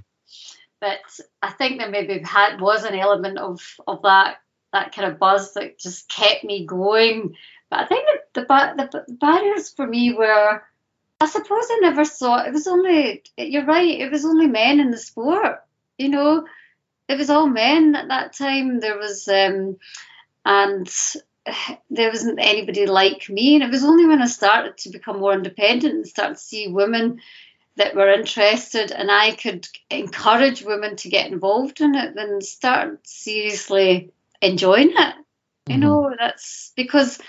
but 0.82 1.00
I 1.42 1.52
think 1.52 1.80
there 1.80 1.90
maybe 1.90 2.20
had 2.20 2.60
was 2.60 2.84
an 2.84 2.96
element 2.96 3.38
of 3.38 3.62
of 3.88 4.02
that 4.02 4.41
that 4.74 4.96
kind 4.96 5.12
of 5.12 5.20
buzz 5.20 5.54
that 5.54 5.78
just 5.78 6.10
kept 6.10 6.44
me 6.44 6.66
going. 6.66 7.36
But 7.70 7.80
I 7.80 7.86
think 7.86 8.08
the 8.34 8.42
the, 8.42 9.04
the 9.08 9.14
barriers 9.14 9.70
for 9.70 9.86
me 9.86 10.14
were, 10.14 10.62
I 11.20 11.26
suppose 11.26 11.66
I 11.70 11.80
never 11.82 12.06
saw, 12.06 12.44
it 12.44 12.54
was 12.54 12.68
only. 12.68 13.24
You're 13.38 13.66
right. 13.66 14.00
It 14.00 14.12
was 14.12 14.26
only 14.26 14.48
men 14.48 14.80
in 14.80 14.92
the 14.92 14.98
sport. 14.98 15.64
You 15.98 16.10
know, 16.10 16.48
it 17.08 17.18
was 17.18 17.30
all 17.30 17.48
men 17.48 17.96
at 17.96 18.08
that 18.10 18.34
time. 18.34 18.80
There 18.80 18.98
was, 18.98 19.28
um, 19.28 19.78
and 20.46 20.90
there 21.90 22.10
wasn't 22.10 22.40
anybody 22.42 22.86
like 22.86 23.30
me. 23.30 23.56
And 23.56 23.64
it 23.64 23.72
was 23.72 23.84
only 23.84 24.06
when 24.06 24.22
I 24.22 24.28
started 24.28 24.78
to 24.80 24.90
become 24.90 25.20
more 25.20 25.34
independent 25.34 25.94
and 25.94 26.08
start 26.08 26.34
to 26.36 26.44
see 26.44 26.68
women 26.68 27.20
that 27.78 27.96
were 27.96 28.12
interested 28.12 28.92
and 28.92 29.10
I 29.10 29.32
could 29.32 29.68
encourage 29.90 30.62
women 30.62 30.98
to 30.98 31.10
get 31.10 31.32
involved 31.32 31.80
in 31.82 31.96
it 31.96 32.16
then 32.16 32.42
start 32.42 33.08
seriously 33.08 34.12
enjoying 34.42 34.92
it. 34.96 35.16
You 35.70 35.76
Mhm. 35.76 35.80
know, 35.80 36.16
that's 36.18 36.72
because 36.76 37.20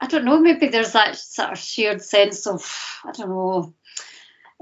I 0.00 0.06
don't 0.08 0.24
know, 0.24 0.40
maybe 0.40 0.68
there's 0.68 0.92
that 0.92 1.16
sort 1.16 1.52
of 1.52 1.58
shared 1.58 2.02
sense 2.02 2.46
of 2.46 2.62
I 3.04 3.12
don't 3.12 3.28
know, 3.28 3.74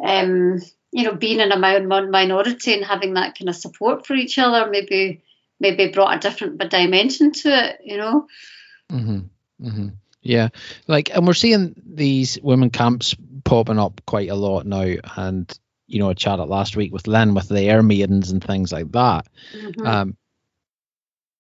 um, 0.03 0.61
you 0.93 1.05
know, 1.05 1.15
being 1.15 1.41
in 1.41 1.53
a 1.53 1.59
min- 1.59 1.89
min- 1.89 2.11
minority 2.11 2.75
and 2.75 2.85
having 2.85 3.15
that 3.15 3.39
kind 3.39 3.49
of 3.49 3.57
support 3.57 4.07
for 4.07 4.15
each 4.15 4.39
other 4.39 4.71
maybe 4.71 5.23
maybe 5.59 5.89
brought 5.89 6.17
a 6.17 6.19
different 6.19 6.59
dimension 6.71 7.33
to 7.33 7.49
it, 7.49 7.81
you 7.85 7.97
know. 7.97 8.27
Mm-hmm. 8.91 9.67
Mm-hmm. 9.67 9.89
Yeah, 10.23 10.49
like, 10.87 11.15
and 11.15 11.27
we're 11.27 11.33
seeing 11.33 11.75
these 11.87 12.39
women 12.43 12.71
camps 12.71 13.15
popping 13.45 13.79
up 13.79 14.03
quite 14.07 14.29
a 14.29 14.35
lot 14.35 14.67
now. 14.67 14.95
And 15.17 15.59
you 15.87 15.99
know, 15.99 16.11
I 16.11 16.15
chatted 16.15 16.49
last 16.49 16.77
week 16.77 16.93
with 16.93 17.07
Lynn 17.07 17.35
with 17.35 17.49
the 17.49 17.63
Air 17.63 17.83
Maidens 17.83 18.31
and 18.31 18.43
things 18.43 18.71
like 18.73 18.93
that. 18.93 19.27
Mhm. 19.55 19.87
Um, 19.87 20.17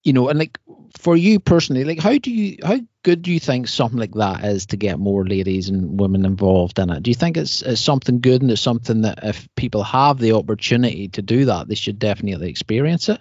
you 0.02 0.12
know, 0.12 0.28
and 0.28 0.38
like 0.38 0.58
for 0.98 1.16
you 1.16 1.38
personally, 1.38 1.84
like, 1.84 1.98
how 1.98 2.16
do 2.18 2.30
you, 2.30 2.58
how 2.64 2.78
good 3.02 3.22
do 3.22 3.32
you 3.32 3.40
think 3.40 3.68
something 3.68 3.98
like 3.98 4.14
that 4.14 4.44
is 4.44 4.66
to 4.66 4.76
get 4.76 4.98
more 4.98 5.24
ladies 5.24 5.68
and 5.68 6.00
women 6.00 6.24
involved 6.24 6.78
in 6.78 6.90
it? 6.90 7.02
Do 7.02 7.10
you 7.10 7.14
think 7.14 7.36
it's, 7.36 7.62
it's 7.62 7.80
something 7.80 8.20
good 8.20 8.42
and 8.42 8.50
it's 8.50 8.60
something 8.60 9.02
that 9.02 9.20
if 9.22 9.48
people 9.54 9.82
have 9.84 10.18
the 10.18 10.32
opportunity 10.32 11.08
to 11.08 11.22
do 11.22 11.46
that, 11.46 11.68
they 11.68 11.74
should 11.74 11.98
definitely 11.98 12.50
experience 12.50 13.08
it? 13.08 13.20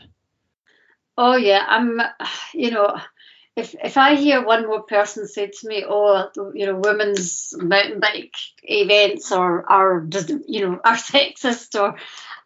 Oh 1.21 1.35
yeah, 1.35 1.65
I'm. 1.67 2.01
You 2.53 2.71
know, 2.71 2.97
if 3.57 3.75
if 3.83 3.97
I 3.97 4.15
hear 4.15 4.41
one 4.41 4.65
more 4.65 4.83
person 4.83 5.27
say 5.27 5.47
to 5.47 5.67
me, 5.67 5.83
"Oh, 5.85 6.29
you 6.53 6.65
know, 6.65 6.79
women's 6.81 7.53
mountain 7.57 7.99
bike 7.99 8.35
events 8.63 9.29
are 9.33 9.69
are 9.69 10.05
just 10.07 10.31
you 10.47 10.61
know 10.61 10.79
are 10.81 10.95
sexist," 11.11 11.77
or 11.77 11.97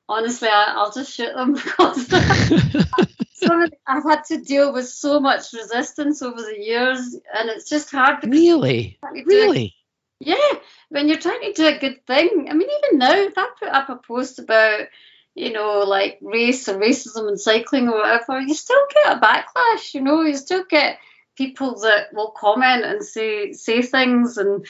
honestly, 0.10 0.50
I, 0.50 0.74
I'll 0.76 0.91
just 0.91 1.13
shoot 1.13 1.36
them 1.36 1.54
because 1.63 2.08
of, 3.51 3.73
I've 3.88 4.03
had 4.03 4.23
to 4.25 4.38
deal 4.38 4.73
with 4.73 4.88
so 4.88 5.19
much 5.19 5.53
resistance 5.53 6.21
over 6.21 6.41
the 6.41 6.60
years, 6.60 7.15
and 7.34 7.49
it's 7.49 7.69
just 7.69 7.91
hard. 7.91 8.23
really, 8.23 8.97
you're 9.01 9.10
trying 9.10 9.23
to 9.23 9.29
do- 9.29 9.36
really. 9.36 9.75
yeah, 10.19 10.58
when 10.89 11.08
you're 11.08 11.19
trying 11.19 11.41
to 11.41 11.53
do 11.53 11.67
a 11.67 11.79
good 11.79 12.06
thing. 12.06 12.47
I 12.49 12.53
mean, 12.53 12.69
even 12.69 12.99
now, 12.99 13.13
if 13.13 13.38
I 13.38 13.47
put 13.60 13.69
up 13.69 13.89
a 13.89 13.95
post 13.95 14.39
about, 14.39 14.88
you 15.36 15.51
know, 15.51 15.79
like 15.79 16.19
race 16.21 16.67
or 16.69 16.79
racism 16.79 17.27
and 17.27 17.39
cycling 17.39 17.89
or 17.89 17.97
whatever, 17.97 18.39
you 18.39 18.53
still 18.53 18.86
get 18.93 19.17
a 19.17 19.19
backlash. 19.19 19.93
You 19.93 20.01
know, 20.01 20.21
you 20.21 20.36
still 20.36 20.63
get 20.69 20.99
people 21.36 21.79
that 21.79 22.13
will 22.13 22.32
comment 22.32 22.86
and 22.86 23.03
say 23.03 23.53
say 23.53 23.82
things 23.82 24.38
and 24.38 24.65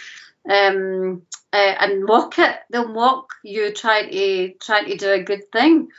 um 0.49 1.21
uh, 1.51 1.75
and 1.79 2.03
mock 2.05 2.39
it. 2.39 2.55
They'll 2.69 2.87
mock 2.87 3.33
you 3.43 3.71
trying 3.73 4.11
to 4.11 4.53
trying 4.53 4.85
to 4.85 4.97
do 4.97 5.11
a 5.11 5.23
good 5.23 5.51
thing, 5.51 5.89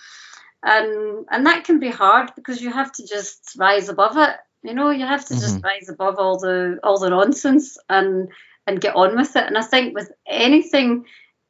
and 0.64 1.26
and 1.30 1.46
that 1.46 1.64
can 1.64 1.78
be 1.78 1.90
hard 1.90 2.30
because 2.34 2.60
you 2.60 2.72
have 2.72 2.90
to 2.92 3.06
just 3.06 3.54
rise 3.58 3.88
above 3.88 4.16
it. 4.16 4.36
You 4.62 4.72
know, 4.74 4.90
you 4.90 5.04
have 5.04 5.24
to 5.26 5.34
just 5.34 5.56
mm-hmm. 5.56 5.66
rise 5.66 5.88
above 5.88 6.16
all 6.18 6.38
the 6.38 6.78
all 6.82 6.98
the 6.98 7.10
nonsense 7.10 7.76
and 7.88 8.28
and 8.66 8.80
get 8.80 8.96
on 8.96 9.14
with 9.14 9.36
it. 9.36 9.46
And 9.46 9.58
I 9.58 9.62
think 9.62 9.94
with 9.94 10.10
anything, 10.26 11.04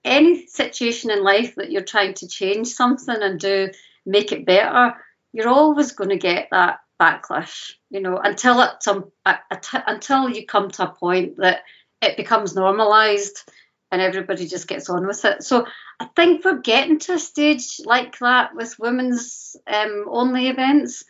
any 0.04 0.46
situation 0.48 1.10
in 1.10 1.22
life 1.22 1.54
that 1.54 1.70
you're 1.70 1.82
trying 1.82 2.14
to 2.14 2.28
change 2.28 2.68
something 2.68 3.16
and 3.22 3.38
do 3.38 3.70
make 4.04 4.32
it 4.32 4.44
better, 4.44 4.94
you're 5.32 5.48
always 5.48 5.92
going 5.92 6.10
to 6.10 6.18
get 6.18 6.48
that 6.50 6.80
backlash. 7.00 7.72
You 7.90 8.00
know, 8.00 8.18
until 8.18 8.60
at 8.60 8.82
some 8.82 9.12
until 9.24 10.28
you 10.28 10.44
come 10.44 10.70
to 10.72 10.90
a 10.90 10.94
point 10.94 11.36
that 11.36 11.62
it 12.02 12.16
becomes 12.16 12.56
normalized 12.56 13.48
and 13.92 14.02
everybody 14.02 14.48
just 14.48 14.66
gets 14.66 14.90
on 14.90 15.06
with 15.06 15.24
it. 15.24 15.44
So 15.44 15.66
I 16.00 16.06
think 16.16 16.44
we're 16.44 16.60
getting 16.60 16.98
to 17.00 17.14
a 17.14 17.18
stage 17.18 17.80
like 17.84 18.18
that 18.18 18.54
with 18.54 18.78
women's 18.78 19.56
um, 19.66 20.06
only 20.08 20.48
events. 20.48 21.04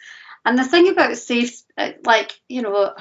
And 0.45 0.59
the 0.59 0.65
thing 0.65 0.89
about 0.89 1.17
safe, 1.17 1.63
uh, 1.79 1.93
like 2.05 2.33
you 2.49 2.63
know, 2.63 2.95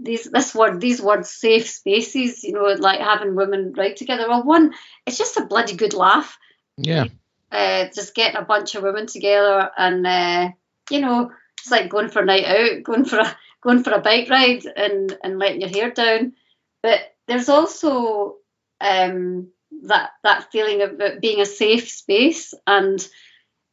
these 0.00 0.24
this 0.24 0.54
word 0.54 0.80
these 0.80 1.00
words 1.00 1.30
safe 1.30 1.68
spaces 1.68 2.42
you 2.42 2.52
know 2.52 2.64
like 2.78 3.00
having 3.00 3.34
women 3.34 3.72
ride 3.76 3.96
together 3.96 4.26
well 4.28 4.42
one 4.42 4.72
it's 5.06 5.18
just 5.18 5.36
a 5.36 5.44
bloody 5.44 5.74
good 5.74 5.94
laugh 5.94 6.38
Yeah. 6.78 7.04
uh, 7.52 7.86
just 7.94 8.14
getting 8.14 8.40
a 8.40 8.44
bunch 8.44 8.74
of 8.74 8.82
women 8.82 9.06
together 9.06 9.70
and 9.76 10.06
uh, 10.06 10.50
you 10.90 11.00
know 11.00 11.30
it's 11.60 11.70
like 11.70 11.90
going 11.90 12.08
for 12.08 12.22
a 12.22 12.24
night 12.24 12.44
out 12.44 12.82
going 12.82 13.04
for 13.04 13.18
a 13.18 13.36
going 13.62 13.84
for 13.84 13.92
a 13.92 14.00
bike 14.00 14.30
ride 14.30 14.64
and 14.76 15.16
and 15.22 15.38
letting 15.38 15.60
your 15.60 15.70
hair 15.70 15.90
down 15.90 16.32
but 16.82 17.00
there's 17.26 17.48
also 17.48 18.36
um 18.80 19.48
that 19.84 20.10
that 20.24 20.50
feeling 20.52 20.82
of 20.82 21.20
being 21.20 21.40
a 21.40 21.46
safe 21.46 21.88
space 21.88 22.54
and 22.66 23.06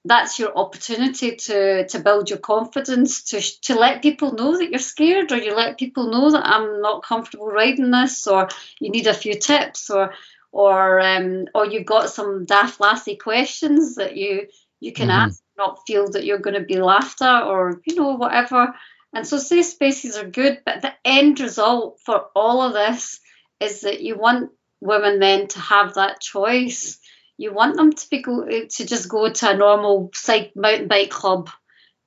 that's 0.06 0.40
your 0.40 0.58
opportunity 0.58 1.36
to 1.36 1.88
to 1.88 2.00
build 2.00 2.30
your 2.30 2.40
confidence 2.40 3.24
to 3.24 3.42
to 3.62 3.76
let 3.76 4.02
people 4.02 4.34
know 4.34 4.58
that 4.58 4.70
you're 4.70 4.80
scared 4.80 5.32
or 5.32 5.38
you 5.38 5.54
let 5.56 5.78
people 5.78 6.10
know 6.10 6.32
that 6.32 6.46
I'm 6.46 6.82
not 6.82 7.04
comfortable 7.04 7.48
riding 7.48 7.92
this 7.92 8.26
or 8.28 8.48
you 8.80 8.90
need 8.92 9.08
a 9.08 9.14
few 9.14 9.34
tips 9.36 9.90
or 9.90 10.14
or 10.52 11.00
um 11.02 11.46
or 11.54 11.66
you've 11.66 11.86
got 11.86 12.10
some 12.10 12.46
daft 12.46 12.80
lassie 12.80 13.18
questions 13.18 13.96
that 13.96 14.16
you 14.16 14.48
you 14.80 14.94
can 14.94 15.10
Mhm. 15.10 15.12
ask 15.26 15.42
not 15.58 15.80
feel 15.88 16.10
that 16.12 16.24
you're 16.24 16.40
going 16.40 16.54
to 16.60 16.62
be 16.74 16.80
laughed 16.80 17.22
at 17.22 17.44
or 17.44 17.82
you 17.86 17.96
know 17.96 18.14
whatever 18.16 18.74
And 19.14 19.26
so 19.28 19.38
safe 19.38 19.66
spaces 19.66 20.18
are 20.18 20.30
good, 20.30 20.62
but 20.66 20.82
the 20.82 20.94
end 21.04 21.40
result 21.40 22.00
for 22.06 22.28
all 22.36 22.62
of 22.62 22.74
this 22.74 23.20
is 23.60 23.82
that 23.82 24.02
you 24.02 24.18
want 24.18 24.52
women 24.82 25.20
then 25.20 25.48
to 25.48 25.60
have 25.60 25.96
that 25.96 26.20
choice. 26.20 27.00
You 27.38 27.54
want 27.54 27.78
them 27.78 27.94
to 27.94 28.10
be 28.10 28.22
go, 28.22 28.46
to 28.48 28.86
just 28.86 29.10
go 29.10 29.32
to 29.32 29.50
a 29.52 29.58
normal 29.58 30.10
side 30.14 30.52
mountain 30.56 30.88
bike 30.88 31.10
club 31.10 31.50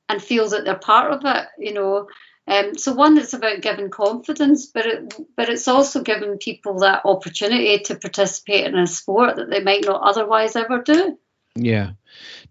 and 0.09 0.23
feel 0.23 0.49
that 0.49 0.65
they're 0.65 0.75
part 0.75 1.13
of 1.13 1.21
it, 1.25 1.47
you 1.59 1.73
know. 1.73 2.09
Um, 2.47 2.77
so 2.77 2.95
one, 2.95 3.17
it's 3.17 3.33
about 3.33 3.61
giving 3.61 3.91
confidence, 3.91 4.67
but 4.67 4.87
it, 4.87 5.15
but 5.37 5.49
it's 5.49 5.69
also 5.69 6.03
giving 6.03 6.39
people 6.39 6.81
that 6.81 7.03
opportunity 7.05 7.79
to 7.79 7.95
participate 7.95 8.67
in 8.67 8.77
a 8.77 8.89
sport 8.89 9.37
that 9.37 9.51
they 9.51 9.63
might 9.63 9.85
not 9.85 10.03
otherwise 10.03 10.57
ever 10.57 10.83
do. 10.83 11.17
Yeah. 11.55 11.93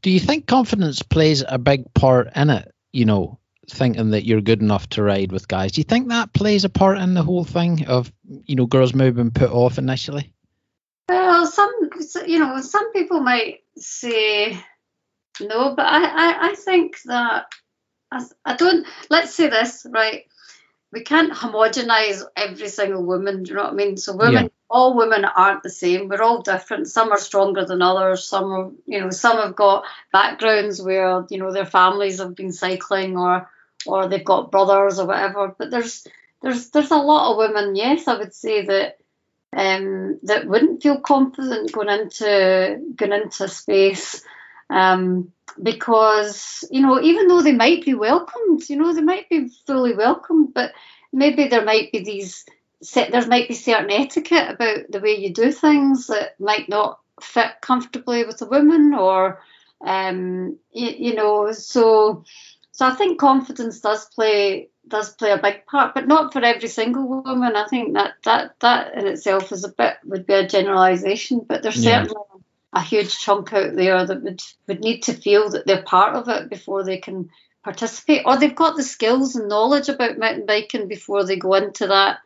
Do 0.02 0.10
you 0.10 0.20
think 0.20 0.48
confidence 0.48 1.02
plays 1.02 1.44
a 1.46 1.58
big 1.58 1.94
part 1.94 2.30
in 2.36 2.50
it? 2.50 2.74
You 2.94 3.06
know, 3.06 3.39
thinking 3.72 4.12
that 4.12 4.26
you're 4.26 4.42
good 4.42 4.62
enough 4.62 4.88
to 4.90 5.04
ride 5.04 5.32
with 5.32 5.48
guys. 5.48 5.74
Do 5.74 5.82
you 5.82 5.86
think 5.86 6.10
that 6.10 6.34
plays 6.34 6.64
a 6.66 6.70
part 6.70 6.98
in 6.98 7.14
the 7.14 7.24
whole 7.24 7.46
thing 7.46 7.86
of 7.88 8.12
you 8.46 8.56
know 8.56 8.66
girls 8.66 8.94
moving 8.94 9.32
put 9.32 9.52
off 9.52 9.78
initially? 9.78 10.32
Well, 11.08 11.46
some 11.48 11.72
you 12.28 12.40
know 12.40 12.62
some 12.62 12.92
people 12.94 13.22
might 13.22 13.60
say 13.78 14.60
no, 15.40 15.76
but 15.76 15.86
I 15.86 16.04
I, 16.04 16.50
I 16.50 16.56
think 16.56 17.02
that 17.06 17.46
I, 18.12 18.24
I 18.46 18.56
don't. 18.56 18.86
Let's 19.10 19.34
say 19.34 19.50
this 19.50 19.86
right. 19.90 20.26
We 20.92 21.02
can't 21.02 21.34
homogenize 21.34 22.24
every 22.36 22.68
single 22.68 23.04
woman. 23.04 23.44
Do 23.44 23.50
you 23.50 23.56
know 23.58 23.64
what 23.64 23.74
I 23.74 23.76
mean? 23.76 23.98
So 23.98 24.16
women, 24.16 24.46
yeah. 24.46 24.50
all 24.72 24.98
women 24.98 25.24
aren't 25.24 25.62
the 25.62 25.70
same. 25.70 26.08
We're 26.10 26.24
all 26.24 26.42
different. 26.42 26.88
Some 26.88 27.12
are 27.12 27.20
stronger 27.20 27.64
than 27.64 27.84
others. 27.84 28.28
Some 28.28 28.46
are, 28.46 28.72
you 28.88 29.00
know, 29.00 29.12
some 29.12 29.38
have 29.38 29.56
got 29.56 29.84
backgrounds 30.12 30.82
where 30.82 31.26
you 31.30 31.38
know 31.38 31.52
their 31.52 31.66
families 31.66 32.18
have 32.20 32.36
been 32.36 32.52
cycling 32.52 33.18
or 33.18 33.48
or 33.86 34.08
they've 34.08 34.24
got 34.24 34.52
brothers 34.52 35.00
or 35.00 35.08
whatever. 35.08 35.56
But 35.58 35.72
there's 35.72 36.06
there's 36.42 36.70
there's 36.70 36.92
a 36.92 36.98
lot 36.98 37.32
of 37.32 37.38
women, 37.38 37.76
yes, 37.76 38.08
I 38.08 38.18
would 38.18 38.34
say 38.34 38.66
that 38.66 38.98
um, 39.56 40.20
that 40.24 40.48
wouldn't 40.48 40.84
feel 40.84 41.00
confident 41.00 41.72
going 41.72 41.90
into 41.90 42.82
going 42.96 43.14
into 43.14 43.48
space 43.48 44.24
um, 44.70 45.32
because 45.62 46.64
you 46.72 46.82
know 46.82 47.02
even 47.02 47.28
though 47.28 47.42
they 47.42 47.54
might 47.54 47.84
be 47.84 47.94
welcomed, 47.94 48.70
you 48.70 48.78
know 48.78 48.94
they 48.94 49.02
might 49.02 49.30
be 49.30 49.50
fully 49.66 49.96
welcomed, 49.96 50.54
but 50.54 50.74
maybe 51.12 51.48
there 51.48 51.66
might 51.66 51.92
be 51.92 52.04
these 52.04 52.46
set 52.82 53.12
there 53.12 53.26
might 53.28 53.48
be 53.48 53.56
certain 53.56 53.92
etiquette 53.92 54.52
about 54.52 54.90
the 54.90 55.02
way 55.02 55.16
you 55.16 55.34
do 55.34 55.52
things 55.52 56.08
that 56.08 56.40
might 56.40 56.70
not 56.70 57.00
fit 57.22 57.60
comfortably 57.62 58.24
with 58.24 58.42
a 58.42 58.46
woman 58.46 58.94
or 58.94 59.42
um, 59.82 60.58
you, 60.72 60.90
you 60.90 61.16
know 61.16 61.52
so 61.52 62.24
so 62.80 62.88
I 62.88 62.96
think 62.96 63.20
confidence 63.20 63.82
does 63.82 64.06
play 64.06 64.70
does 64.88 65.14
play 65.14 65.32
a 65.32 65.38
big 65.38 65.66
part, 65.66 65.94
but 65.94 66.08
not 66.08 66.32
for 66.32 66.42
every 66.42 66.70
single 66.70 67.10
woman. 67.10 67.58
I 67.58 67.68
think 67.68 67.96
that 67.96 68.14
that 68.24 68.58
that 68.62 68.94
in 68.96 69.06
itself 69.06 69.52
is 69.52 69.66
a 69.66 69.70
bit 69.70 69.98
would 70.06 70.26
be 70.26 70.34
a 70.34 70.48
generalisation, 70.48 71.46
but 71.46 71.62
there's 71.62 71.84
yeah. 71.84 72.04
certainly 72.04 72.24
a 72.72 72.82
huge 72.82 73.20
chunk 73.20 73.52
out 73.52 73.76
there 73.76 74.06
that 74.06 74.24
would 74.24 74.42
would 74.70 74.80
need 74.80 75.02
to 75.02 75.14
feel 75.14 75.50
that 75.50 75.66
they're 75.66 75.84
part 75.84 76.16
of 76.16 76.30
it 76.30 76.50
before 76.50 76.86
they 76.86 77.00
can 77.00 77.30
participate, 77.66 78.22
or 78.26 78.38
they've 78.38 78.56
got 78.56 78.78
the 78.78 78.84
skills 78.84 79.36
and 79.36 79.50
knowledge 79.50 79.90
about 79.90 80.18
mountain 80.18 80.46
biking 80.46 80.88
before 80.88 81.26
they 81.26 81.36
go 81.36 81.56
into 81.56 81.88
that. 81.88 82.20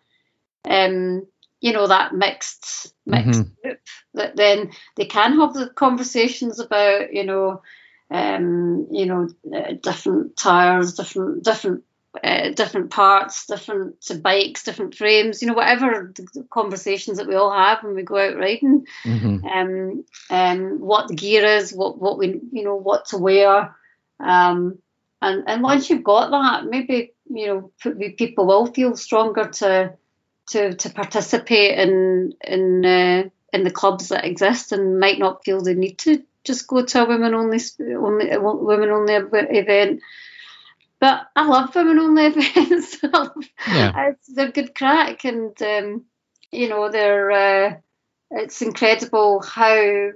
Um, 0.70 1.26
you 1.62 1.74
know 1.74 1.88
that 1.88 2.14
mixed 2.14 2.94
mixed 3.08 3.42
mm-hmm. 3.42 3.68
group 3.68 3.80
that 4.14 4.36
then 4.36 4.70
they 4.98 5.06
can 5.06 5.40
have 5.40 5.56
the 5.56 5.70
conversations 5.70 6.60
about 6.60 7.12
you 7.12 7.24
know 7.24 7.64
um, 8.14 8.88
you 8.92 9.08
know, 9.08 9.28
uh, 9.54 9.74
different 9.82 10.38
tires, 10.38 10.94
different 10.94 11.44
different 11.44 11.84
uh, 12.24 12.52
different 12.52 12.92
parts, 12.92 13.48
different 13.48 13.96
bikes, 14.22 14.64
different 14.64 14.94
frames, 14.94 15.42
you 15.42 15.48
know, 15.48 15.56
whatever 15.56 16.14
the 16.16 16.46
conversations 16.52 17.18
that 17.18 17.28
we 17.28 17.34
all 17.34 17.52
have 17.52 17.84
when 17.84 17.96
we 17.96 18.04
go 18.04 18.18
out 18.18 18.38
riding, 18.38 18.86
mm-hmm. 19.04 19.44
um, 19.48 20.06
um, 20.30 20.80
what 20.80 21.08
the 21.08 21.16
gear 21.16 21.44
is, 21.44 21.74
what 21.74 21.98
what 22.00 22.20
we, 22.20 22.40
you 22.52 22.64
know, 22.64 22.76
what 22.76 23.06
to 23.06 23.18
wear, 23.18 23.76
um, 24.20 24.78
and 25.20 25.46
and 25.48 25.64
once 25.64 25.90
you've 25.90 26.04
got 26.04 26.30
that, 26.30 26.70
maybe 26.70 27.14
you 27.32 27.48
know, 27.48 27.72
people 28.16 28.46
will 28.46 28.68
feel 28.68 28.96
stronger 28.96 29.46
to 29.46 29.94
to 30.50 30.76
to 30.76 30.90
participate 30.92 31.80
in 31.80 32.34
in 32.44 32.86
uh, 32.86 33.24
in 33.52 33.64
the 33.64 33.72
clubs 33.72 34.10
that 34.10 34.24
exist 34.24 34.72
and 34.72 35.00
might 35.00 35.18
not 35.18 35.44
feel 35.44 35.64
the 35.64 35.74
need 35.74 35.98
to 35.98 36.22
just 36.44 36.68
go 36.68 36.84
to 36.84 37.04
a 37.04 37.08
women 37.08 37.34
only 37.34 37.60
only 37.80 38.38
women 38.38 38.90
only 38.90 39.14
event. 39.14 40.02
But 41.00 41.28
I 41.36 41.46
love 41.46 41.76
women 41.76 42.00
only 42.00 42.26
events. 42.28 42.98
yeah. 43.68 44.12
they're 44.34 44.52
good 44.52 44.76
crack, 44.76 45.26
and 45.26 45.60
um, 45.62 46.06
you 46.52 46.70
know 46.70 46.90
they're. 46.90 47.32
Uh, 47.32 47.76
it's 48.32 48.62
incredible 48.62 49.42
how 49.42 50.12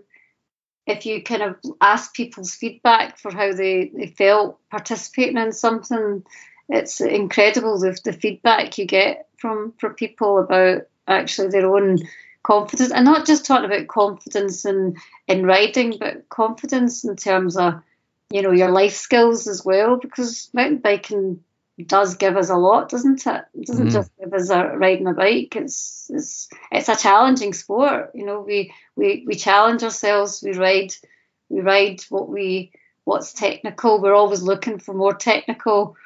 if 0.88 1.06
you 1.06 1.22
kind 1.22 1.44
of 1.44 1.56
ask 1.82 2.14
people's 2.14 2.56
feedback 2.56 3.20
for 3.20 3.32
how 3.32 3.54
they, 3.54 3.92
they 3.94 4.08
felt 4.08 4.58
participating 4.72 5.38
in 5.38 5.52
something, 5.52 6.24
it's 6.70 7.02
incredible 7.02 7.78
the, 7.80 7.98
the 8.04 8.14
feedback 8.14 8.78
you 8.78 8.86
get 8.86 9.28
from 9.38 9.74
from 9.78 9.94
people 9.94 10.40
about 10.40 10.84
actually 11.08 11.50
their 11.50 11.74
own 11.74 12.00
confidence 12.48 12.94
and 12.94 13.04
not 13.04 13.26
just 13.26 13.46
talking 13.46 13.66
about 13.66 13.90
confidence 13.90 14.64
in 14.64 14.96
in 15.28 15.46
riding 15.46 15.98
but 16.00 16.30
confidence 16.30 17.04
in 17.04 17.14
terms 17.18 17.58
of 17.58 17.74
you 18.30 18.42
know 18.42 18.52
your 18.52 18.72
life 18.72 18.94
skills 18.94 19.48
as 19.48 19.66
well 19.66 19.98
because 19.98 20.50
mountain 20.54 20.78
biking 20.78 21.44
does 21.86 22.16
give 22.16 22.38
us 22.38 22.50
a 22.50 22.56
lot 22.56 22.88
doesn't 22.88 23.28
it 23.28 23.44
it 23.54 23.68
doesn't 23.68 23.90
mm. 23.90 23.92
just 23.92 24.10
give 24.18 24.34
us 24.34 24.50
a 24.50 24.64
riding 24.78 25.08
a 25.08 25.14
bike 25.14 25.58
it's 25.58 26.10
it's 26.10 26.48
it's 26.72 26.88
a 26.88 26.96
challenging 26.96 27.52
sport 27.52 28.12
you 28.14 28.26
know 28.26 28.40
we 28.40 28.74
we 28.96 29.26
we 29.28 29.36
challenge 29.36 29.84
ourselves 29.84 30.42
we 30.42 30.54
ride 30.54 30.94
we 31.50 31.60
ride 31.60 32.02
what 32.08 32.30
we 32.30 32.72
what's 33.04 33.34
technical 33.34 34.02
we're 34.02 34.16
always 34.16 34.42
looking 34.42 34.80
for 34.80 34.94
more 34.94 35.14
technical 35.14 35.98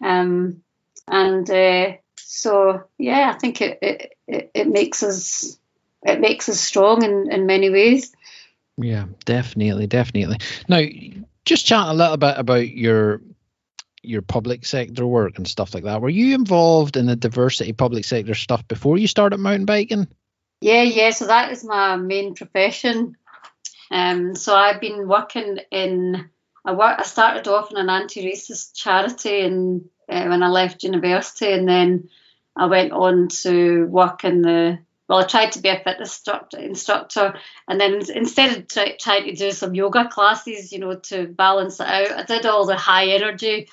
um 0.00 0.62
and 1.08 1.50
uh, 1.50 1.92
so 2.16 2.84
yeah 2.98 3.32
i 3.34 3.36
think 3.36 3.60
it, 3.60 3.78
it 3.82 4.12
it, 4.28 4.50
it 4.54 4.68
makes 4.68 5.02
us 5.02 5.58
it 6.02 6.20
makes 6.20 6.48
us 6.48 6.60
strong 6.60 7.04
in, 7.04 7.30
in 7.30 7.46
many 7.46 7.70
ways. 7.70 8.12
Yeah, 8.76 9.06
definitely, 9.24 9.86
definitely. 9.86 10.38
Now, 10.68 10.82
just 11.44 11.66
chat 11.66 11.88
a 11.88 11.94
little 11.94 12.16
bit 12.16 12.34
about 12.38 12.68
your 12.68 13.20
your 14.02 14.22
public 14.22 14.64
sector 14.64 15.06
work 15.06 15.36
and 15.36 15.46
stuff 15.46 15.74
like 15.74 15.84
that. 15.84 16.00
Were 16.00 16.08
you 16.08 16.34
involved 16.34 16.96
in 16.96 17.06
the 17.06 17.16
diversity 17.16 17.72
public 17.72 18.04
sector 18.04 18.34
stuff 18.34 18.66
before 18.68 18.96
you 18.96 19.08
started 19.08 19.38
mountain 19.38 19.66
biking? 19.66 20.06
Yeah, 20.60 20.82
yeah. 20.82 21.10
So 21.10 21.26
that 21.26 21.50
is 21.52 21.64
my 21.64 21.96
main 21.96 22.34
profession. 22.34 23.16
Um, 23.90 24.34
so 24.34 24.54
I've 24.54 24.80
been 24.80 25.08
working 25.08 25.58
in. 25.70 26.30
I 26.64 26.72
work. 26.72 26.98
I 27.00 27.04
started 27.04 27.48
off 27.48 27.70
in 27.70 27.76
an 27.76 27.90
anti-racist 27.90 28.74
charity, 28.74 29.40
and 29.40 29.88
uh, 30.08 30.26
when 30.26 30.42
I 30.42 30.48
left 30.48 30.84
university, 30.84 31.50
and 31.50 31.68
then 31.68 32.08
I 32.56 32.66
went 32.66 32.92
on 32.92 33.28
to 33.42 33.86
work 33.86 34.24
in 34.24 34.42
the 34.42 34.78
well, 35.08 35.20
I 35.20 35.26
tried 35.26 35.52
to 35.52 35.60
be 35.60 35.70
a 35.70 35.80
fitness 35.82 36.18
instructor, 36.18 36.58
instructor 36.58 37.34
and 37.66 37.80
then 37.80 38.00
instead 38.14 38.56
of 38.56 38.68
try, 38.68 38.96
trying 39.00 39.24
to 39.24 39.34
do 39.34 39.50
some 39.52 39.74
yoga 39.74 40.08
classes, 40.08 40.72
you 40.72 40.78
know, 40.78 40.96
to 40.96 41.26
balance 41.26 41.80
it 41.80 41.86
out, 41.86 42.12
I 42.12 42.22
did 42.24 42.46
all 42.46 42.66
the 42.66 42.76
high 42.76 43.08
energy 43.08 43.68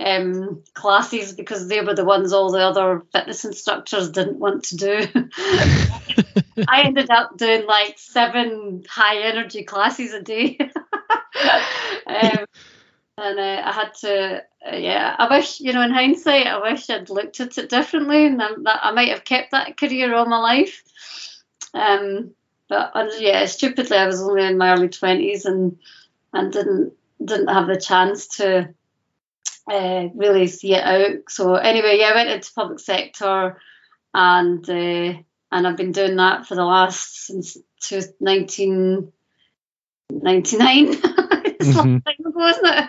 um, 0.00 0.62
classes 0.74 1.32
because 1.32 1.68
they 1.68 1.80
were 1.80 1.94
the 1.94 2.04
ones 2.04 2.32
all 2.32 2.52
the 2.52 2.60
other 2.60 3.02
fitness 3.12 3.44
instructors 3.44 4.10
didn't 4.10 4.38
want 4.38 4.64
to 4.64 4.76
do. 4.76 5.06
I 6.68 6.82
ended 6.82 7.10
up 7.10 7.36
doing 7.36 7.66
like 7.66 7.98
seven 7.98 8.84
high 8.88 9.18
energy 9.22 9.64
classes 9.64 10.12
a 10.12 10.22
day. 10.22 10.58
um, 12.06 12.46
and 13.18 13.38
uh, 13.40 13.62
I 13.64 13.72
had 13.72 13.94
to, 14.00 14.44
uh, 14.66 14.76
yeah. 14.76 15.16
I 15.18 15.28
wish, 15.28 15.60
you 15.60 15.72
know, 15.72 15.82
in 15.82 15.90
hindsight, 15.90 16.46
I 16.46 16.70
wish 16.70 16.88
I'd 16.88 17.10
looked 17.10 17.40
at 17.40 17.58
it 17.58 17.68
differently, 17.68 18.26
and 18.26 18.38
that 18.40 18.60
I 18.64 18.92
might 18.92 19.08
have 19.08 19.24
kept 19.24 19.50
that 19.50 19.76
career 19.76 20.14
all 20.14 20.26
my 20.26 20.38
life. 20.38 20.84
Um, 21.74 22.30
but 22.68 22.92
uh, 22.94 23.08
yeah, 23.18 23.46
stupidly, 23.46 23.96
I 23.96 24.06
was 24.06 24.22
only 24.22 24.46
in 24.46 24.56
my 24.56 24.72
early 24.72 24.88
twenties 24.88 25.46
and 25.46 25.80
and 26.32 26.52
didn't 26.52 26.92
didn't 27.24 27.48
have 27.48 27.66
the 27.66 27.80
chance 27.80 28.36
to 28.36 28.72
uh, 29.68 30.08
really 30.14 30.46
see 30.46 30.74
it 30.74 30.84
out. 30.84 31.28
So 31.28 31.56
anyway, 31.56 31.98
yeah, 31.98 32.10
I 32.10 32.14
went 32.14 32.30
into 32.30 32.52
public 32.54 32.78
sector, 32.78 33.60
and 34.14 34.70
uh, 34.70 35.14
and 35.50 35.66
I've 35.66 35.76
been 35.76 35.92
doing 35.92 36.14
that 36.16 36.46
for 36.46 36.54
the 36.54 36.64
last 36.64 37.26
since 37.26 37.56
1999. 38.20 41.02
mm-hmm. 41.76 42.26
ago, 42.26 42.46
isn't 42.48 42.88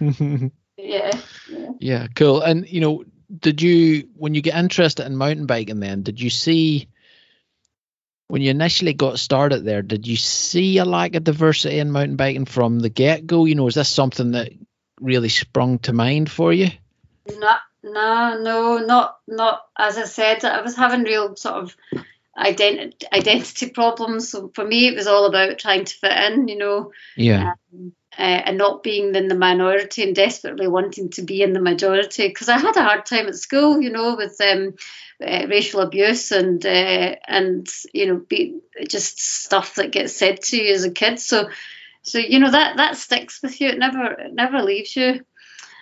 it? 0.00 0.52
yeah, 0.76 1.20
yeah. 1.48 1.70
Yeah, 1.80 2.06
cool. 2.14 2.40
And 2.42 2.68
you 2.68 2.80
know, 2.80 3.04
did 3.36 3.62
you 3.62 4.08
when 4.14 4.34
you 4.34 4.42
get 4.42 4.56
interested 4.56 5.06
in 5.06 5.16
mountain 5.16 5.46
biking 5.46 5.80
then, 5.80 6.02
did 6.02 6.20
you 6.20 6.30
see 6.30 6.88
when 8.28 8.42
you 8.42 8.50
initially 8.50 8.92
got 8.92 9.18
started 9.18 9.64
there, 9.64 9.82
did 9.82 10.06
you 10.06 10.16
see 10.16 10.78
a 10.78 10.84
lack 10.84 11.14
of 11.14 11.24
diversity 11.24 11.78
in 11.78 11.90
mountain 11.90 12.16
biking 12.16 12.44
from 12.44 12.78
the 12.78 12.90
get 12.90 13.26
go? 13.26 13.46
You 13.46 13.54
know, 13.54 13.66
is 13.66 13.74
this 13.74 13.88
something 13.88 14.32
that 14.32 14.52
really 15.00 15.30
sprung 15.30 15.78
to 15.80 15.92
mind 15.92 16.30
for 16.30 16.52
you? 16.52 16.68
No, 17.26 17.54
no, 17.82 18.38
no, 18.40 18.78
not 18.78 19.18
not 19.26 19.62
as 19.78 19.98
I 19.98 20.04
said. 20.04 20.44
I 20.44 20.60
was 20.60 20.76
having 20.76 21.02
real 21.02 21.36
sort 21.36 21.56
of 21.56 21.76
identity 22.38 23.06
identity 23.12 23.70
problems. 23.70 24.30
So 24.30 24.50
for 24.54 24.64
me, 24.64 24.88
it 24.88 24.94
was 24.94 25.06
all 25.06 25.26
about 25.26 25.58
trying 25.58 25.84
to 25.84 25.94
fit 25.94 26.32
in, 26.32 26.48
you 26.48 26.58
know. 26.58 26.92
Yeah. 27.16 27.54
Um, 27.72 27.92
uh, 28.18 28.42
and 28.46 28.58
not 28.58 28.82
being 28.82 29.14
in 29.14 29.28
the 29.28 29.34
minority 29.36 30.02
and 30.02 30.14
desperately 30.14 30.66
wanting 30.66 31.08
to 31.08 31.22
be 31.22 31.40
in 31.40 31.52
the 31.52 31.60
majority 31.60 32.26
because 32.26 32.48
I 32.48 32.58
had 32.58 32.76
a 32.76 32.82
hard 32.82 33.06
time 33.06 33.28
at 33.28 33.36
school, 33.36 33.80
you 33.80 33.90
know, 33.90 34.16
with 34.16 34.40
um, 34.40 34.74
uh, 35.24 35.46
racial 35.46 35.82
abuse 35.82 36.32
and 36.32 36.64
uh, 36.66 37.14
and 37.28 37.68
you 37.94 38.06
know, 38.06 38.16
be, 38.16 38.58
just 38.88 39.20
stuff 39.20 39.76
that 39.76 39.92
gets 39.92 40.16
said 40.16 40.42
to 40.42 40.60
you 40.60 40.74
as 40.74 40.84
a 40.84 40.90
kid. 40.90 41.20
So, 41.20 41.48
so 42.02 42.18
you 42.18 42.40
know 42.40 42.50
that 42.50 42.78
that 42.78 42.96
sticks 42.96 43.40
with 43.40 43.60
you. 43.60 43.68
It 43.68 43.78
never 43.78 44.04
it 44.06 44.34
never 44.34 44.62
leaves 44.62 44.96
you. 44.96 45.24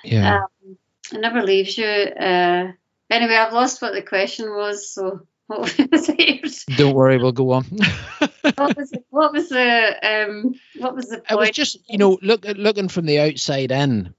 Yeah. 0.05 0.43
Um, 0.43 0.77
it 1.13 1.21
never 1.21 1.43
leaves 1.43 1.79
you. 1.79 1.87
Uh, 1.87 2.73
anyway, 3.09 3.37
I've 3.37 3.55
lost 3.55 3.81
what 3.81 3.95
the 3.95 4.03
question 4.03 4.51
was. 4.51 4.93
So 4.93 5.27
what 5.47 5.61
was 5.61 6.09
it? 6.09 6.65
Don't 6.77 6.95
worry, 6.95 7.19
we'll 7.19 7.33
go 7.33 7.53
on. 7.53 7.65
what 8.57 8.77
was 8.77 8.93
what 9.11 9.33
was 9.33 9.49
the 9.49 9.97
um 10.03 10.55
what 10.79 10.95
was 10.95 11.09
the 11.09 11.19
point? 11.19 11.31
It 11.31 11.39
was 11.39 11.51
just, 11.51 11.79
you 11.89 11.99
know, 11.99 12.19
look 12.23 12.45
looking 12.45 12.89
from 12.89 13.07
the 13.07 13.21
outside 13.21 13.73
in. 13.73 14.15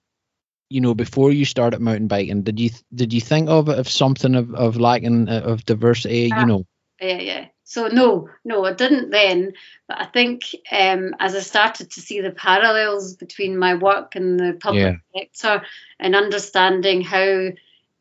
You 0.69 0.81
know, 0.81 0.93
before 0.93 1.31
you 1.31 1.45
started 1.45 1.79
mountain 1.79 2.07
biking, 2.07 2.43
did 2.43 2.59
you 2.59 2.71
did 2.93 3.13
you 3.13 3.21
think 3.21 3.49
of 3.49 3.69
it 3.69 3.79
of 3.79 3.87
something 3.87 4.35
of 4.35 4.53
of 4.53 4.77
lacking 4.77 5.29
uh, 5.29 5.41
of 5.45 5.65
diversity? 5.65 6.27
Yeah. 6.27 6.41
You 6.41 6.45
know. 6.45 6.65
yeah 6.99 7.19
yeah 7.19 7.45
so 7.63 7.87
no 7.89 8.29
no 8.45 8.65
i 8.65 8.73
didn't 8.73 9.11
then 9.11 9.51
but 9.87 9.99
i 9.99 10.05
think 10.05 10.43
um, 10.71 11.13
as 11.19 11.35
i 11.35 11.39
started 11.39 11.91
to 11.91 12.01
see 12.01 12.21
the 12.21 12.31
parallels 12.31 13.13
between 13.15 13.57
my 13.57 13.75
work 13.75 14.15
and 14.15 14.39
the 14.39 14.57
public 14.59 14.99
sector 15.15 15.61
and 15.99 16.15
understanding 16.15 17.01
how 17.01 17.49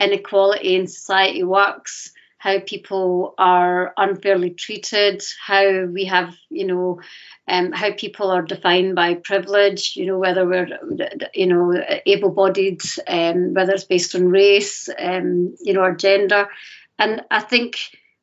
inequality 0.01 0.77
in 0.77 0.87
society 0.87 1.43
works 1.43 2.13
how 2.39 2.59
people 2.61 3.35
are 3.39 3.93
unfairly 3.97 4.51
treated 4.51 5.23
how 5.45 5.85
we 5.87 6.05
have 6.05 6.35
you 6.51 6.67
know 6.67 7.01
um, 7.49 7.73
how 7.73 7.93
people 7.93 8.31
are 8.31 8.43
defined 8.43 8.95
by 8.95 9.15
privilege 9.15 9.95
you 9.97 10.07
know 10.07 10.19
whether 10.19 10.47
we're 10.47 10.69
you 11.35 11.47
know 11.47 11.73
able-bodied 12.07 12.81
um, 13.09 13.55
whether 13.55 13.73
it's 13.73 13.85
based 13.85 14.15
on 14.15 14.29
race 14.29 14.89
um, 14.99 15.55
you 15.61 15.73
know 15.73 15.81
or 15.81 15.95
gender 15.95 16.49
and 16.99 17.23
i 17.31 17.41
think 17.41 17.77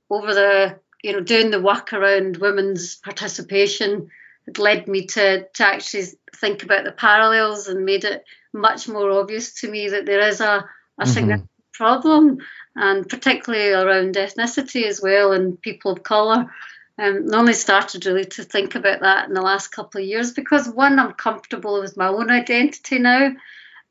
over 0.10 0.34
the 0.34 0.80
you 1.04 1.12
know 1.14 1.20
doing 1.22 1.52
the 1.52 1.62
work 1.62 1.94
around 1.94 2.38
women's 2.38 2.96
participation 2.98 4.10
had 4.46 4.60
led 4.60 4.88
me 4.88 5.06
to 5.06 5.48
to 5.54 5.66
actually 5.66 6.06
think 6.36 6.64
about 6.64 6.84
the 6.84 6.92
parallels 6.92 7.68
and 7.68 7.86
made 7.86 8.04
it 8.04 8.24
much 8.54 8.88
more 8.88 9.10
obvious 9.12 9.54
to 9.62 9.70
me 9.70 9.90
that 9.90 10.06
there 10.06 10.28
is 10.28 10.42
a, 10.42 10.66
a 11.00 11.06
Mhm. 11.06 11.08
significant 11.08 11.50
problem 11.74 12.38
and 12.76 13.08
particularly 13.08 13.72
around 13.72 14.16
ethnicity 14.16 14.86
as 14.86 15.02
well 15.02 15.32
and 15.32 15.62
people 15.62 15.92
of 15.92 16.04
colour. 16.04 16.52
Um, 16.98 17.28
I 17.34 17.38
only 17.38 17.54
started 17.54 18.06
really 18.06 18.26
to 18.26 18.44
think 18.44 18.76
about 18.76 19.02
that 19.02 19.28
in 19.28 19.34
the 19.34 19.42
last 19.42 19.70
couple 19.70 20.02
of 20.02 20.08
years 20.08 20.32
because 20.32 20.68
one, 20.70 21.00
I'm 21.00 21.14
comfortable 21.14 21.80
with 21.82 21.98
my 21.98 22.08
own 22.08 22.30
identity 22.30 23.00
now, 23.00 23.32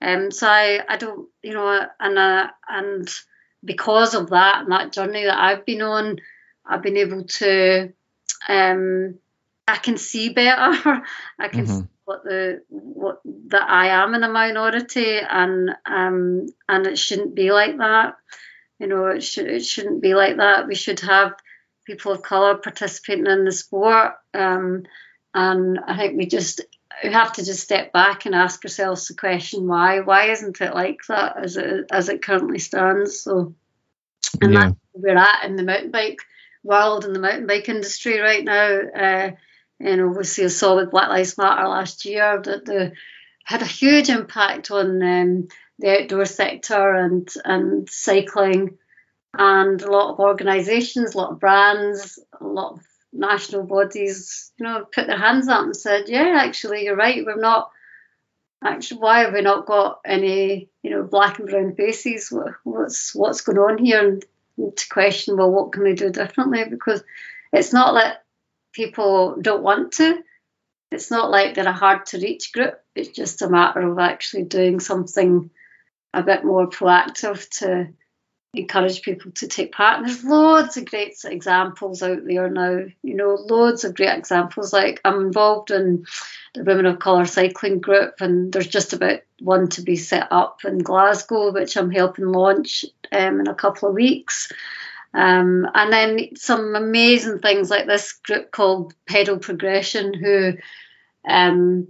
um, 0.00 0.30
so 0.30 0.48
I, 0.48 0.80
I 0.88 0.96
don't, 0.96 1.28
you 1.42 1.54
know, 1.54 1.86
and 2.00 2.18
uh, 2.18 2.48
and 2.68 3.08
because 3.64 4.14
of 4.14 4.30
that 4.30 4.62
and 4.62 4.72
that 4.72 4.92
journey 4.92 5.24
that 5.24 5.38
I've 5.38 5.64
been 5.64 5.82
on, 5.82 6.18
I've 6.66 6.82
been 6.82 6.96
able 6.96 7.24
to, 7.24 7.92
um, 8.48 9.18
I 9.68 9.76
can 9.76 9.96
see 9.98 10.30
better. 10.30 11.02
I 11.38 11.48
can 11.48 11.66
see 11.66 11.82
Mhm. 11.82 11.88
what 12.04 12.24
the 12.24 12.62
what 12.68 13.20
that 13.48 13.68
I 13.68 13.88
am 14.02 14.14
in 14.14 14.24
a 14.24 14.28
minority, 14.28 15.18
and 15.18 15.70
um, 15.86 16.46
and 16.68 16.86
it 16.86 16.98
shouldn't 16.98 17.36
be 17.36 17.52
like 17.52 17.78
that. 17.78 18.16
You 18.82 18.88
know, 18.88 19.06
it 19.06 19.22
should 19.22 19.46
it 19.46 19.64
shouldn't 19.64 20.02
be 20.02 20.14
like 20.14 20.38
that. 20.38 20.66
We 20.66 20.74
should 20.74 20.98
have 21.00 21.34
people 21.86 22.10
of 22.10 22.22
color 22.22 22.56
participating 22.56 23.28
in 23.28 23.44
the 23.44 23.52
sport, 23.52 24.14
um, 24.34 24.82
and 25.32 25.78
I 25.86 25.96
think 25.96 26.18
we 26.18 26.26
just 26.26 26.62
we 27.04 27.12
have 27.12 27.32
to 27.34 27.44
just 27.44 27.62
step 27.62 27.92
back 27.92 28.26
and 28.26 28.34
ask 28.34 28.64
ourselves 28.64 29.06
the 29.06 29.14
question 29.14 29.68
why 29.68 30.00
why 30.00 30.30
isn't 30.30 30.60
it 30.60 30.74
like 30.74 30.98
that 31.08 31.36
as 31.36 31.56
it 31.56 31.86
as 31.92 32.08
it 32.08 32.22
currently 32.22 32.58
stands 32.58 33.20
so 33.20 33.54
and 34.40 34.52
Yeah. 34.52 34.60
that's 34.60 34.76
where 34.92 35.14
we're 35.14 35.20
at 35.20 35.44
in 35.44 35.56
the 35.56 35.62
mountain 35.62 35.92
bike 35.92 36.18
world 36.64 37.04
and 37.04 37.14
the 37.14 37.20
mountain 37.20 37.46
bike 37.46 37.68
industry 37.68 38.18
right 38.18 38.44
now 38.44 38.80
uh, 38.96 39.30
you 39.78 39.96
know 39.96 40.08
we 40.08 40.24
see 40.24 40.42
a 40.42 40.50
solid 40.50 40.90
black 40.90 41.08
lives 41.08 41.38
matter 41.38 41.68
last 41.68 42.04
year 42.04 42.40
that 42.42 42.64
the 42.64 42.92
had 43.44 43.62
a 43.62 43.66
huge 43.66 44.08
impact 44.08 44.70
on 44.70 45.02
um, 45.02 45.48
the 45.82 46.00
outdoor 46.00 46.24
sector 46.24 46.94
and 46.94 47.28
and 47.44 47.90
cycling 47.90 48.78
and 49.34 49.82
a 49.82 49.90
lot 49.90 50.12
of 50.12 50.20
organizations 50.20 51.14
a 51.14 51.18
lot 51.18 51.32
of 51.32 51.40
brands 51.40 52.18
a 52.40 52.46
lot 52.46 52.72
of 52.72 52.80
national 53.12 53.64
bodies, 53.64 54.52
you 54.58 54.64
know, 54.64 54.86
put 54.92 55.06
their 55.06 55.18
hands 55.18 55.48
up 55.48 55.64
and 55.64 55.76
said, 55.76 56.08
"Yeah, 56.08 56.34
actually, 56.36 56.84
you're 56.84 56.96
right. 56.96 57.24
We're 57.24 57.36
not. 57.36 57.70
Actually, 58.64 59.00
why 59.00 59.20
have 59.20 59.34
we 59.34 59.42
not 59.42 59.66
got 59.66 60.00
any, 60.04 60.70
you 60.82 60.90
know, 60.90 61.02
black 61.02 61.38
and 61.38 61.48
brown 61.48 61.74
faces? 61.74 62.30
What, 62.30 62.54
what's 62.64 63.14
what's 63.14 63.42
going 63.42 63.58
on 63.58 63.78
here?" 63.78 64.08
And, 64.08 64.24
to 64.76 64.88
question, 64.90 65.38
well, 65.38 65.50
what 65.50 65.72
can 65.72 65.82
we 65.82 65.94
do 65.94 66.10
differently? 66.10 66.64
Because 66.68 67.02
it's 67.54 67.72
not 67.72 67.94
that 67.94 68.22
people 68.72 69.36
don't 69.40 69.62
want 69.62 69.92
to. 69.94 70.22
It's 70.90 71.10
not 71.10 71.30
like 71.30 71.54
they're 71.54 71.66
a 71.66 71.72
hard 71.72 72.04
to 72.06 72.18
reach 72.18 72.52
group. 72.52 72.78
It's 72.94 73.08
just 73.08 73.40
a 73.40 73.48
matter 73.48 73.80
of 73.80 73.98
actually 73.98 74.44
doing 74.44 74.78
something 74.78 75.50
a 76.14 76.22
bit 76.22 76.44
more 76.44 76.68
proactive 76.68 77.48
to 77.58 77.88
encourage 78.54 79.02
people 79.02 79.30
to 79.32 79.48
take 79.48 79.72
part. 79.72 79.98
And 79.98 80.08
there's 80.08 80.24
loads 80.24 80.76
of 80.76 80.84
great 80.84 81.14
examples 81.24 82.02
out 82.02 82.24
there 82.24 82.50
now, 82.50 82.84
you 83.02 83.14
know, 83.14 83.34
loads 83.34 83.84
of 83.84 83.94
great 83.94 84.16
examples. 84.16 84.72
Like 84.72 85.00
I'm 85.04 85.20
involved 85.22 85.70
in 85.70 86.04
the 86.54 86.64
Women 86.64 86.86
of 86.86 86.98
Colour 86.98 87.24
cycling 87.24 87.80
group, 87.80 88.14
and 88.20 88.52
there's 88.52 88.66
just 88.66 88.92
about 88.92 89.20
one 89.40 89.68
to 89.70 89.82
be 89.82 89.96
set 89.96 90.28
up 90.30 90.64
in 90.64 90.78
Glasgow, 90.78 91.52
which 91.52 91.76
I'm 91.76 91.90
helping 91.90 92.26
launch 92.26 92.84
um, 93.10 93.40
in 93.40 93.48
a 93.48 93.54
couple 93.54 93.88
of 93.88 93.94
weeks. 93.94 94.52
Um, 95.14 95.66
and 95.74 95.92
then 95.92 96.36
some 96.36 96.74
amazing 96.74 97.40
things 97.40 97.70
like 97.70 97.86
this 97.86 98.12
group 98.12 98.50
called 98.50 98.94
Pedal 99.06 99.38
Progression, 99.38 100.14
who 100.14 100.54
um, 101.26 101.88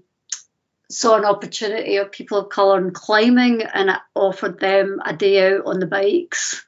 saw 0.92 1.16
an 1.16 1.24
opportunity 1.24 1.96
of 1.96 2.12
people 2.12 2.38
of 2.38 2.50
colour 2.50 2.78
in 2.78 2.92
climbing 2.92 3.62
and 3.62 3.88
it 3.88 3.98
offered 4.14 4.60
them 4.60 5.00
a 5.04 5.14
day 5.14 5.54
out 5.54 5.64
on 5.64 5.80
the 5.80 5.86
bikes, 5.86 6.64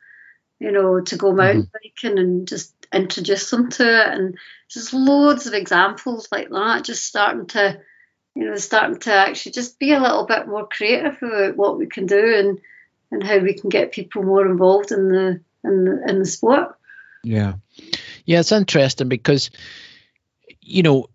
you 0.59 0.73
know, 0.73 1.01
to 1.01 1.17
go 1.17 1.29
mm-hmm. 1.29 1.37
mountain 1.37 1.71
biking 1.73 2.19
and 2.19 2.49
just 2.49 2.75
introduce 2.93 3.51
them 3.51 3.71
to 3.71 3.83
it. 3.83 4.09
And 4.15 4.39
just 4.69 4.95
loads 4.95 5.47
of 5.47 5.55
examples 5.55 6.29
like 6.33 6.49
that, 6.49 6.85
just 6.85 7.05
starting 7.05 7.47
to, 7.49 7.81
you 8.35 8.47
know, 8.47 8.57
starting 8.57 8.99
to 9.01 9.13
actually 9.13 9.53
just 9.53 9.79
be 9.79 9.93
a 9.93 10.01
little 10.01 10.25
bit 10.25 10.49
more 10.49 10.67
creative 10.67 11.19
about 11.23 11.57
what 11.57 11.79
we 11.79 11.87
can 11.87 12.07
do 12.07 12.35
and, 12.35 12.61
and 13.11 13.23
how 13.23 13.39
we 13.39 13.55
can 13.55 13.69
get 13.69 13.93
people 13.93 14.23
more 14.23 14.47
involved 14.47 14.91
in 14.91 15.09
the 15.09 15.41
in 15.65 15.85
the, 15.85 16.05
in 16.09 16.19
the 16.21 16.27
sport. 16.27 16.77
Yeah. 17.23 17.55
Yeah, 18.27 18.41
it's 18.41 18.53
interesting 18.53 19.09
because, 19.09 19.51
you 20.61 20.83
know, 20.83 21.09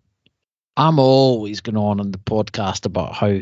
I'm 0.79 0.97
always 0.97 1.59
going 1.59 1.75
on 1.75 1.99
in 1.99 2.11
the 2.11 2.17
podcast 2.17 2.85
about 2.85 3.13
how 3.13 3.39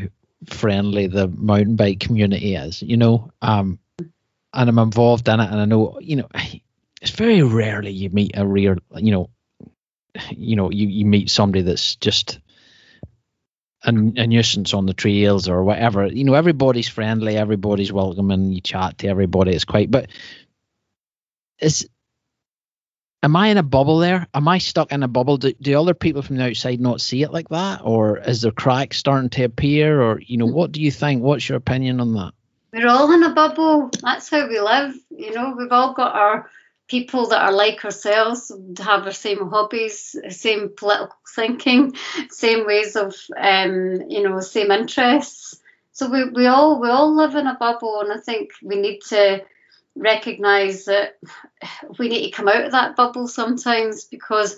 friendly 0.47 1.05
the 1.05 1.27
mountain 1.27 1.75
bike 1.75 1.99
community 1.99 2.55
is, 2.55 2.81
you 2.81 2.97
know, 2.97 3.29
um, 3.43 3.77
and 3.99 4.69
I'm 4.69 4.79
involved 4.79 5.27
in 5.27 5.39
it. 5.39 5.51
And 5.51 5.61
I 5.61 5.65
know, 5.65 5.99
you 6.01 6.15
know, 6.15 6.29
it's 6.99 7.11
very 7.11 7.43
rarely 7.43 7.91
you 7.91 8.09
meet 8.09 8.31
a 8.33 8.43
real, 8.43 8.77
you 8.95 9.11
know, 9.11 9.29
you 10.31 10.55
know, 10.55 10.71
you, 10.71 10.87
you 10.87 11.05
meet 11.05 11.29
somebody 11.29 11.61
that's 11.61 11.97
just 11.97 12.39
a, 13.83 13.89
a 13.89 14.25
nuisance 14.25 14.73
on 14.73 14.87
the 14.87 14.95
trails 14.95 15.47
or 15.47 15.63
whatever. 15.63 16.07
You 16.07 16.23
know, 16.23 16.33
everybody's 16.33 16.89
friendly, 16.89 17.37
everybody's 17.37 17.93
welcoming. 17.93 18.51
You 18.51 18.61
chat 18.61 18.97
to 18.97 19.09
everybody. 19.09 19.51
It's 19.51 19.63
quite, 19.63 19.91
but 19.91 20.09
is 21.61 21.87
am 23.23 23.35
I 23.35 23.47
in 23.49 23.57
a 23.57 23.63
bubble 23.63 23.99
there? 23.99 24.27
Am 24.33 24.47
I 24.47 24.57
stuck 24.57 24.91
in 24.91 25.03
a 25.03 25.07
bubble? 25.07 25.37
Do, 25.37 25.53
do 25.53 25.79
other 25.79 25.93
people 25.93 26.21
from 26.21 26.37
the 26.37 26.45
outside 26.45 26.79
not 26.79 27.01
see 27.01 27.23
it 27.23 27.31
like 27.31 27.49
that, 27.49 27.81
or 27.83 28.19
is 28.19 28.41
there 28.41 28.51
cracks 28.51 28.97
starting 28.97 29.29
to 29.31 29.43
appear, 29.43 30.01
or 30.01 30.19
you 30.21 30.37
know, 30.37 30.45
what 30.45 30.71
do 30.71 30.81
you 30.81 30.91
think? 30.91 31.23
What's 31.23 31.47
your 31.47 31.57
opinion 31.57 31.99
on 31.99 32.13
that? 32.13 32.33
We're 32.73 32.87
all 32.87 33.11
in 33.13 33.23
a 33.23 33.33
bubble. 33.33 33.89
That's 34.01 34.29
how 34.29 34.47
we 34.47 34.59
live. 34.59 34.95
You 35.09 35.33
know, 35.33 35.55
we've 35.57 35.71
all 35.71 35.93
got 35.93 36.15
our 36.15 36.49
people 36.87 37.27
that 37.27 37.41
are 37.41 37.51
like 37.51 37.83
ourselves, 37.83 38.51
have 38.79 39.05
the 39.05 39.13
same 39.13 39.49
hobbies, 39.49 40.15
same 40.29 40.71
political 40.75 41.17
thinking, 41.35 41.93
same 42.29 42.65
ways 42.65 42.95
of, 42.95 43.13
um, 43.37 44.03
you 44.07 44.23
know, 44.23 44.39
same 44.39 44.71
interests. 44.71 45.59
So 45.91 46.09
we, 46.09 46.29
we 46.29 46.45
all 46.45 46.79
we 46.79 46.89
all 46.89 47.15
live 47.15 47.35
in 47.35 47.47
a 47.47 47.55
bubble, 47.55 48.01
and 48.01 48.11
I 48.11 48.17
think 48.17 48.51
we 48.61 48.75
need 48.75 48.99
to 49.09 49.43
recognise 49.97 50.85
that 50.85 51.17
we 51.99 52.09
need 52.09 52.25
to 52.25 52.31
come 52.31 52.47
out 52.47 52.65
of 52.65 52.71
that 52.71 52.95
bubble 52.95 53.27
sometimes 53.27 54.05
because 54.05 54.57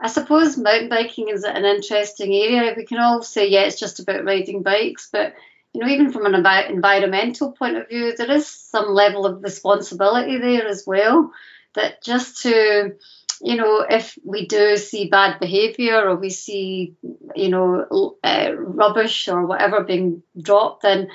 I 0.00 0.08
suppose 0.08 0.56
mountain 0.56 0.88
biking 0.88 1.28
is 1.28 1.44
an 1.44 1.64
interesting 1.64 2.32
area. 2.32 2.74
We 2.76 2.86
can 2.86 2.98
all 2.98 3.22
say, 3.22 3.48
yeah, 3.48 3.62
it's 3.62 3.80
just 3.80 4.00
about 4.00 4.24
riding 4.24 4.62
bikes, 4.62 5.08
but 5.10 5.34
you 5.74 5.80
know, 5.80 5.88
even 5.88 6.12
from 6.12 6.26
an 6.26 6.40
envi- 6.40 6.70
environmental 6.70 7.52
point 7.52 7.76
of 7.76 7.88
view, 7.88 8.14
there 8.16 8.30
is 8.30 8.46
some 8.48 8.88
level 8.88 9.26
of 9.26 9.42
responsibility 9.42 10.38
there 10.38 10.66
as 10.66 10.84
well. 10.86 11.32
That 11.74 12.02
just 12.02 12.42
to, 12.42 12.94
you 13.42 13.56
know, 13.56 13.84
if 13.88 14.18
we 14.24 14.46
do 14.46 14.76
see 14.76 15.08
bad 15.08 15.38
behaviour 15.38 16.08
or 16.08 16.16
we 16.16 16.30
see, 16.30 16.96
you 17.36 17.48
know, 17.50 18.16
uh, 18.24 18.50
rubbish 18.56 19.28
or 19.28 19.46
whatever 19.46 19.84
being 19.84 20.22
dropped, 20.40 20.82
then, 20.82 21.08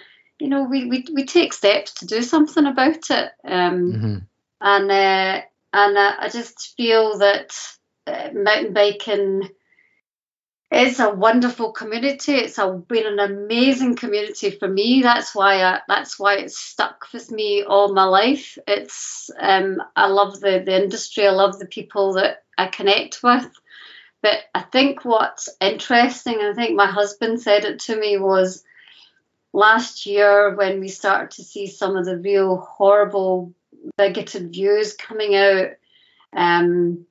you 0.43 0.49
know, 0.49 0.63
we, 0.63 0.83
we, 0.83 1.05
we 1.13 1.23
take 1.23 1.53
steps 1.53 1.93
to 1.93 2.05
do 2.05 2.21
something 2.21 2.65
about 2.65 3.09
it. 3.09 3.31
Um, 3.45 3.93
mm-hmm. 3.93 4.17
And 4.59 4.91
uh, 4.91 5.41
and 5.71 5.97
uh, 5.97 6.15
I 6.19 6.27
just 6.27 6.73
feel 6.75 7.17
that 7.19 7.55
uh, 8.05 8.29
mountain 8.33 8.73
biking 8.73 9.49
is 10.69 10.99
a 10.99 11.11
wonderful 11.11 11.71
community. 11.71 12.33
It's 12.33 12.57
a, 12.57 12.73
been 12.73 13.07
an 13.07 13.19
amazing 13.19 13.95
community 13.95 14.51
for 14.51 14.67
me. 14.67 15.01
That's 15.01 15.33
why 15.33 15.63
I, 15.63 15.79
that's 15.87 16.19
why 16.19 16.35
it's 16.35 16.59
stuck 16.59 17.07
with 17.13 17.31
me 17.31 17.63
all 17.63 17.93
my 17.93 18.03
life. 18.03 18.57
It's 18.67 19.29
um, 19.39 19.81
I 19.95 20.07
love 20.07 20.41
the 20.41 20.61
the 20.65 20.75
industry. 20.75 21.25
I 21.25 21.31
love 21.31 21.57
the 21.57 21.67
people 21.67 22.15
that 22.15 22.43
I 22.57 22.67
connect 22.67 23.23
with. 23.23 23.49
But 24.21 24.39
I 24.53 24.61
think 24.61 25.05
what's 25.05 25.47
interesting, 25.61 26.41
and 26.41 26.49
I 26.49 26.53
think 26.53 26.75
my 26.75 26.87
husband 26.87 27.39
said 27.39 27.63
it 27.63 27.79
to 27.83 27.97
me, 27.97 28.17
was 28.17 28.65
last 29.54 30.06
year 30.06 30.56
when 30.56 30.80
we 30.80 30.89
started 30.89 31.32
to 31.32 31.43
see 31.43 31.68
some 31.68 31.95
of 31.95 32.06
the 32.06 32.18
real 32.18 32.58
horrible 32.58 33.54
bigoted 33.97 34.51
views 34.51 34.93
coming 34.93 35.36
out. 35.36 35.70
Um, 36.36 37.06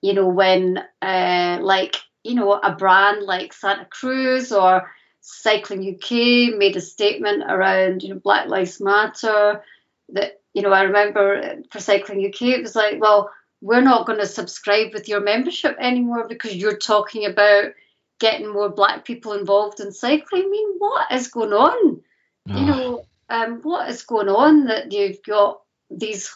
you 0.00 0.14
know, 0.14 0.28
when 0.28 0.82
uh, 1.02 1.58
like 1.60 1.96
you 2.22 2.34
know, 2.34 2.52
a 2.52 2.74
brand 2.74 3.22
like 3.22 3.52
Santa 3.52 3.86
Cruz 3.86 4.52
or 4.52 4.90
Cycling 5.20 5.94
UK 5.94 6.56
made 6.56 6.76
a 6.76 6.80
statement 6.80 7.44
around, 7.48 8.02
you 8.02 8.10
know, 8.10 8.20
Black 8.20 8.48
Lives 8.48 8.80
Matter. 8.80 9.62
That, 10.10 10.40
you 10.54 10.62
know, 10.62 10.72
I 10.72 10.82
remember 10.82 11.62
for 11.70 11.80
Cycling 11.80 12.26
UK, 12.26 12.42
it 12.42 12.62
was 12.62 12.76
like, 12.76 13.00
well, 13.00 13.30
we're 13.60 13.80
not 13.80 14.06
going 14.06 14.18
to 14.18 14.26
subscribe 14.26 14.92
with 14.92 15.08
your 15.08 15.20
membership 15.20 15.76
anymore 15.78 16.26
because 16.28 16.56
you're 16.56 16.76
talking 16.76 17.26
about 17.26 17.72
getting 18.20 18.52
more 18.52 18.68
black 18.68 19.04
people 19.04 19.32
involved 19.32 19.80
in 19.80 19.92
cycling. 19.92 20.44
I 20.44 20.48
mean, 20.48 20.74
what 20.78 21.10
is 21.10 21.28
going 21.28 21.52
on? 21.52 22.02
Oh. 22.48 22.58
You 22.58 22.66
know, 22.66 23.06
um, 23.28 23.60
what 23.62 23.88
is 23.88 24.02
going 24.02 24.28
on 24.28 24.66
that 24.66 24.92
you've 24.92 25.22
got 25.22 25.60
these 25.90 26.32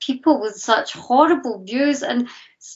people 0.00 0.40
with 0.40 0.56
such 0.56 0.92
horrible 0.92 1.62
views 1.64 2.02
and 2.02 2.28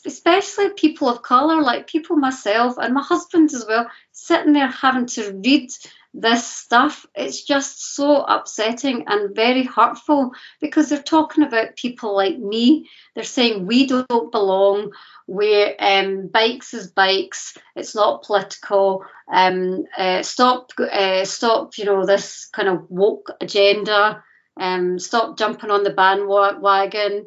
especially 0.07 0.71
people 0.71 1.09
of 1.09 1.23
color, 1.23 1.61
like 1.61 1.87
people 1.87 2.17
myself 2.17 2.77
and 2.79 2.95
my 2.95 3.03
husband 3.03 3.53
as 3.53 3.65
well, 3.67 3.91
sitting 4.13 4.53
there 4.53 4.69
having 4.69 5.07
to 5.07 5.33
read 5.45 5.71
this 6.15 6.47
stuff. 6.47 7.07
It's 7.15 7.43
just 7.43 7.95
so 7.95 8.23
upsetting 8.23 9.05
and 9.07 9.35
very 9.35 9.63
hurtful 9.63 10.33
because 10.61 10.89
they're 10.89 11.03
talking 11.03 11.45
about 11.45 11.77
people 11.77 12.15
like 12.15 12.39
me. 12.39 12.89
They're 13.15 13.25
saying 13.25 13.67
we 13.67 13.87
don't 13.87 14.33
belong. 14.33 14.93
Where 15.27 15.77
um, 15.79 16.27
bikes 16.27 16.75
is 16.75 16.91
bikes. 16.91 17.57
It's 17.77 17.95
not 17.95 18.25
political. 18.25 19.05
Um, 19.33 19.85
uh, 19.97 20.23
stop, 20.23 20.73
uh, 20.79 21.25
stop. 21.25 21.79
You 21.79 21.85
know 21.85 22.05
this 22.05 22.49
kind 22.53 22.69
of 22.69 22.91
woke 22.91 23.31
agenda. 23.41 24.23
Um, 24.57 24.99
stop 24.99 25.39
jumping 25.39 25.71
on 25.71 25.85
the 25.85 25.91
bandwagon 25.91 27.27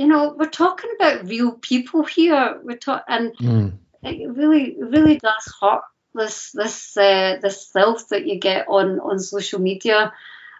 you 0.00 0.06
know, 0.06 0.34
we're 0.34 0.48
talking 0.48 0.88
about 0.98 1.26
real 1.28 1.52
people 1.52 2.04
here. 2.04 2.58
We're 2.62 2.78
talking, 2.78 3.04
and 3.06 3.36
mm. 3.36 3.72
it 4.02 4.30
really, 4.30 4.74
really 4.78 5.18
does 5.18 5.54
hurt 5.60 5.82
this 6.14 6.52
this 6.52 6.96
uh, 6.96 7.38
this 7.40 7.68
self 7.68 8.08
that 8.08 8.26
you 8.26 8.38
get 8.38 8.66
on 8.68 9.00
on 9.00 9.18
social 9.18 9.60
media. 9.60 10.12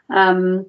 Um, 0.09 0.66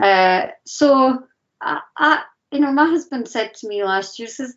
uh, 0.00 0.48
so, 0.64 1.24
I, 1.60 1.80
I, 1.96 2.22
you 2.52 2.60
know, 2.60 2.72
my 2.72 2.86
husband 2.86 3.28
said 3.28 3.54
to 3.54 3.68
me 3.68 3.84
last 3.84 4.18
year, 4.18 4.28
says, 4.28 4.54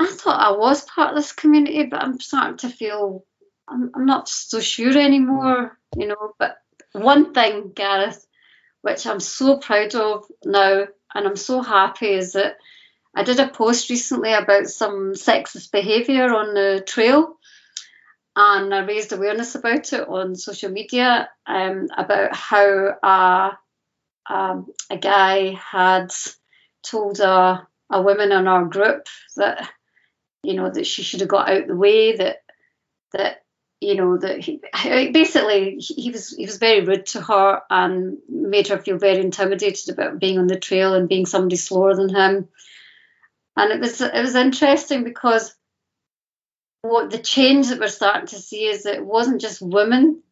I 0.00 0.06
thought 0.06 0.40
I 0.40 0.56
was 0.56 0.84
part 0.84 1.10
of 1.10 1.16
this 1.16 1.32
community, 1.32 1.84
but 1.84 2.02
I'm 2.02 2.18
starting 2.20 2.56
to 2.58 2.68
feel 2.68 3.24
I'm, 3.68 3.90
I'm 3.94 4.06
not 4.06 4.28
so 4.28 4.60
sure 4.60 4.96
anymore. 4.98 5.78
You 5.96 6.08
know, 6.08 6.34
but 6.38 6.58
one 6.92 7.34
thing, 7.34 7.72
Gareth, 7.74 8.26
which 8.82 9.06
I'm 9.06 9.20
so 9.20 9.58
proud 9.58 9.94
of 9.94 10.24
now 10.44 10.86
and 11.14 11.26
I'm 11.26 11.36
so 11.36 11.62
happy 11.62 12.10
is 12.10 12.32
that 12.32 12.58
I 13.14 13.22
did 13.22 13.40
a 13.40 13.48
post 13.48 13.90
recently 13.90 14.32
about 14.32 14.68
some 14.68 15.14
sexist 15.14 15.72
behaviour 15.72 16.32
on 16.34 16.54
the 16.54 16.82
trail, 16.86 17.37
and 18.40 18.72
I 18.72 18.84
raised 18.84 19.12
awareness 19.12 19.56
about 19.56 19.92
it 19.92 20.08
on 20.08 20.36
social 20.36 20.70
media 20.70 21.28
um, 21.44 21.88
about 21.96 22.36
how 22.36 23.58
um, 24.30 24.66
a 24.88 24.96
guy 24.96 25.54
had 25.54 26.12
told 26.84 27.18
a, 27.18 27.66
a 27.90 28.00
woman 28.00 28.30
in 28.30 28.46
our 28.46 28.64
group 28.66 29.08
that 29.36 29.68
you 30.44 30.54
know 30.54 30.70
that 30.70 30.86
she 30.86 31.02
should 31.02 31.18
have 31.18 31.28
got 31.28 31.50
out 31.50 31.66
the 31.66 31.74
way 31.74 32.14
that 32.16 32.36
that 33.12 33.42
you 33.80 33.96
know 33.96 34.16
that 34.16 34.38
he 34.38 34.60
basically 35.10 35.78
he 35.80 36.12
was 36.12 36.30
he 36.30 36.46
was 36.46 36.58
very 36.58 36.84
rude 36.84 37.06
to 37.06 37.20
her 37.20 37.60
and 37.68 38.18
made 38.28 38.68
her 38.68 38.78
feel 38.78 38.98
very 38.98 39.18
intimidated 39.18 39.88
about 39.88 40.20
being 40.20 40.38
on 40.38 40.46
the 40.46 40.60
trail 40.60 40.94
and 40.94 41.08
being 41.08 41.26
somebody 41.26 41.56
slower 41.56 41.96
than 41.96 42.08
him. 42.08 42.48
And 43.56 43.72
it 43.72 43.80
was 43.80 44.00
it 44.00 44.22
was 44.22 44.36
interesting 44.36 45.02
because 45.02 45.57
what 46.82 47.10
the 47.10 47.18
change 47.18 47.68
that 47.68 47.80
we're 47.80 47.88
starting 47.88 48.26
to 48.26 48.36
see 48.36 48.66
is 48.66 48.84
that 48.84 48.94
it 48.94 49.04
wasn't 49.04 49.40
just 49.40 49.60
women 49.60 50.22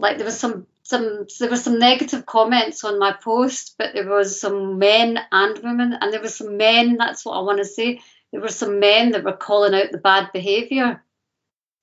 like 0.00 0.16
there 0.16 0.26
was 0.26 0.38
some 0.38 0.66
some 0.82 1.26
there 1.40 1.50
were 1.50 1.56
some 1.56 1.78
negative 1.78 2.24
comments 2.26 2.84
on 2.84 2.98
my 2.98 3.12
post 3.12 3.74
but 3.78 3.92
there 3.94 4.08
was 4.08 4.40
some 4.40 4.78
men 4.78 5.18
and 5.32 5.58
women 5.58 5.96
and 6.00 6.12
there 6.12 6.20
was 6.20 6.34
some 6.34 6.56
men 6.56 6.96
that's 6.96 7.24
what 7.24 7.36
i 7.36 7.40
want 7.40 7.58
to 7.58 7.64
say 7.64 8.00
there 8.32 8.40
were 8.40 8.48
some 8.48 8.78
men 8.78 9.12
that 9.12 9.24
were 9.24 9.36
calling 9.36 9.74
out 9.74 9.90
the 9.90 9.98
bad 9.98 10.30
behavior 10.32 11.02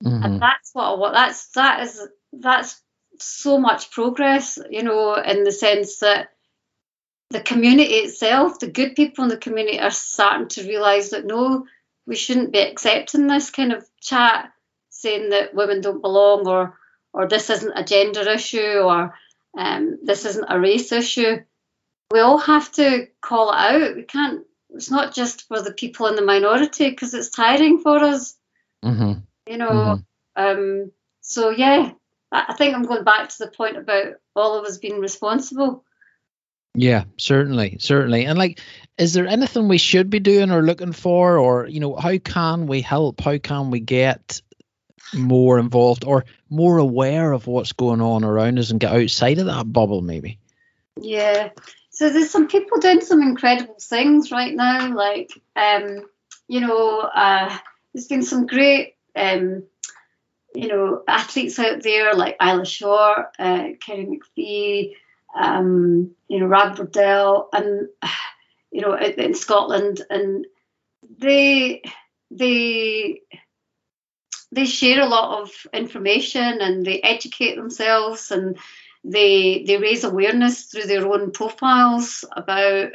Mm-hmm. 0.03 0.23
And 0.23 0.41
that's 0.41 0.71
what 0.73 0.85
I 0.85 0.93
want. 0.95 1.13
That's 1.13 1.47
that 1.51 1.83
is 1.83 2.07
that's 2.33 2.81
so 3.19 3.57
much 3.57 3.91
progress, 3.91 4.59
you 4.69 4.83
know, 4.83 5.15
in 5.15 5.43
the 5.43 5.51
sense 5.51 5.99
that 5.99 6.29
the 7.29 7.39
community 7.39 7.93
itself, 7.95 8.59
the 8.59 8.67
good 8.67 8.95
people 8.95 9.23
in 9.23 9.29
the 9.29 9.37
community 9.37 9.79
are 9.79 9.91
starting 9.91 10.47
to 10.49 10.67
realise 10.67 11.09
that 11.09 11.25
no, 11.25 11.65
we 12.07 12.15
shouldn't 12.15 12.53
be 12.53 12.59
accepting 12.59 13.27
this 13.27 13.49
kind 13.49 13.73
of 13.73 13.85
chat 14.01 14.51
saying 14.89 15.29
that 15.29 15.53
women 15.53 15.81
don't 15.81 16.01
belong 16.01 16.47
or 16.47 16.77
or 17.13 17.27
this 17.27 17.49
isn't 17.49 17.77
a 17.77 17.83
gender 17.83 18.27
issue 18.29 18.79
or 18.79 19.13
um, 19.57 19.99
this 20.03 20.25
isn't 20.25 20.47
a 20.49 20.59
race 20.59 20.91
issue. 20.91 21.37
We 22.11 22.19
all 22.19 22.37
have 22.37 22.71
to 22.73 23.07
call 23.21 23.51
it 23.51 23.55
out. 23.55 23.95
We 23.95 24.03
can't. 24.03 24.45
It's 24.71 24.91
not 24.91 25.13
just 25.13 25.47
for 25.47 25.61
the 25.61 25.71
people 25.71 26.07
in 26.07 26.15
the 26.15 26.21
minority 26.21 26.89
because 26.89 27.13
it's 27.13 27.29
tiring 27.29 27.79
for 27.79 27.97
us. 27.99 28.35
Mm-hmm 28.83 29.19
you 29.47 29.57
know. 29.57 29.69
Mm-hmm. 30.37 30.41
Um, 30.41 30.91
so 31.21 31.49
yeah, 31.49 31.91
I 32.31 32.53
think 32.53 32.75
I'm 32.75 32.83
going 32.83 33.03
back 33.03 33.29
to 33.29 33.37
the 33.39 33.47
point 33.47 33.77
about 33.77 34.15
all 34.35 34.57
of 34.57 34.65
us 34.65 34.77
being 34.77 34.99
responsible. 34.99 35.83
Yeah, 36.73 37.05
certainly, 37.17 37.77
certainly. 37.79 38.25
And 38.25 38.37
like, 38.37 38.59
is 38.97 39.13
there 39.13 39.27
anything 39.27 39.67
we 39.67 39.77
should 39.77 40.09
be 40.09 40.19
doing 40.19 40.51
or 40.51 40.61
looking 40.61 40.93
for, 40.93 41.37
or 41.37 41.67
you 41.67 41.79
know, 41.79 41.95
how 41.95 42.17
can 42.17 42.67
we 42.67 42.81
help? 42.81 43.21
How 43.21 43.37
can 43.37 43.71
we 43.71 43.79
get 43.79 44.41
more 45.13 45.59
involved 45.59 46.05
or 46.05 46.25
more 46.49 46.77
aware 46.77 47.31
of 47.31 47.47
what's 47.47 47.73
going 47.73 48.01
on 48.01 48.23
around 48.23 48.57
us 48.59 48.71
and 48.71 48.79
get 48.79 48.93
outside 48.93 49.39
of 49.39 49.47
that 49.47 49.71
bubble, 49.71 50.01
maybe? 50.01 50.39
Yeah. 50.99 51.49
So 51.89 52.09
there's 52.09 52.31
some 52.31 52.47
people 52.47 52.79
doing 52.79 53.01
some 53.01 53.21
incredible 53.21 53.77
things 53.79 54.31
right 54.31 54.53
now, 54.53 54.93
like 54.93 55.31
um, 55.55 56.01
you 56.47 56.61
know, 56.61 56.99
uh, 56.99 57.55
there's 57.93 58.07
been 58.07 58.23
some 58.23 58.47
great 58.47 58.95
um, 59.15 59.63
you 60.53 60.69
know, 60.69 61.03
athletes 61.07 61.59
out 61.59 61.83
there 61.83 62.13
like 62.13 62.37
Isla 62.41 62.65
Short, 62.65 63.27
uh, 63.37 63.69
Kerry 63.79 64.07
MacPhee, 64.37 64.93
um, 65.37 66.11
you 66.27 66.39
know, 66.39 66.47
Rab 66.47 66.77
Wardell, 66.77 67.49
and 67.51 67.89
you 68.75 68.81
know, 68.81 68.93
in, 68.97 69.33
Scotland, 69.33 70.01
and 70.09 70.45
they 71.17 71.81
they 72.29 73.21
they 74.51 74.65
share 74.65 75.01
a 75.01 75.07
lot 75.07 75.41
of 75.41 75.51
information 75.71 76.59
and 76.59 76.85
they 76.85 76.99
educate 76.99 77.55
themselves 77.55 78.31
and 78.31 78.57
they 79.05 79.63
they 79.65 79.77
raise 79.77 80.03
awareness 80.03 80.65
through 80.65 80.87
their 80.87 81.07
own 81.07 81.31
profiles 81.31 82.25
about 82.35 82.91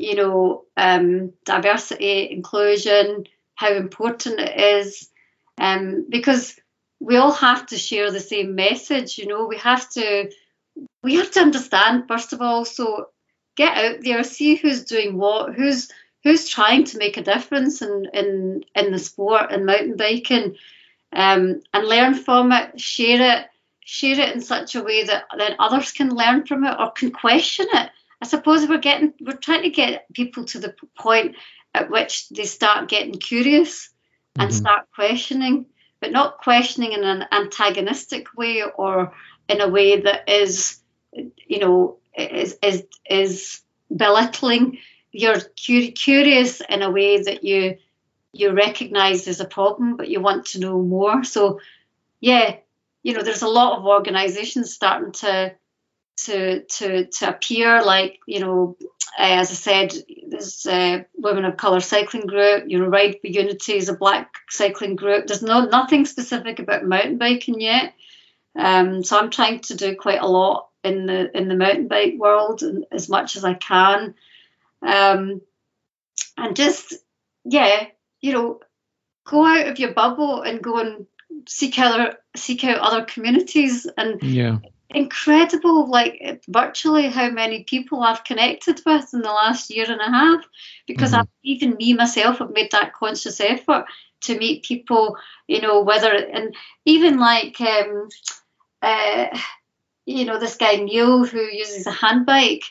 you 0.00 0.16
know 0.16 0.64
um, 0.76 1.32
diversity, 1.44 2.28
inclusion, 2.32 3.26
how 3.54 3.72
important 3.72 4.40
it 4.40 4.58
is 4.58 5.08
um, 5.58 6.04
because 6.08 6.58
we 6.98 7.16
all 7.16 7.32
have 7.32 7.66
to 7.66 7.78
share 7.78 8.10
the 8.10 8.18
same 8.18 8.56
message. 8.56 9.18
You 9.18 9.28
know, 9.28 9.46
we 9.46 9.58
have 9.58 9.88
to 9.90 10.32
we 11.04 11.14
have 11.14 11.30
to 11.30 11.40
understand 11.40 12.08
first 12.08 12.32
of 12.32 12.42
all. 12.42 12.64
So 12.64 13.10
get 13.56 13.76
out 13.76 14.02
there, 14.02 14.22
see 14.22 14.56
who's 14.56 14.84
doing 14.84 15.16
what, 15.16 15.54
who's 15.54 15.90
who's 16.22 16.48
trying 16.48 16.84
to 16.84 16.98
make 16.98 17.16
a 17.16 17.22
difference 17.22 17.82
in 17.82 18.06
in 18.12 18.64
in 18.74 18.92
the 18.92 18.98
sport 18.98 19.50
and 19.50 19.66
mountain 19.66 19.96
biking, 19.96 20.56
um, 21.12 21.60
and 21.72 21.88
learn 21.88 22.14
from 22.14 22.52
it, 22.52 22.80
share 22.80 23.38
it, 23.38 23.46
share 23.84 24.20
it 24.20 24.34
in 24.34 24.40
such 24.40 24.74
a 24.74 24.82
way 24.82 25.04
that 25.04 25.24
then 25.36 25.56
others 25.58 25.92
can 25.92 26.10
learn 26.10 26.44
from 26.46 26.64
it 26.64 26.76
or 26.78 26.90
can 26.90 27.10
question 27.10 27.66
it. 27.72 27.90
I 28.20 28.26
suppose 28.26 28.68
we're 28.68 28.78
getting 28.78 29.12
we're 29.20 29.36
trying 29.36 29.62
to 29.62 29.70
get 29.70 30.12
people 30.12 30.44
to 30.46 30.58
the 30.58 30.74
point 30.96 31.36
at 31.74 31.90
which 31.90 32.28
they 32.30 32.44
start 32.44 32.88
getting 32.88 33.18
curious 33.18 33.90
and 34.38 34.50
Mhm. 34.50 34.54
start 34.54 34.86
questioning, 34.94 35.66
but 36.00 36.12
not 36.12 36.38
questioning 36.38 36.92
in 36.92 37.04
an 37.04 37.26
antagonistic 37.30 38.34
way 38.36 38.62
or 38.62 39.12
in 39.48 39.60
a 39.60 39.68
way 39.68 40.00
that 40.00 40.28
is, 40.28 40.80
you 41.12 41.58
know, 41.58 41.98
is 42.16 42.58
is 42.62 42.84
is 43.08 43.60
belittling. 43.94 44.78
You're 45.12 45.40
cu- 45.40 45.92
curious 45.92 46.60
in 46.68 46.82
a 46.82 46.90
way 46.90 47.22
that 47.22 47.44
you 47.44 47.76
you 48.32 48.52
recognise 48.52 49.24
there's 49.24 49.40
a 49.40 49.46
problem, 49.46 49.96
but 49.96 50.08
you 50.08 50.20
want 50.20 50.46
to 50.46 50.60
know 50.60 50.82
more. 50.82 51.24
So, 51.24 51.60
yeah, 52.20 52.56
you 53.02 53.14
know, 53.14 53.22
there's 53.22 53.42
a 53.42 53.48
lot 53.48 53.78
of 53.78 53.86
organisations 53.86 54.74
starting 54.74 55.12
to 55.12 55.54
to 56.24 56.62
to 56.64 57.06
to 57.06 57.28
appear 57.28 57.82
like 57.82 58.18
you 58.26 58.40
know 58.40 58.76
uh, 59.18 59.40
as 59.40 59.50
I 59.50 59.54
said, 59.54 59.94
there's 60.28 60.66
uh, 60.66 61.04
Women 61.14 61.46
of 61.46 61.56
Colour 61.56 61.80
Cycling 61.80 62.26
Group, 62.26 62.64
you 62.66 62.78
know, 62.78 62.86
Ride 62.86 63.16
for 63.20 63.28
Unity 63.28 63.76
is 63.76 63.88
a 63.88 63.94
black 63.94 64.34
cycling 64.50 64.94
group. 64.94 65.26
There's 65.26 65.42
no 65.42 65.64
nothing 65.64 66.04
specific 66.04 66.58
about 66.58 66.84
mountain 66.84 67.16
biking 67.16 67.60
yet. 67.60 67.94
Um, 68.56 69.04
so 69.04 69.18
I'm 69.18 69.30
trying 69.30 69.60
to 69.60 69.76
do 69.76 69.96
quite 69.96 70.20
a 70.20 70.26
lot 70.26 70.68
in 70.82 71.06
the 71.06 71.36
in 71.36 71.48
the 71.48 71.56
mountain 71.56 71.88
bike 71.88 72.14
world 72.16 72.62
and 72.62 72.86
as 72.90 73.08
much 73.08 73.36
as 73.36 73.44
I 73.44 73.54
can. 73.54 74.14
Um, 74.82 75.40
and 76.36 76.56
just 76.56 76.94
yeah, 77.44 77.86
you 78.20 78.32
know, 78.32 78.60
go 79.24 79.44
out 79.44 79.68
of 79.68 79.78
your 79.78 79.92
bubble 79.92 80.42
and 80.42 80.62
go 80.62 80.78
and 80.78 81.06
seek 81.48 81.78
other 81.78 82.16
seek 82.36 82.64
out 82.64 82.78
other 82.78 83.04
communities 83.04 83.86
and 83.96 84.22
Yeah. 84.22 84.58
incredible 84.90 85.90
like 85.90 86.40
virtually 86.48 87.08
how 87.08 87.28
many 87.28 87.64
people 87.64 88.02
I've 88.02 88.24
connected 88.24 88.80
with 88.86 89.12
in 89.12 89.20
the 89.20 89.28
last 89.32 89.68
year 89.70 89.84
and 89.90 90.00
a 90.00 90.04
half 90.04 90.44
because 90.86 91.12
Mhm. 91.12 91.18
I've, 91.18 91.28
even 91.42 91.76
me 91.76 91.94
myself 91.94 92.38
have 92.38 92.50
made 92.50 92.70
that 92.70 92.94
conscious 92.94 93.40
effort 93.40 93.86
to 94.22 94.38
meet 94.38 94.64
people 94.64 95.16
you 95.48 95.60
know 95.60 95.82
whether 95.82 96.12
and 96.12 96.54
even 96.84 97.18
like 97.18 97.60
um 97.60 98.08
uh 98.82 99.26
you 100.04 100.24
know 100.24 100.38
this 100.38 100.56
guy 100.56 100.76
Neil 100.76 101.24
who 101.24 101.40
uses 101.40 101.86
a 101.86 101.90
hand 101.90 102.26
bike 102.26 102.64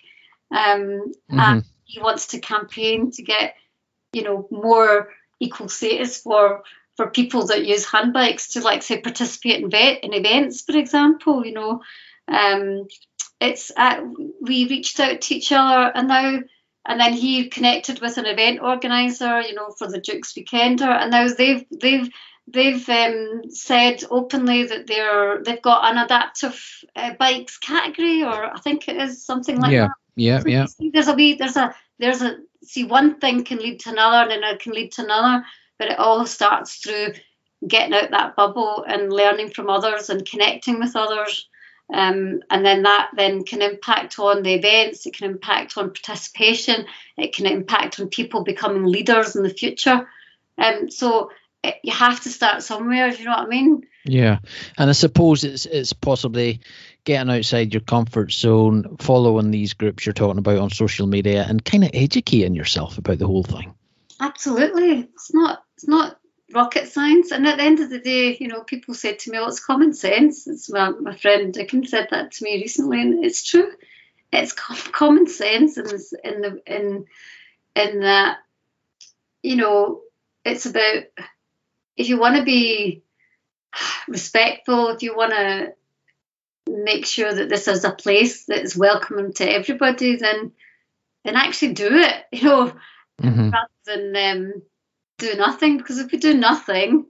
um 0.51 1.12
and 1.30 1.64
Mhm. 1.64 1.66
he 1.86 1.99
wants 1.99 2.28
to 2.28 2.39
campaign 2.39 3.12
to 3.12 3.24
get 3.24 3.56
you 4.14 4.24
know 4.24 4.47
more 4.51 5.14
equal 5.39 5.70
status 5.70 6.22
for 6.22 6.64
for 6.95 7.10
people 7.10 7.47
that 7.47 7.66
use 7.66 7.86
hand 7.86 8.14
bikes 8.14 8.49
to 8.49 8.62
like 8.62 8.82
say 8.82 9.01
participate 9.01 9.62
in, 9.62 9.70
vet, 9.70 10.03
in 10.03 10.14
events 10.14 10.62
for 10.62 10.78
example 10.78 11.45
you 11.45 11.53
know 11.53 11.82
um 12.28 12.88
it's 13.41 13.72
uh, 13.76 13.99
we 14.41 14.68
reached 14.70 14.99
out 14.99 15.20
to 15.22 15.36
each 15.36 15.51
other 15.51 15.91
and 15.93 16.08
now 16.08 16.39
and 16.88 16.99
then 16.99 17.14
he 17.14 17.49
connected 17.49 17.99
with 17.99 18.18
an 18.18 18.26
event 18.26 18.62
organizer 18.62 19.41
you 19.41 19.53
know 19.53 19.72
for 19.78 19.88
the 19.88 19.99
Duke's 19.99 20.34
Weekender 20.34 20.88
and 20.88 21.12
now 21.12 21.28
they've 21.28 21.66
they've 21.70 22.10
they've 22.48 22.88
um, 22.89 23.43
said 23.50 24.04
openly 24.10 24.66
that 24.66 24.88
they're 24.88 25.41
they've 25.43 25.62
got 25.62 25.91
an 25.91 25.98
adaptive 25.98 26.62
uh, 26.96 27.14
bikes 27.20 27.58
category 27.58 28.24
or 28.24 28.56
I 28.56 28.60
think 28.60 28.88
it 28.88 28.98
is 28.98 29.26
something 29.26 29.60
like 29.60 29.72
Yeah. 29.72 29.88
that 29.88 29.91
Yeah. 30.16 30.39
so 30.39 30.50
Yeah. 30.50 30.66
there's 30.93 31.08
a 31.08 31.14
wee, 31.14 31.36
there's 31.36 31.58
a, 31.58 31.76
there's 32.00 32.22
a. 32.22 32.38
See, 32.64 32.84
one 32.86 33.20
thing 33.20 33.43
can 33.43 33.60
lead 33.60 33.80
to 33.82 33.91
another, 33.91 34.32
and 34.32 34.43
then 34.43 34.56
it 34.56 34.60
can 34.60 34.74
lead 34.74 34.91
to 34.93 35.04
another. 35.04 35.46
But 35.78 35.89
it 35.89 36.00
all 36.00 36.26
starts 36.26 36.78
through 36.78 37.14
getting 37.68 37.93
out 37.93 38.12
that 38.12 38.36
bubble 38.36 38.84
and 38.88 39.12
learning 39.12 39.50
from 39.50 39.70
others 39.70 40.10
and 40.10 40.26
connecting 40.26 40.80
with 40.80 40.96
others. 40.96 41.48
Um, 41.93 42.41
and 42.50 42.66
then 42.66 42.84
that 42.84 43.12
then 43.16 43.43
can 43.43 43.62
impact 43.62 44.18
on 44.18 44.41
the 44.41 44.54
events. 44.54 45.06
It 45.06 45.16
can 45.16 45.30
impact 45.30 45.78
on 45.78 45.91
participation. 45.91 46.86
It 47.18 47.36
can 47.36 47.46
impact 47.46 48.00
on 48.00 48.10
people 48.10 48.43
becoming 48.43 48.86
leaders 48.86 49.36
in 49.36 49.43
the 49.43 49.50
future. 49.50 50.08
Um, 50.58 50.89
so 50.89 51.30
it, 51.68 51.80
you 51.84 51.93
have 51.93 52.22
to 52.22 52.30
start 52.30 52.63
somewhere. 52.63 53.07
If 53.07 53.20
you 53.20 53.26
know 53.26 53.32
what 53.32 53.45
I 53.45 53.47
mean? 53.47 53.86
Yeah, 54.03 54.39
and 54.78 54.89
I 54.89 54.93
suppose 54.93 55.43
it's 55.43 55.66
it's 55.66 55.93
possibly 55.93 56.61
getting 57.03 57.32
outside 57.32 57.74
your 57.74 57.82
comfort 57.82 58.32
zone, 58.32 58.97
following 58.99 59.51
these 59.51 59.74
groups 59.74 60.05
you're 60.05 60.13
talking 60.13 60.39
about 60.39 60.59
on 60.59 60.70
social 60.70 61.07
media, 61.07 61.45
and 61.47 61.63
kind 61.63 61.84
of 61.84 61.91
educating 61.93 62.55
yourself 62.55 62.97
about 62.97 63.20
the 63.20 63.28
whole 63.28 63.43
thing. 63.43 63.74
Absolutely. 64.20 65.01
It's 65.01 65.34
not 65.34 65.63
it's 65.76 65.88
not 65.88 66.18
rocket 66.53 66.88
science. 66.88 67.32
And 67.32 67.47
at 67.47 67.57
the 67.57 67.63
end 67.63 67.80
of 67.80 67.89
the 67.89 67.99
day, 67.99 68.38
you 68.39 68.47
know, 68.47 68.63
people 68.63 68.93
said 68.93 69.20
to 69.20 69.32
me, 69.32 69.38
Oh, 69.38 69.47
it's 69.47 69.63
common 69.63 69.93
sense. 69.93 70.47
It's 70.47 70.72
my, 70.72 70.89
my 70.89 71.16
friend 71.16 71.53
Dickon 71.53 71.86
said 71.86 72.07
that 72.11 72.32
to 72.34 72.43
me 72.43 72.61
recently, 72.61 73.01
and 73.01 73.26
it's 73.26 73.43
true. 73.43 73.72
It's 74.32 74.53
common 74.53 75.28
sense 75.28 75.78
in 75.78 75.86
this, 75.86 76.13
in 76.24 76.41
the 76.41 76.61
in 76.66 77.05
in 77.76 77.99
that 78.01 78.38
you 79.45 79.55
know, 79.55 80.01
it's 80.43 80.66
about 80.66 81.03
if 81.96 82.10
you 82.10 82.20
want 82.20 82.36
to 82.36 82.43
be 82.43 83.04
respectful, 84.08 84.89
if 84.89 85.02
you 85.04 85.16
want 85.16 85.32
to 85.32 85.74
make 86.68 87.06
sure 87.06 87.34
that 87.34 87.50
this 87.50 87.68
is 87.68 87.84
a 87.84 87.91
place 87.91 88.46
that 88.46 88.64
is 88.64 88.76
welcoming 88.76 89.34
to 89.34 89.50
everybody, 89.50 90.16
then 90.16 90.52
then 91.24 91.36
actually 91.36 91.74
do 91.74 91.89
it. 91.91 92.24
You 92.32 92.43
know, 92.43 92.74
hmm 93.22 93.50
rather 93.50 93.70
than 93.86 94.16
um, 94.16 94.62
do 95.20 95.36
nothing. 95.36 95.78
Because 95.78 96.00
if 96.00 96.12
we 96.12 96.18
do 96.18 96.34
nothing, 96.34 97.06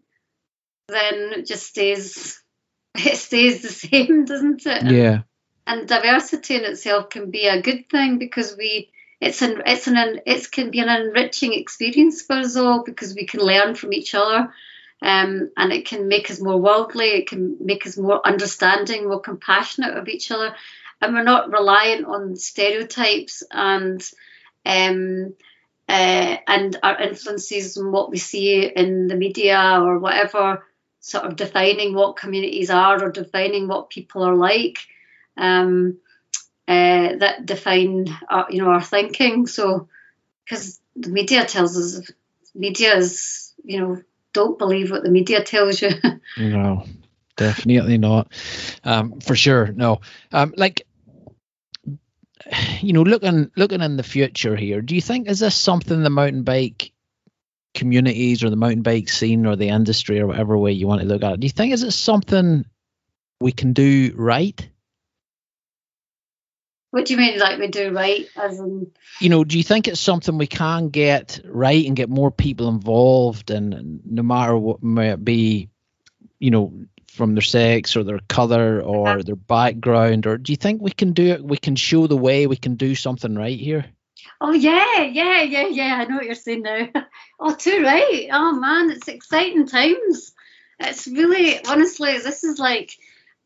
then 0.88 1.34
it 1.34 1.48
just 1.48 1.66
stays 1.66 2.42
it 2.96 3.18
stays 3.18 3.62
the 3.62 3.70
same, 3.90 4.26
doesn't 4.26 4.66
it? 4.66 4.84
Yeah, 4.92 5.22
and 5.68 5.88
diversity 5.88 6.56
in 6.56 6.66
itself 6.66 7.10
can 7.10 7.32
be 7.32 7.48
a 7.48 7.62
good 7.62 7.90
thing 7.90 8.20
because 8.20 8.56
we 8.58 8.92
it's 9.22 9.42
an 9.42 9.62
it's 9.66 9.88
an 9.88 10.20
it 10.26 10.52
can 10.52 10.72
be 10.72 10.80
an 10.80 10.90
enriching 10.90 11.54
experience 11.54 12.22
for 12.22 12.34
us 12.34 12.56
all 12.56 12.84
because 12.84 13.16
we 13.16 13.26
can 13.26 13.40
learn 13.40 13.76
from 13.76 13.94
each 13.94 14.14
other. 14.14 14.54
Um, 15.02 15.52
and 15.58 15.72
it 15.72 15.86
can 15.86 16.08
make 16.08 16.32
us 16.32 16.41
more 16.41 16.58
worldly. 16.58 17.08
It 17.08 17.28
can 17.28 17.58
make 17.60 17.86
us 17.86 17.98
more 17.98 18.26
understanding, 18.26 19.08
more 19.08 19.20
compassionate 19.20 19.98
of 19.98 20.08
each 20.08 20.32
other, 20.32 20.56
and 21.02 21.14
we're 21.14 21.24
not 21.24 21.52
reliant 21.52 22.06
on 22.06 22.36
stereotypes 22.36 23.43
and 23.52 24.02
um, 24.66 25.34
uh, 25.88 26.38
and 26.48 26.78
our 26.82 27.00
influences 27.00 27.78
and 27.78 27.91
what 27.91 28.10
we 28.10 28.18
see 28.18 28.66
in 28.66 29.08
the 29.08 29.16
media 29.16 29.80
or 29.82 30.00
whatever, 30.00 30.66
sort 31.00 31.26
of 31.26 31.36
defining 31.36 31.93
what 31.93 32.18
communities 32.18 32.70
are 32.72 33.04
or 33.04 33.12
defining 33.12 33.68
what 33.68 33.89
people 33.91 34.24
are 34.24 34.36
like, 34.36 34.80
um, 35.38 35.98
uh, 36.68 37.16
that 37.18 37.46
define 37.46 38.08
our, 38.28 38.48
you 38.50 38.64
know 38.64 38.70
our 38.70 38.82
thinking. 38.82 39.46
So, 39.46 39.88
because 40.43 40.80
the 40.96 41.10
media 41.10 41.46
tells 41.46 41.78
us, 41.78 42.10
media 42.56 42.96
is 42.96 43.54
you 43.64 43.80
know 43.80 44.02
don't 44.36 44.60
believe 44.60 44.92
what 44.92 45.02
the 45.02 45.10
media 45.10 45.42
tells 45.42 45.82
you. 45.82 45.90
no, 46.38 46.84
definitely 47.38 47.98
not. 47.98 48.32
Um, 48.84 49.22
for 49.22 49.36
sure, 49.36 49.68
no. 49.68 50.02
Um, 50.32 50.54
like 50.58 50.86
you 52.82 52.94
know, 52.94 53.02
looking 53.02 53.50
looking 53.56 53.82
in 53.82 53.98
the 53.98 54.04
future 54.04 54.56
here, 54.56 54.82
do 54.82 54.94
you 54.94 55.02
think 55.02 55.28
is 55.28 55.40
this 55.40 55.56
something 55.56 56.04
the 56.04 56.10
mountain 56.10 56.44
bike 56.44 56.92
communities 57.74 58.44
or 58.44 58.50
the 58.50 58.56
mountain 58.56 58.84
bike 58.84 59.10
scene 59.10 59.46
or 59.46 59.56
the 59.56 59.70
industry 59.70 60.20
or 60.20 60.28
whatever 60.28 60.58
way 60.58 60.74
you 60.74 60.86
want 60.86 61.02
to 61.02 61.08
look 61.08 61.24
at 61.24 61.34
it? 61.34 61.40
Do 61.40 61.46
you 61.46 61.52
think 61.52 61.74
is 61.74 61.84
it 61.84 61.92
something 61.92 62.66
we 63.40 63.54
can 63.54 63.74
do 63.74 64.14
right? 64.16 64.70
What 66.96 67.04
do 67.06 67.14
you 67.14 67.20
mean, 67.20 67.38
like 67.38 67.60
we 67.60 67.68
do 67.68 67.91
right? 67.91 68.26
As 68.38 68.58
in, 68.58 68.89
you 69.20 69.28
know, 69.28 69.43
do 69.43 69.58
you 69.58 69.64
think 69.66 69.89
it's 69.89 70.00
something 70.00 70.38
we 70.38 70.48
can 70.48 70.88
get 70.88 71.41
right 71.43 71.86
and 71.86 71.93
get 71.93 72.08
more 72.10 72.32
people 72.32 72.70
involved, 72.70 73.52
and 73.52 74.00
no 74.06 74.24
matter 74.24 74.56
what 74.56 74.82
may 74.82 75.10
it 75.10 75.22
be, 75.24 75.68
you 76.39 76.52
know, 76.52 76.72
from 77.12 77.36
their 77.36 77.41
sex 77.41 77.98
or 77.98 78.06
their 78.06 78.20
color 78.30 78.80
or 78.82 79.10
Uh-huh. 79.10 79.24
their 79.26 79.36
background, 79.36 80.26
or 80.26 80.38
do 80.38 80.54
you 80.54 80.58
think 80.58 80.82
we 80.82 80.91
can 80.91 81.12
do 81.12 81.26
it? 81.34 81.43
We 81.43 81.58
can 81.58 81.76
show 81.76 82.08
the 82.08 82.16
way. 82.16 82.48
We 82.48 82.56
can 82.56 82.76
do 82.76 82.96
something 82.96 83.36
right 83.36 83.60
here. 83.60 83.86
oh 84.39 84.54
yeah, 84.54 85.02
yeah, 85.02 85.41
yeah, 85.43 85.68
yeah. 85.68 85.96
I 86.00 86.06
know 86.06 86.16
what 86.16 86.26
you're 86.26 86.36
saying 86.36 86.62
now. 86.62 86.88
oh, 87.41 87.54
too 87.56 87.84
right. 87.84 88.30
Oh 88.32 88.54
man, 88.54 88.89
it's 88.91 89.10
exciting 89.10 89.68
times. 89.68 90.32
It's 90.80 91.08
really, 91.08 91.60
honestly, 91.66 92.18
this 92.20 92.46
is 92.46 92.58
like 92.58 92.91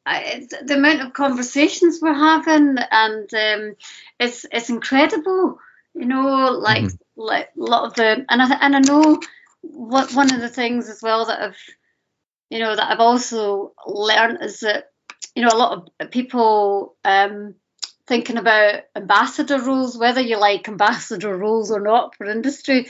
I- 0.06 0.48
the 0.64 0.76
amount 0.76 1.02
of 1.02 1.14
conversations 1.14 2.00
we're 2.02 2.14
having, 2.14 2.78
and 2.92 3.34
um, 3.34 3.76
it's 4.20 4.46
it's 4.52 4.70
incredible. 4.70 5.60
You 5.94 6.06
know, 6.06 6.52
like 6.52 6.86
Mhm. 6.86 6.98
like 7.16 7.50
a 7.58 7.62
lot 7.62 7.86
of 7.86 7.94
the, 7.96 8.26
and 8.30 8.42
I 8.42 8.58
and 8.62 8.76
I 8.76 8.80
know 8.80 9.20
what 9.62 10.14
one 10.14 10.34
of 10.34 10.42
the 10.42 10.50
things 10.50 10.90
as 10.90 11.02
well 11.02 11.26
that 11.26 11.42
I've, 11.42 11.58
you 12.50 12.60
know, 12.60 12.76
that 12.76 12.92
I've 12.92 13.00
also 13.00 13.74
learned 13.88 14.40
is 14.44 14.62
that 14.62 14.92
you 15.36 15.44
know 15.44 15.50
a 15.54 15.58
lot 15.58 15.90
of 16.00 16.12
people 16.12 16.96
um, 17.04 17.56
thinking 18.08 18.38
about 18.38 18.82
ambassador 18.96 19.60
roles, 19.62 19.98
whether 19.98 20.22
you 20.22 20.38
like 20.38 20.68
ambassador 20.70 21.36
roles 21.38 21.72
or 21.72 21.80
not 21.82 22.16
for 22.16 22.26
industry, 22.26 22.88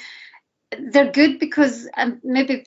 they're 0.77 1.11
good 1.11 1.39
because 1.39 1.87
um, 1.97 2.19
maybe 2.23 2.65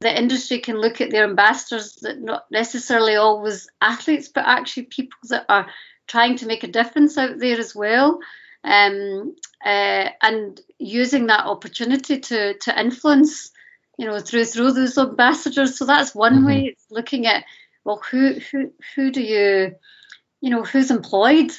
the 0.00 0.18
industry 0.18 0.58
can 0.58 0.80
look 0.80 1.00
at 1.00 1.10
their 1.10 1.24
ambassadors 1.24 1.96
that 2.02 2.20
not 2.20 2.50
necessarily 2.50 3.16
always 3.16 3.68
athletes, 3.80 4.28
but 4.28 4.44
actually 4.46 4.84
people 4.84 5.18
that 5.28 5.44
are 5.48 5.66
trying 6.06 6.36
to 6.36 6.46
make 6.46 6.64
a 6.64 6.68
difference 6.68 7.18
out 7.18 7.38
there 7.38 7.58
as 7.58 7.74
well. 7.74 8.18
Um, 8.64 9.34
uh, 9.64 10.08
and 10.22 10.60
using 10.78 11.26
that 11.26 11.46
opportunity 11.46 12.20
to 12.20 12.54
to 12.58 12.80
influence, 12.80 13.50
you 13.98 14.06
know, 14.06 14.20
through 14.20 14.44
through 14.46 14.72
those 14.72 14.96
ambassadors. 14.96 15.76
So 15.76 15.84
that's 15.84 16.14
one 16.14 16.36
mm-hmm. 16.36 16.46
way. 16.46 16.64
It's 16.66 16.86
looking 16.90 17.26
at 17.26 17.44
well, 17.84 18.00
who 18.10 18.34
who 18.34 18.72
who 18.94 19.10
do 19.10 19.22
you, 19.22 19.74
you 20.40 20.50
know, 20.50 20.62
who's 20.62 20.90
employed, 20.90 21.50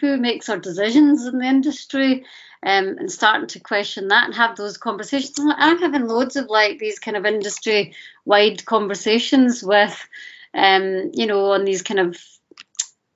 who 0.00 0.16
makes 0.16 0.48
our 0.48 0.58
decisions 0.58 1.26
in 1.26 1.38
the 1.38 1.46
industry, 1.46 2.24
um, 2.62 2.96
and 2.98 3.10
starting 3.10 3.46
to 3.48 3.60
question 3.60 4.08
that 4.08 4.26
and 4.26 4.34
have 4.34 4.56
those 4.56 4.76
conversations. 4.76 5.38
I'm 5.38 5.78
having 5.78 6.06
loads 6.06 6.36
of 6.36 6.46
like 6.46 6.78
these 6.78 6.98
kind 6.98 7.16
of 7.16 7.24
industry 7.26 7.94
wide 8.24 8.64
conversations 8.64 9.62
with, 9.62 10.08
um, 10.52 11.10
you 11.14 11.26
know, 11.26 11.52
on 11.52 11.64
these 11.64 11.82
kind 11.82 12.00
of 12.00 12.22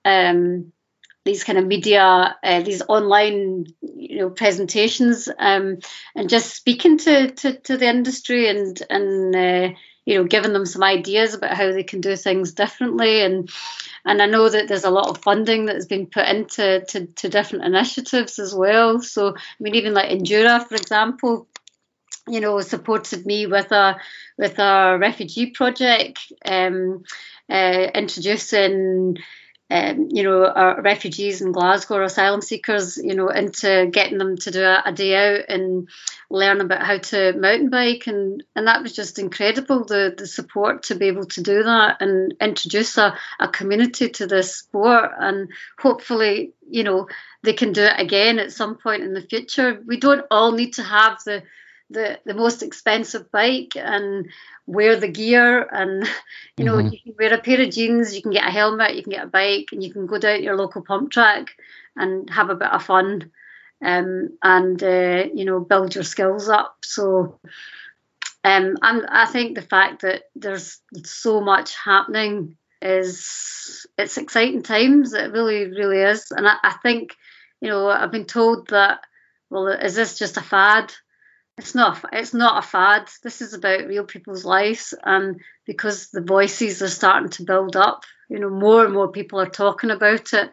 um, 0.04 0.72
these 1.24 1.44
kind 1.44 1.58
of 1.58 1.66
media, 1.66 2.36
uh, 2.42 2.60
these 2.60 2.82
online, 2.88 3.66
you 3.80 4.18
know, 4.18 4.30
presentations, 4.30 5.28
um, 5.38 5.78
and 6.14 6.28
just 6.28 6.54
speaking 6.54 6.98
to, 6.98 7.30
to, 7.30 7.58
to 7.60 7.76
the 7.78 7.88
industry 7.88 8.48
and 8.48 8.82
and 8.90 9.34
uh, 9.34 9.68
you 10.04 10.16
know, 10.16 10.24
giving 10.24 10.52
them 10.52 10.66
some 10.66 10.82
ideas 10.82 11.34
about 11.34 11.56
how 11.56 11.72
they 11.72 11.82
can 11.82 12.00
do 12.00 12.16
things 12.16 12.52
differently. 12.52 13.22
And 13.22 13.50
and 14.04 14.20
I 14.20 14.26
know 14.26 14.48
that 14.48 14.68
there's 14.68 14.84
a 14.84 14.90
lot 14.90 15.08
of 15.08 15.22
funding 15.22 15.66
that 15.66 15.76
has 15.76 15.86
been 15.86 16.06
put 16.06 16.26
into 16.26 16.84
to, 16.88 17.06
to 17.06 17.28
different 17.28 17.64
initiatives 17.64 18.38
as 18.38 18.54
well. 18.54 19.00
So 19.00 19.34
I 19.34 19.40
mean, 19.60 19.74
even 19.76 19.94
like 19.94 20.10
Endura, 20.10 20.66
for 20.66 20.74
example, 20.74 21.48
you 22.28 22.40
know, 22.40 22.60
supported 22.60 23.24
me 23.26 23.46
with 23.46 23.72
a 23.72 23.96
with 24.36 24.58
a 24.58 24.98
refugee 25.00 25.50
project, 25.50 26.32
um, 26.44 27.04
uh, 27.48 27.88
introducing 27.94 29.18
um, 29.70 30.08
you 30.12 30.22
know, 30.22 30.46
our 30.46 30.82
refugees 30.82 31.40
in 31.40 31.52
Glasgow 31.52 31.96
or 31.96 32.02
asylum 32.02 32.42
seekers, 32.42 32.98
you 32.98 33.14
know, 33.14 33.28
into 33.28 33.88
getting 33.90 34.18
them 34.18 34.36
to 34.36 34.50
do 34.50 34.62
a, 34.62 34.82
a, 34.84 34.92
day 34.92 35.16
out 35.16 35.46
and 35.48 35.88
learn 36.28 36.60
about 36.60 36.82
how 36.82 36.98
to 36.98 37.32
mountain 37.32 37.70
bike, 37.70 38.06
and 38.06 38.42
and 38.54 38.66
that 38.66 38.82
was 38.82 38.92
just 38.92 39.18
incredible 39.18 39.84
the 39.84 40.14
the 40.16 40.26
support 40.26 40.84
to 40.84 40.94
be 40.94 41.06
able 41.06 41.24
to 41.24 41.42
do 41.42 41.62
that 41.62 42.02
and 42.02 42.34
introduce 42.42 42.98
a, 42.98 43.16
a 43.40 43.48
community 43.48 44.10
to 44.10 44.26
this 44.26 44.54
sport, 44.54 45.10
and 45.18 45.48
hopefully, 45.78 46.52
you 46.68 46.84
know, 46.84 47.08
they 47.42 47.54
can 47.54 47.72
do 47.72 47.84
it 47.84 47.98
again 47.98 48.38
at 48.38 48.52
some 48.52 48.76
point 48.76 49.02
in 49.02 49.14
the 49.14 49.22
future. 49.22 49.80
We 49.86 49.98
don't 49.98 50.26
all 50.30 50.52
need 50.52 50.74
to 50.74 50.82
have 50.82 51.24
the 51.24 51.42
the, 51.94 52.18
the 52.24 52.34
most 52.34 52.62
expensive 52.62 53.30
bike 53.30 53.76
and 53.76 54.28
wear 54.66 54.96
the 54.96 55.08
gear 55.08 55.62
and 55.62 56.06
you 56.56 56.64
know 56.64 56.76
mm-hmm. 56.76 56.88
you 56.92 56.98
can 57.02 57.14
wear 57.18 57.32
a 57.32 57.40
pair 57.40 57.60
of 57.60 57.70
jeans 57.70 58.14
you 58.14 58.22
can 58.22 58.32
get 58.32 58.46
a 58.46 58.50
helmet 58.50 58.94
you 58.94 59.02
can 59.02 59.12
get 59.12 59.24
a 59.24 59.28
bike 59.28 59.68
and 59.72 59.82
you 59.82 59.92
can 59.92 60.06
go 60.06 60.18
down 60.18 60.38
to 60.38 60.44
your 60.44 60.56
local 60.56 60.82
pump 60.82 61.10
track 61.10 61.56
and 61.96 62.28
have 62.30 62.50
a 62.50 62.54
bit 62.54 62.70
of 62.70 62.82
fun 62.82 63.30
um, 63.84 64.30
and 64.42 64.82
uh, 64.82 65.24
you 65.34 65.44
know 65.44 65.60
build 65.60 65.94
your 65.94 66.04
skills 66.04 66.48
up. 66.48 66.76
So 66.82 67.38
um, 68.42 68.76
and 68.82 69.06
I 69.08 69.26
think 69.26 69.54
the 69.54 69.62
fact 69.62 70.02
that 70.02 70.24
there's 70.34 70.80
so 71.04 71.40
much 71.40 71.76
happening 71.76 72.56
is 72.82 73.86
it's 73.96 74.18
exciting 74.18 74.62
times 74.62 75.12
it 75.12 75.32
really 75.32 75.66
really 75.66 76.00
is. 76.00 76.30
And 76.30 76.48
I, 76.48 76.56
I 76.62 76.72
think 76.82 77.14
you 77.60 77.68
know 77.68 77.88
I've 77.88 78.12
been 78.12 78.26
told 78.26 78.68
that 78.68 79.00
well 79.50 79.68
is 79.68 79.94
this 79.94 80.18
just 80.18 80.36
a 80.36 80.42
fad 80.42 80.92
it's 81.56 81.74
not 81.74 82.04
it's 82.12 82.34
not 82.34 82.64
a 82.64 82.66
fad. 82.66 83.08
This 83.22 83.40
is 83.40 83.54
about 83.54 83.86
real 83.86 84.04
people's 84.04 84.44
lives 84.44 84.94
and 85.02 85.40
because 85.66 86.10
the 86.10 86.20
voices 86.20 86.82
are 86.82 86.88
starting 86.88 87.30
to 87.30 87.44
build 87.44 87.76
up. 87.76 88.04
You 88.28 88.38
know 88.40 88.50
more 88.50 88.84
and 88.84 88.94
more 88.94 89.12
people 89.12 89.40
are 89.40 89.48
talking 89.48 89.90
about 89.90 90.32
it 90.32 90.50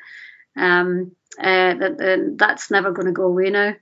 um 0.57 1.15
uh, 1.39 1.73
that, 1.75 2.35
that's 2.37 2.69
never 2.69 2.91
going 2.91 3.05
to 3.07 3.13
go 3.13 3.23
away 3.23 3.49
now. 3.49 3.73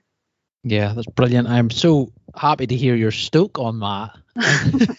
Yeah 0.62 0.92
that's 0.94 1.08
brilliant. 1.08 1.48
I'm 1.48 1.70
so 1.70 2.12
happy 2.34 2.66
to 2.66 2.76
hear 2.76 2.94
your 2.94 3.10
stoke 3.10 3.58
on 3.58 3.80
that. 3.80 4.16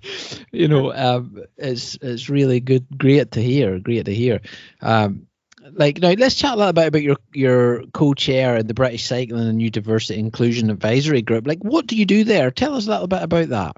You 0.52 0.68
know 0.68 0.92
um, 0.92 1.44
it's 1.56 1.96
it's 2.02 2.28
really 2.28 2.60
good 2.60 2.86
great 2.96 3.32
to 3.32 3.42
hear 3.42 3.78
great 3.78 4.06
to 4.06 4.14
hear. 4.14 4.40
Um, 4.80 5.26
like 5.72 6.00
now 6.00 6.12
let's 6.12 6.34
chat 6.34 6.54
a 6.54 6.56
little 6.56 6.72
bit 6.72 6.88
about 6.88 7.02
your 7.02 7.16
your 7.32 7.84
co-chair 7.92 8.56
in 8.56 8.66
the 8.66 8.74
British 8.74 9.04
Cycling 9.04 9.48
and 9.48 9.58
New 9.58 9.70
Diversity 9.70 10.18
Inclusion 10.18 10.70
Advisory 10.70 11.22
Group. 11.22 11.46
Like, 11.46 11.60
what 11.60 11.86
do 11.86 11.96
you 11.96 12.06
do 12.06 12.24
there? 12.24 12.50
Tell 12.50 12.74
us 12.74 12.86
a 12.86 12.90
little 12.90 13.06
bit 13.06 13.22
about 13.22 13.48
that. 13.50 13.76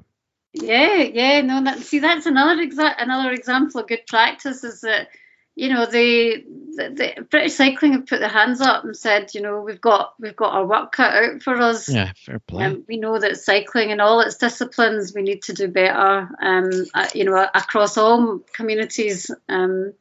Yeah, 0.54 0.98
yeah, 0.98 1.40
no, 1.40 1.64
that, 1.64 1.78
see, 1.78 1.98
that's 1.98 2.26
another 2.26 2.62
exa- 2.62 2.94
another 2.98 3.32
example 3.32 3.80
of 3.80 3.88
good 3.88 4.06
practice. 4.06 4.62
Is 4.64 4.82
that 4.82 5.08
you 5.54 5.68
know 5.68 5.84
the, 5.84 6.44
the, 6.76 7.14
the 7.16 7.22
British 7.30 7.54
Cycling 7.54 7.92
have 7.92 8.06
put 8.06 8.20
their 8.20 8.28
hands 8.28 8.60
up 8.60 8.84
and 8.84 8.96
said, 8.96 9.34
you 9.34 9.42
know, 9.42 9.60
we've 9.60 9.80
got 9.80 10.14
we've 10.18 10.36
got 10.36 10.54
our 10.54 10.66
work 10.66 10.92
cut 10.92 11.12
out 11.12 11.42
for 11.42 11.54
us. 11.56 11.88
Yeah, 11.88 12.12
fair 12.16 12.38
play. 12.38 12.64
Um, 12.64 12.84
we 12.88 12.96
know 12.96 13.18
that 13.18 13.36
cycling 13.36 13.92
and 13.92 14.00
all 14.00 14.20
its 14.20 14.36
disciplines, 14.36 15.12
we 15.14 15.22
need 15.22 15.42
to 15.44 15.52
do 15.52 15.68
better. 15.68 16.30
Um, 16.40 16.70
uh, 16.94 17.08
you 17.14 17.24
know, 17.24 17.36
across 17.54 17.98
all 17.98 18.40
communities, 18.52 19.30
um, 19.48 19.92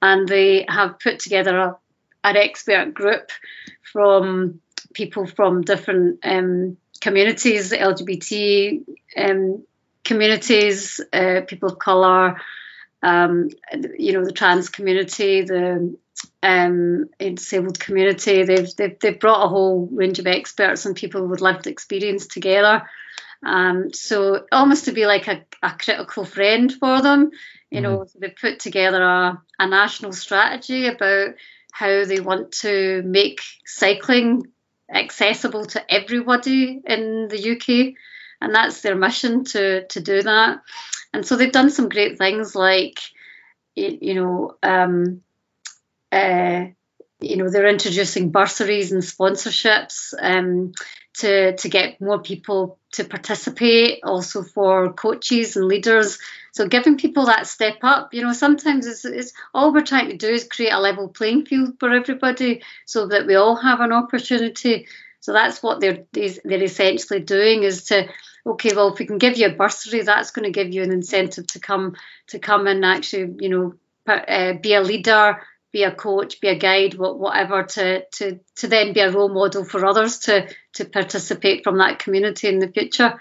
and 0.00 0.28
they 0.28 0.66
have 0.68 1.00
put 1.00 1.18
together 1.18 1.56
a, 1.58 1.76
an 2.22 2.36
expert 2.36 2.94
group 2.94 3.30
from 3.82 4.60
people 4.94 5.26
from 5.26 5.62
different 5.62 6.20
um, 6.22 6.76
communities, 7.00 7.72
LGBT 7.72 8.84
um, 9.16 9.64
communities, 10.04 11.00
uh, 11.12 11.40
people 11.46 11.70
of 11.70 11.78
colour 11.80 12.40
um, 13.02 13.50
you 13.98 14.12
know, 14.12 14.24
the 14.24 14.32
trans 14.32 14.68
community, 14.68 15.42
the 15.42 15.96
um, 16.42 17.06
disabled 17.18 17.80
community. 17.80 18.44
They've, 18.44 18.74
they've, 18.76 18.98
they've 18.98 19.20
brought 19.20 19.44
a 19.44 19.48
whole 19.48 19.88
range 19.90 20.18
of 20.18 20.26
experts 20.26 20.86
and 20.86 20.96
people 20.96 21.26
with 21.26 21.40
lived 21.40 21.66
experience 21.66 22.26
together. 22.26 22.88
Um, 23.44 23.92
so 23.92 24.46
almost 24.52 24.84
to 24.84 24.92
be 24.92 25.06
like 25.06 25.26
a, 25.26 25.44
a 25.62 25.72
critical 25.72 26.24
friend 26.24 26.72
for 26.72 27.02
them, 27.02 27.30
you 27.70 27.80
mm 27.80 27.82
know, 27.82 27.98
mm-hmm. 27.98 28.18
they've 28.20 28.36
put 28.36 28.60
together 28.60 29.02
a, 29.02 29.42
a 29.58 29.66
national 29.66 30.12
strategy 30.12 30.86
about 30.86 31.34
how 31.72 32.04
they 32.04 32.20
want 32.20 32.52
to 32.52 33.02
make 33.02 33.40
cycling 33.64 34.46
accessible 34.92 35.64
to 35.64 35.92
everybody 35.92 36.80
in 36.86 37.28
the 37.28 37.52
UK, 37.52 37.94
and 38.42 38.54
that's 38.54 38.80
their 38.80 38.96
mission 38.96 39.44
to 39.44 39.86
to 39.86 40.00
do 40.00 40.22
that. 40.22 40.62
And 41.14 41.26
so 41.26 41.36
they've 41.36 41.52
done 41.52 41.70
some 41.70 41.88
great 41.88 42.18
things 42.18 42.54
like, 42.54 42.98
you 43.74 44.14
know, 44.14 44.56
um, 44.62 45.22
uh, 46.10 46.66
you 47.20 47.36
know, 47.36 47.48
they're 47.48 47.68
introducing 47.68 48.30
bursaries 48.30 48.92
and 48.92 49.02
sponsorships 49.02 50.14
um, 50.18 50.72
to 51.18 51.56
to 51.56 51.68
get 51.68 52.00
more 52.00 52.20
people 52.20 52.78
to 52.92 53.04
participate. 53.04 54.00
Also 54.02 54.42
for 54.42 54.92
coaches 54.92 55.56
and 55.56 55.66
leaders. 55.66 56.18
So 56.52 56.68
giving 56.68 56.98
people 56.98 57.26
that 57.26 57.46
step 57.46 57.78
up. 57.82 58.12
You 58.12 58.22
know, 58.22 58.32
sometimes 58.32 58.86
it's, 58.86 59.04
it's 59.04 59.32
all 59.54 59.72
we're 59.72 59.82
trying 59.82 60.10
to 60.10 60.16
do 60.16 60.28
is 60.28 60.44
create 60.44 60.72
a 60.72 60.80
level 60.80 61.08
playing 61.08 61.46
field 61.46 61.78
for 61.78 61.90
everybody, 61.90 62.62
so 62.84 63.06
that 63.06 63.26
we 63.26 63.36
all 63.36 63.56
have 63.56 63.80
an 63.80 63.92
opportunity. 63.92 64.86
So 65.20 65.32
that's 65.32 65.62
what 65.62 65.80
they're 65.80 66.04
they're 66.12 66.62
essentially 66.62 67.20
doing 67.20 67.62
is 67.62 67.84
to 67.84 68.08
okay, 68.44 68.74
well, 68.74 68.92
if 68.92 68.98
we 68.98 69.06
can 69.06 69.18
give 69.18 69.36
you 69.36 69.46
a 69.46 69.54
bursary, 69.54 70.02
that's 70.02 70.30
going 70.30 70.44
to 70.44 70.50
give 70.50 70.72
you 70.72 70.82
an 70.82 70.92
incentive 70.92 71.46
to 71.48 71.60
come 71.60 71.96
to 72.28 72.38
come 72.38 72.66
and 72.66 72.84
actually, 72.84 73.34
you 73.40 73.48
know, 73.48 73.74
uh, 74.06 74.54
be 74.54 74.74
a 74.74 74.80
leader, 74.80 75.40
be 75.72 75.84
a 75.84 75.94
coach, 75.94 76.40
be 76.40 76.48
a 76.48 76.58
guide, 76.58 76.94
whatever, 76.94 77.62
to 77.62 78.04
to 78.12 78.40
to 78.56 78.68
then 78.68 78.92
be 78.92 79.00
a 79.00 79.10
role 79.10 79.28
model 79.28 79.64
for 79.64 79.84
others 79.86 80.18
to 80.20 80.48
to 80.74 80.84
participate 80.84 81.64
from 81.64 81.78
that 81.78 81.98
community 81.98 82.48
in 82.48 82.58
the 82.58 82.68
future. 82.68 83.18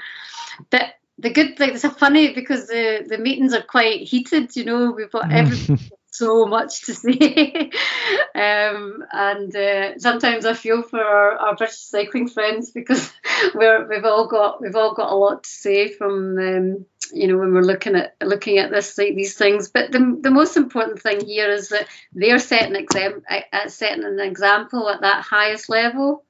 But 0.70 0.96
the 1.18 1.30
good 1.30 1.58
thing, 1.58 1.76
it's 1.76 1.86
funny 1.86 2.34
because 2.34 2.68
the 2.68 3.06
the 3.08 3.18
meetings 3.18 3.54
are 3.54 3.62
quite 3.62 4.02
heated. 4.02 4.56
You 4.56 4.66
know, 4.66 4.92
we've 4.92 5.12
got 5.12 5.32
every 5.32 5.58
so 6.22 6.46
much 6.46 6.84
to 6.84 6.94
say. 6.94 7.72
um, 8.36 9.04
and 9.12 9.56
uh, 9.56 9.98
sometimes 9.98 10.46
I 10.46 10.54
feel 10.54 10.84
for 10.84 11.02
our, 11.02 11.32
our, 11.32 11.56
British 11.56 11.80
cycling 11.80 12.28
friends 12.28 12.70
because 12.70 13.12
we're, 13.56 13.88
we've 13.90 14.06
all 14.06 14.28
got 14.28 14.62
we've 14.62 14.76
all 14.76 14.94
got 14.94 15.12
a 15.12 15.16
lot 15.16 15.44
to 15.44 15.50
say 15.50 15.90
from 15.90 16.38
um, 16.38 16.86
you 17.12 17.28
know 17.28 17.38
when 17.40 17.54
we're 17.54 17.62
looking 17.62 17.96
at 17.96 18.16
looking 18.22 18.60
at 18.60 18.70
this 18.70 18.98
like 19.00 19.16
these 19.16 19.36
things. 19.36 19.70
But 19.70 19.92
the, 19.92 20.20
the 20.22 20.30
most 20.30 20.58
important 20.58 21.02
thing 21.02 21.26
here 21.26 21.50
is 21.50 21.70
that 21.70 21.88
they're 22.14 22.40
setting 22.40 22.76
exam 22.76 23.24
uh, 23.28 23.68
setting 23.68 24.06
an 24.06 24.20
example 24.20 24.90
at 24.90 25.02
that 25.02 25.24
highest 25.24 25.70
level. 25.70 26.24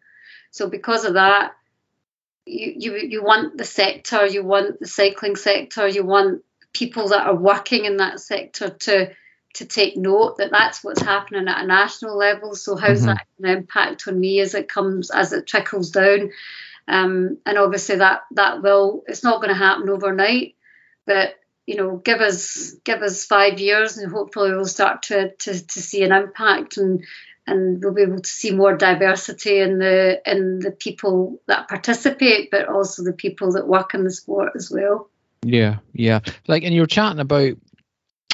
So 0.51 0.69
because 0.69 1.03
of 1.03 1.15
that, 1.15 1.51
you, 2.45 2.73
you 2.77 2.95
you 2.95 3.23
want 3.23 3.57
the 3.57 3.65
sector, 3.65 4.25
you 4.25 4.43
want 4.45 4.79
the 4.79 4.87
cycling 4.87 5.35
sector, 5.35 5.85
you 5.85 6.05
want 6.05 6.43
people 6.73 7.09
that 7.09 7.27
are 7.27 7.35
working 7.35 7.83
in 7.83 7.97
that 7.97 8.21
sector 8.21 8.69
to 8.69 9.11
to 9.55 9.65
take 9.65 9.97
note 9.97 10.37
that 10.37 10.51
that's 10.51 10.83
what's 10.83 11.01
happening 11.01 11.47
at 11.47 11.63
a 11.63 11.67
national 11.67 12.17
level. 12.17 12.55
So 12.55 12.75
how's 12.75 12.99
mm-hmm. 12.99 13.07
that 13.07 13.27
going 13.41 13.53
to 13.53 13.59
impact 13.59 14.07
on 14.07 14.19
me 14.19 14.39
as 14.39 14.53
it 14.53 14.69
comes 14.69 15.11
as 15.11 15.33
it 15.33 15.47
trickles 15.47 15.91
down? 15.91 16.31
Um, 16.87 17.37
and 17.45 17.57
obviously 17.57 17.97
that 17.97 18.23
that 18.31 18.61
will 18.61 19.03
it's 19.07 19.23
not 19.23 19.41
going 19.41 19.53
to 19.53 19.55
happen 19.55 19.89
overnight, 19.89 20.55
but 21.05 21.35
you 21.67 21.75
know, 21.75 21.97
give 21.97 22.19
us 22.19 22.75
give 22.83 23.01
us 23.01 23.25
five 23.25 23.59
years, 23.59 23.97
and 23.97 24.11
hopefully 24.11 24.51
we'll 24.51 24.65
start 24.65 25.03
to 25.03 25.31
to, 25.31 25.67
to 25.67 25.81
see 25.81 26.03
an 26.03 26.11
impact, 26.11 26.77
and 26.77 27.03
and 27.47 27.81
we'll 27.81 27.93
be 27.93 28.01
able 28.01 28.19
to 28.19 28.29
see 28.29 28.51
more 28.51 28.75
diversity 28.75 29.59
in 29.59 29.77
the 29.77 30.21
in 30.25 30.59
the 30.59 30.71
people 30.71 31.39
that 31.47 31.69
participate, 31.69 32.51
but 32.51 32.67
also 32.67 33.03
the 33.03 33.13
people 33.13 33.53
that 33.53 33.67
work 33.67 33.93
in 33.93 34.03
the 34.03 34.11
sport 34.11 34.53
as 34.55 34.71
well. 34.71 35.09
Yeah, 35.43 35.77
yeah. 35.93 36.19
Like, 36.47 36.63
and 36.63 36.73
you 36.73 36.81
were 36.81 36.87
chatting 36.87 37.19
about 37.19 37.53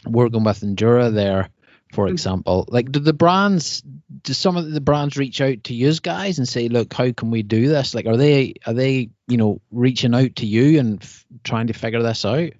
working 0.06 0.44
with 0.44 0.62
Endura 0.62 1.14
there, 1.14 1.50
for 1.94 2.06
mm-hmm. 2.06 2.14
example. 2.14 2.66
Like, 2.68 2.92
do 2.92 3.00
the 3.00 3.14
brands, 3.14 3.82
do 4.24 4.34
some 4.34 4.58
of 4.58 4.72
the 4.72 4.82
brands 4.82 5.18
reach 5.18 5.42
out 5.42 5.66
to 5.66 5.74
you 5.74 5.94
guys 5.96 6.38
and 6.38 6.48
say, 6.48 6.70
look, 6.70 6.94
how 6.94 7.12
can 7.12 7.32
we 7.32 7.44
do 7.44 7.68
this? 7.68 7.96
Like, 7.96 8.06
are 8.06 8.18
they 8.18 8.56
are 8.66 8.74
they 8.74 9.10
you 9.28 9.38
know 9.38 9.62
reaching 9.72 10.16
out 10.16 10.38
to 10.38 10.46
you 10.46 10.80
and 10.80 11.02
f- 11.02 11.26
trying 11.44 11.68
to 11.68 11.74
figure 11.74 12.04
this 12.04 12.26
out? 12.26 12.52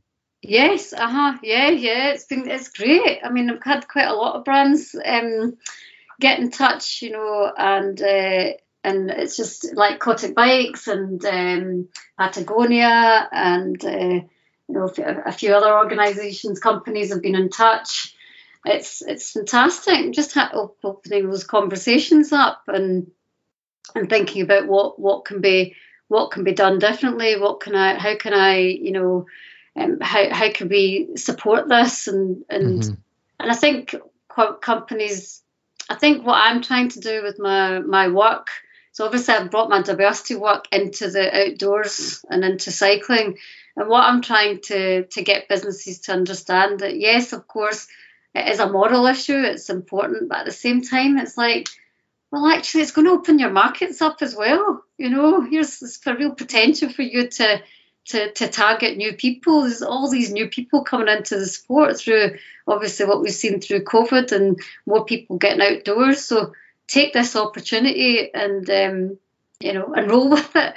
Yes, 0.42 0.94
uh 0.94 1.10
huh, 1.10 1.38
yeah, 1.42 1.70
yeah. 1.70 2.10
It's 2.10 2.26
been 2.26 2.50
it's 2.50 2.70
great. 2.70 3.20
I 3.24 3.30
mean, 3.30 3.50
I've 3.50 3.64
had 3.64 3.88
quite 3.88 4.08
a 4.08 4.16
lot 4.16 4.36
of 4.36 4.46
brands 4.46 4.96
um, 5.04 5.58
get 6.20 6.40
in 6.40 6.52
touch, 6.52 7.02
you 7.02 7.12
know, 7.12 7.52
and 7.58 8.00
uh, 8.02 8.52
and 8.84 9.10
it's 9.10 9.36
just 9.36 9.76
like 9.76 10.00
Cotic 10.00 10.36
Bikes 10.36 10.88
and 10.88 11.24
um, 11.26 11.90
Patagonia 12.18 13.28
and 13.32 13.84
uh, 13.84 14.20
you 14.68 14.76
know 14.76 14.92
a 15.26 15.32
few 15.32 15.54
other 15.54 15.74
organisations, 15.74 16.60
companies 16.60 17.12
have 17.12 17.22
been 17.22 17.36
in 17.36 17.50
touch. 17.50 18.16
It's 18.66 19.02
it's 19.02 19.32
fantastic. 19.32 20.14
Just 20.14 20.34
ha- 20.34 20.70
opening 20.84 21.30
those 21.30 21.44
conversations 21.44 22.32
up 22.34 22.64
and 22.68 23.12
and 23.96 24.10
thinking 24.10 24.42
about 24.42 24.68
what 24.68 25.00
what 25.00 25.26
can 25.26 25.42
be 25.42 25.76
what 26.08 26.32
can 26.32 26.44
be 26.44 26.54
done 26.54 26.80
differently. 26.80 27.40
What 27.40 27.62
can 27.62 27.76
I? 27.76 27.98
How 27.98 28.16
can 28.18 28.34
I? 28.34 28.58
You 28.60 28.92
know 28.92 29.26
um, 29.78 30.00
how 30.02 30.34
how 30.34 30.52
can 30.52 30.70
we 30.70 31.10
support 31.16 31.70
this 31.70 32.08
and 32.08 32.44
and 32.50 32.82
mm-hmm. 32.82 32.94
and 33.40 33.52
I 33.52 33.56
think 33.56 33.96
companies 34.62 35.42
I 35.90 35.96
think 35.96 36.26
what 36.26 36.42
I'm 36.42 36.62
trying 36.62 36.90
to 36.90 37.00
do 37.00 37.24
with 37.24 37.40
my 37.40 37.80
my 37.80 38.10
work 38.10 38.50
so 38.92 39.06
obviously 39.06 39.36
I've 39.36 39.52
brought 39.52 39.70
my 39.70 39.84
diversity 39.84 40.36
work 40.36 40.68
into 40.72 41.12
the 41.12 41.50
outdoors 41.50 42.26
and 42.30 42.44
into 42.44 42.72
cycling 42.72 43.38
and 43.78 43.88
what 43.88 44.04
I'm 44.04 44.22
trying 44.22 44.60
to 44.64 45.06
to 45.06 45.22
get 45.22 45.48
businesses 45.48 46.00
to 46.02 46.14
understand 46.14 46.82
that 46.82 47.00
yes 47.00 47.32
of 47.32 47.48
course 47.48 47.88
it 48.36 48.50
is 48.50 48.60
a 48.60 48.70
moral 48.70 49.06
issue 49.06 49.42
it's 49.42 49.70
important 49.70 50.30
but 50.30 50.40
at 50.40 50.46
the 50.46 50.52
same 50.52 50.82
time 50.82 51.18
it's 51.18 51.38
like 51.38 51.70
well 52.32 52.48
actually 52.48 52.82
it's 52.82 52.92
going 52.92 53.08
to 53.08 53.14
open 53.14 53.40
your 53.40 53.52
markets 53.52 54.02
up 54.02 54.18
as 54.22 54.36
well 54.36 54.84
you 54.98 55.10
know 55.10 55.42
here's 55.42 55.98
for 55.98 56.16
real 56.16 56.32
potential 56.32 56.90
for 56.90 57.04
you 57.04 57.30
to 57.30 57.62
to, 58.08 58.32
to 58.32 58.48
target 58.48 58.98
new 58.98 59.14
people. 59.14 59.62
There's 59.62 59.82
all 59.82 60.10
these 60.10 60.32
new 60.32 60.48
people 60.48 60.84
coming 60.84 61.10
into 61.10 61.38
the 61.38 61.46
sport 61.46 61.98
through 61.98 62.38
obviously 62.66 63.06
what 63.06 63.22
we've 63.22 63.34
seen 63.34 63.60
through 63.60 63.84
COVID 63.84 64.32
and 64.32 64.60
more 64.86 65.06
people 65.06 65.38
getting 65.38 65.62
outdoors. 65.62 66.24
So 66.24 66.54
take 66.88 67.14
this 67.14 67.36
opportunity 67.36 68.34
and 68.34 68.70
um, 68.70 69.18
you 69.60 69.74
know 69.74 69.94
and 69.94 70.10
roll 70.10 70.30
with 70.32 70.56
it. 70.56 70.74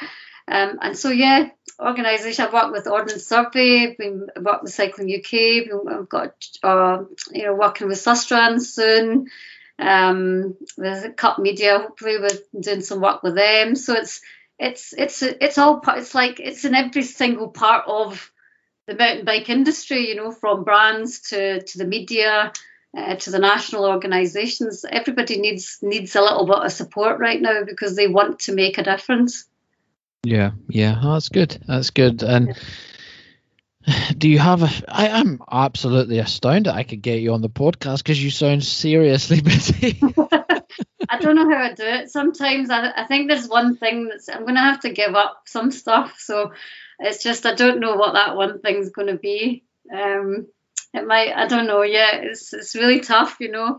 Um, 0.49 0.79
and 0.83 0.99
so 0.99 1.11
yeah, 1.11 1.51
organisation. 1.81 2.45
I've 2.45 2.53
worked 2.53 2.73
with 2.73 2.87
Ordnance 2.87 3.27
Survey. 3.27 3.97
We've 3.99 4.23
worked 4.41 4.65
with 4.65 4.73
Cycling 4.73 5.13
UK. 5.15 5.67
We've 5.85 6.09
got 6.09 6.35
uh, 6.63 7.05
you 7.33 7.45
know 7.45 7.55
working 7.55 7.89
with 7.89 7.99
Sustrans 7.99 8.63
soon. 8.63 9.29
Um, 9.79 10.57
with 10.77 11.17
Cup 11.17 11.39
Media, 11.39 11.79
hopefully 11.79 12.19
we're 12.19 12.61
doing 12.61 12.83
some 12.83 13.01
work 13.01 13.23
with 13.23 13.35
them. 13.35 13.75
So 13.77 13.95
it's 13.95 14.21
it's 14.59 14.93
it's 14.93 15.23
it's 15.23 15.59
all. 15.59 15.83
It's 15.89 16.15
like 16.15 16.39
it's 16.39 16.65
in 16.65 16.75
every 16.75 17.03
single 17.03 17.49
part 17.49 17.85
of 17.87 18.31
the 18.87 18.95
mountain 18.95 19.25
bike 19.25 19.49
industry. 19.49 20.09
You 20.09 20.17
know, 20.17 20.33
from 20.33 20.65
brands 20.65 21.31
to 21.31 21.63
to 21.63 21.79
the 21.79 21.87
media. 21.87 22.53
Uh, 22.93 23.15
to 23.15 23.31
the 23.31 23.39
national 23.39 23.85
organisations, 23.85 24.85
everybody 24.85 25.39
needs 25.39 25.79
needs 25.81 26.17
a 26.17 26.21
little 26.21 26.45
bit 26.45 26.57
of 26.59 26.73
support 26.73 27.21
right 27.21 27.41
now 27.41 27.63
because 27.63 27.95
they 27.95 28.09
want 28.09 28.41
to 28.41 28.53
make 28.53 28.79
a 28.79 28.83
difference. 28.83 29.47
Yeah, 30.23 30.53
yeah, 30.69 31.01
oh, 31.03 31.15
that's 31.15 31.31
good. 31.31 31.63
That's 31.67 31.91
good. 31.91 32.23
And 32.23 32.55
do 34.17 34.29
you 34.29 34.39
have 34.39 34.63
a? 34.63 34.71
I 34.89 35.09
am 35.09 35.43
absolutely 35.51 36.19
astounded. 36.19 36.73
I 36.73 36.83
could 36.83 37.03
get 37.03 37.21
you 37.21 37.33
on 37.33 37.41
the 37.41 37.49
podcast 37.49 37.99
because 37.99 38.23
you 38.23 38.31
sound 38.31 38.65
seriously 38.65 39.41
busy. 39.43 39.99
I 41.09 41.19
don't 41.19 41.37
know 41.37 41.51
how 41.51 41.65
I 41.65 41.73
do 41.73 41.85
it. 41.85 42.11
Sometimes 42.11 42.71
I, 42.71 42.91
I 42.95 43.07
think 43.07 43.29
there's 43.29 43.49
one 43.49 43.77
thing 43.77 44.09
that's 44.09 44.29
I'm 44.29 44.43
going 44.43 44.55
to 44.55 44.61
have 44.61 44.81
to 44.81 44.93
give 44.93 45.15
up 45.15 45.43
some 45.47 45.71
stuff. 45.71 46.17
So 46.19 46.53
it's 46.99 47.23
just 47.23 47.47
I 47.47 47.55
don't 47.55 47.81
know 47.81 47.97
what 47.97 48.13
that 48.13 48.37
one 48.37 48.61
thing's 48.61 48.91
going 48.91 49.09
to 49.09 49.17
be. 49.17 49.65
Um, 49.93 50.47
it 50.93 51.07
might 51.07 51.33
I 51.35 51.47
don't 51.47 51.67
know. 51.67 51.83
Yeah, 51.83 52.17
it's 52.17 52.53
it's 52.53 52.77
really 52.77 53.01
tough, 53.01 53.39
you 53.41 53.51
know. 53.51 53.79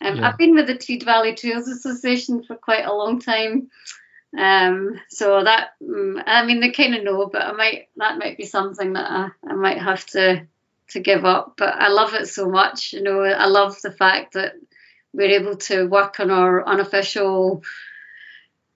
Um, 0.00 0.16
yeah. 0.16 0.28
I've 0.28 0.38
been 0.38 0.54
with 0.54 0.66
the 0.68 0.76
Tweed 0.76 1.02
Valley 1.02 1.34
Trails 1.34 1.68
Association 1.68 2.44
for 2.44 2.56
quite 2.56 2.84
a 2.84 2.94
long 2.94 3.20
time. 3.20 3.70
Um, 4.36 5.00
so 5.08 5.44
that 5.44 5.70
mm, 5.82 6.22
I 6.26 6.44
mean 6.44 6.60
they 6.60 6.70
kind 6.70 6.94
of 6.94 7.04
know, 7.04 7.28
but 7.32 7.42
I 7.42 7.52
might 7.52 7.88
that 7.96 8.18
might 8.18 8.36
be 8.36 8.44
something 8.44 8.94
that 8.94 9.10
I, 9.10 9.28
I 9.48 9.54
might 9.54 9.78
have 9.78 10.04
to 10.06 10.46
to 10.90 11.00
give 11.00 11.24
up. 11.24 11.54
But 11.56 11.74
I 11.74 11.88
love 11.88 12.14
it 12.14 12.26
so 12.28 12.48
much, 12.48 12.92
you 12.92 13.02
know. 13.02 13.22
I 13.22 13.46
love 13.46 13.80
the 13.82 13.92
fact 13.92 14.34
that 14.34 14.54
we're 15.12 15.40
able 15.40 15.56
to 15.56 15.86
work 15.86 16.18
on 16.20 16.30
our 16.30 16.66
unofficial 16.66 17.62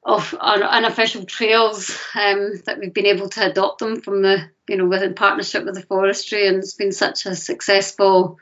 of 0.04 0.32
unofficial 0.40 1.24
trails 1.26 1.90
um, 2.14 2.52
that 2.64 2.78
we've 2.78 2.94
been 2.94 3.06
able 3.06 3.28
to 3.28 3.50
adopt 3.50 3.80
them 3.80 4.00
from 4.00 4.22
the 4.22 4.48
you 4.68 4.76
know 4.76 4.86
within 4.86 5.14
partnership 5.14 5.64
with 5.64 5.74
the 5.74 5.82
forestry 5.82 6.46
and 6.46 6.58
it's 6.58 6.74
been 6.74 6.92
such 6.92 7.26
a 7.26 7.34
successful 7.34 8.38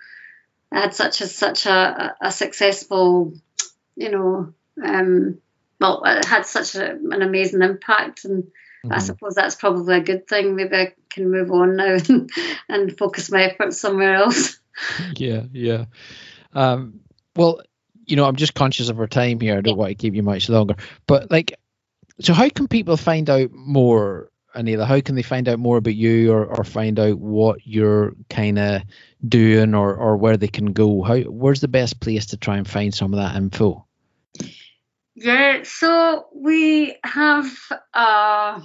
had 0.71 0.95
such 0.95 1.21
a 1.23 1.27
such 1.27 1.67
a, 1.67 2.15
a 2.21 2.31
successful 2.31 3.33
you 3.97 4.11
know 4.11 4.53
um, 4.85 5.39
well 5.81 6.03
it 6.05 6.25
had 6.25 6.47
such 6.47 6.75
a, 6.75 6.93
an 6.93 7.23
amazing 7.23 7.63
impact 7.63 8.25
and 8.25 8.45
mm-hmm. 8.45 8.93
I 8.93 8.99
suppose 8.99 9.35
that's 9.35 9.55
probably 9.55 9.97
a 9.97 10.01
good 10.01 10.29
thing 10.29 10.57
maybe 10.57 10.77
I 10.77 10.95
can 11.11 11.31
move 11.31 11.51
on 11.51 11.77
now 11.77 11.97
and, 12.09 12.31
and 12.69 12.99
focus 12.99 13.31
my 13.31 13.43
efforts 13.45 13.81
somewhere 13.81 14.15
else 14.15 14.59
yeah 15.17 15.43
yeah 15.53 15.87
um, 16.53 17.01
well 17.35 17.61
you 18.07 18.17
know, 18.17 18.25
I'm 18.25 18.37
just 18.37 18.55
conscious 18.55 18.89
of 18.89 18.99
our 18.99 19.09
time 19.09 19.41
here. 19.41 19.59
I 19.59 19.61
don't 19.61 19.77
want 19.77 19.91
to 19.91 19.95
keep 19.95 20.15
you 20.15 20.23
much 20.23 20.49
longer. 20.49 20.77
But 21.07 21.31
like, 21.31 21.59
so 22.21 22.33
how 22.33 22.49
can 22.49 22.69
people 22.69 22.97
find 22.97 23.29
out 23.29 23.53
more, 23.53 24.31
Anila? 24.55 24.87
How 24.87 25.01
can 25.01 25.17
they 25.17 25.23
find 25.23 25.49
out 25.49 25.59
more 25.59 25.77
about 25.77 25.95
you, 25.95 26.33
or, 26.33 26.47
or 26.47 26.65
find 26.65 26.99
out 26.99 27.19
what 27.19 27.67
you're 27.67 28.15
kind 28.31 28.59
of 28.59 28.83
doing, 29.29 29.75
or 29.75 29.95
or 29.95 30.17
where 30.17 30.37
they 30.37 30.49
can 30.49 30.73
go? 30.73 31.03
How 31.03 31.19
where's 31.23 31.61
the 31.61 31.69
best 31.69 32.01
place 32.01 32.27
to 32.27 32.37
try 32.37 32.57
and 32.57 32.69
find 32.69 32.95
some 32.95 33.13
of 33.13 33.19
that 33.19 33.37
info? 33.37 33.86
Yeah, 35.17 35.63
so 35.65 36.27
we 36.35 36.97
have. 37.03 37.51
Uh, 37.95 38.61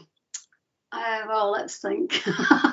uh, 0.91 1.21
well, 1.27 1.51
let's 1.51 1.77
think. 1.77 2.21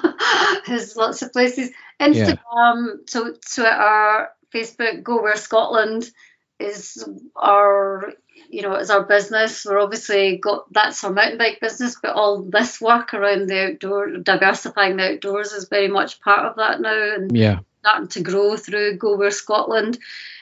There's 0.67 0.97
lots 0.97 1.23
of 1.23 1.33
places. 1.33 1.71
Instagram, 2.01 2.39
yeah. 2.53 2.93
so 3.07 3.33
Twitter, 3.55 4.29
Facebook, 4.53 5.03
Go 5.05 5.23
Where 5.23 5.37
Scotland 5.37 6.11
is 6.59 7.09
our 7.37 8.13
you 8.51 8.63
know 8.63 8.75
is 8.75 8.91
our 8.91 9.05
business 9.05 9.65
we're 9.65 9.79
obviously 9.79 10.39
got 10.39 10.73
that's 10.73 11.05
our 11.05 11.13
mountain 11.13 11.39
bike 11.39 11.61
business 11.61 11.97
but 12.03 12.15
all 12.15 12.43
this 12.43 12.81
work 12.81 13.15
around 13.15 13.49
the 13.49 13.71
outdoor 13.71 14.17
diversifying 14.19 14.97
the 14.97 15.15
outdoors 15.15 15.53
is 15.53 15.69
very 15.69 15.89
much 15.89 16.21
part 16.21 16.47
of 16.47 16.57
that 16.57 16.81
now 16.81 17.15
and 17.15 17.37
yeah 17.37 17.61
starting 17.81 18.09
to 18.09 18.23
grow 18.23 18.57
through 18.57 18.97
go 18.97 19.17
where 19.17 19.31
scotland 19.31 19.99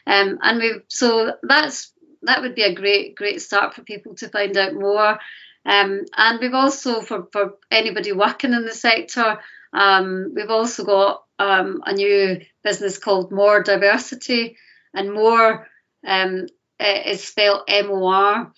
um, 0.07 0.39
and 0.43 0.59
we 0.59 0.80
so 0.89 1.32
that's 1.43 1.93
that 2.23 2.43
would 2.43 2.55
be 2.55 2.62
a 2.62 2.75
great 2.75 3.14
great 3.14 3.43
start 3.43 3.75
for 3.75 3.83
people 3.83 4.14
to 4.17 4.29
find 4.29 4.57
out 4.57 4.75
more. 4.75 5.19
Um, 5.64 6.03
and 6.17 6.39
we've 6.41 6.55
also 6.55 7.01
for, 7.01 7.27
for 7.33 7.55
anybody 7.71 8.12
working 8.12 8.53
in 8.53 8.64
the 8.64 8.73
sector 8.73 9.39
um, 9.77 10.33
we've 10.35 10.51
also 10.51 10.85
got 10.85 11.25
um, 11.39 11.83
a 11.85 11.93
new 11.93 12.41
business 12.64 12.99
called 12.99 13.31
more 13.31 13.62
diversity 13.62 14.57
and 14.95 15.12
more 15.12 15.69
um, 16.07 16.47
is 16.81 17.25
spelled 17.25 17.62
M 17.69 17.91
O 17.91 18.07
R, 18.07 18.53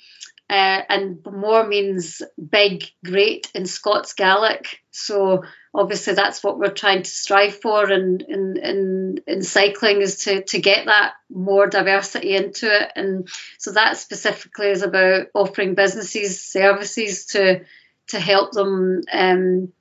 uh, 0.51 0.83
and 0.89 1.19
more 1.31 1.67
means 1.67 2.23
big, 2.37 2.85
great 3.05 3.51
in 3.55 3.67
Scots 3.67 4.15
Gaelic. 4.15 4.81
So 4.91 5.45
obviously 5.75 6.15
that's 6.15 6.43
what 6.43 6.59
we're 6.59 6.71
trying 6.71 7.03
to 7.03 7.11
strive 7.11 7.61
for 7.61 7.91
in 7.91 8.21
in 8.27 8.57
in, 8.57 9.21
in 9.27 9.43
cycling 9.43 10.01
is 10.01 10.25
to 10.25 10.43
to 10.45 10.59
get 10.59 10.87
that 10.87 11.15
more 11.31 11.67
diversity 11.67 12.35
into 12.35 12.67
it. 12.67 12.93
And 12.97 13.29
so 13.59 13.73
that 13.73 13.99
specifically 13.99 14.69
is 14.69 14.83
about 14.83 15.27
offering 15.35 15.75
businesses 15.75 16.41
services 16.41 17.27
to 17.27 17.65
to 18.09 18.19
help 18.19 18.53
them. 18.53 19.03
Um, 19.13 19.73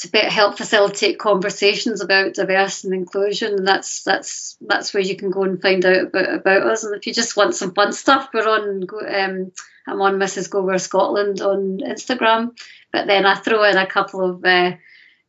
to 0.00 0.18
help 0.18 0.56
facilitate 0.56 1.18
conversations 1.18 2.00
about 2.00 2.34
diversity 2.34 2.88
and 2.88 2.94
inclusion. 2.94 3.54
And 3.54 3.68
that's 3.68 4.02
that's 4.02 4.56
that's 4.60 4.94
where 4.94 5.02
you 5.02 5.16
can 5.16 5.30
go 5.30 5.42
and 5.42 5.60
find 5.60 5.84
out 5.84 6.06
about, 6.06 6.34
about 6.34 6.62
us. 6.62 6.84
And 6.84 6.96
if 6.96 7.06
you 7.06 7.12
just 7.12 7.36
want 7.36 7.54
some 7.54 7.74
fun 7.74 7.92
stuff, 7.92 8.30
we're 8.32 8.48
on. 8.48 8.86
Um, 9.08 9.52
I'm 9.86 10.00
on 10.00 10.18
Mrs. 10.18 10.48
Go 10.50 10.62
Where 10.62 10.78
Scotland 10.78 11.40
on 11.40 11.78
Instagram, 11.78 12.56
but 12.92 13.06
then 13.06 13.26
I 13.26 13.34
throw 13.34 13.64
in 13.64 13.76
a 13.76 13.86
couple 13.86 14.30
of 14.30 14.44
uh, 14.44 14.72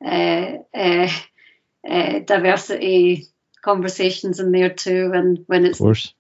uh, 0.04 0.58
uh, 0.74 1.10
uh 1.88 2.20
diversity 2.20 3.28
conversations 3.62 4.40
in 4.40 4.52
there 4.52 4.70
too. 4.70 5.12
And 5.14 5.44
when 5.48 5.66
it's 5.66 5.80
of 5.80 5.84
course. 5.84 6.14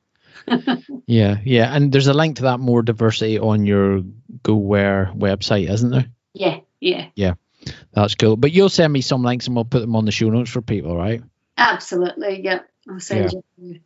yeah, 1.06 1.38
yeah, 1.45 1.74
and 1.74 1.91
there's 1.91 2.08
a 2.08 2.14
link 2.14 2.38
to 2.38 2.43
that 2.43 2.60
more 2.60 2.82
diversity 2.82 3.38
on 3.38 3.66
your 3.66 4.02
Go 4.43 4.56
Wear 4.56 5.12
website, 5.16 5.70
isn't 5.70 5.91
there? 5.91 6.08
Yeah, 6.34 6.62
yeah, 6.80 7.10
yeah. 7.16 7.34
That's 7.93 8.16
cool. 8.16 8.36
But 8.36 8.51
you'll 8.51 8.70
send 8.70 8.91
me 8.91 9.01
some 9.01 9.24
links 9.24 9.47
and 9.47 9.55
we'll 9.55 9.66
put 9.66 9.82
them 9.82 9.95
on 9.95 10.05
the 10.05 10.12
show 10.12 10.30
notes 10.30 10.49
for 10.49 10.62
people, 10.62 10.95
right? 10.95 11.22
Absolutely. 11.57 12.41
Yeah. 12.43 12.59
I'll 12.89 12.99
send 12.99 13.34
yeah. 13.34 13.39
you. 13.57 13.80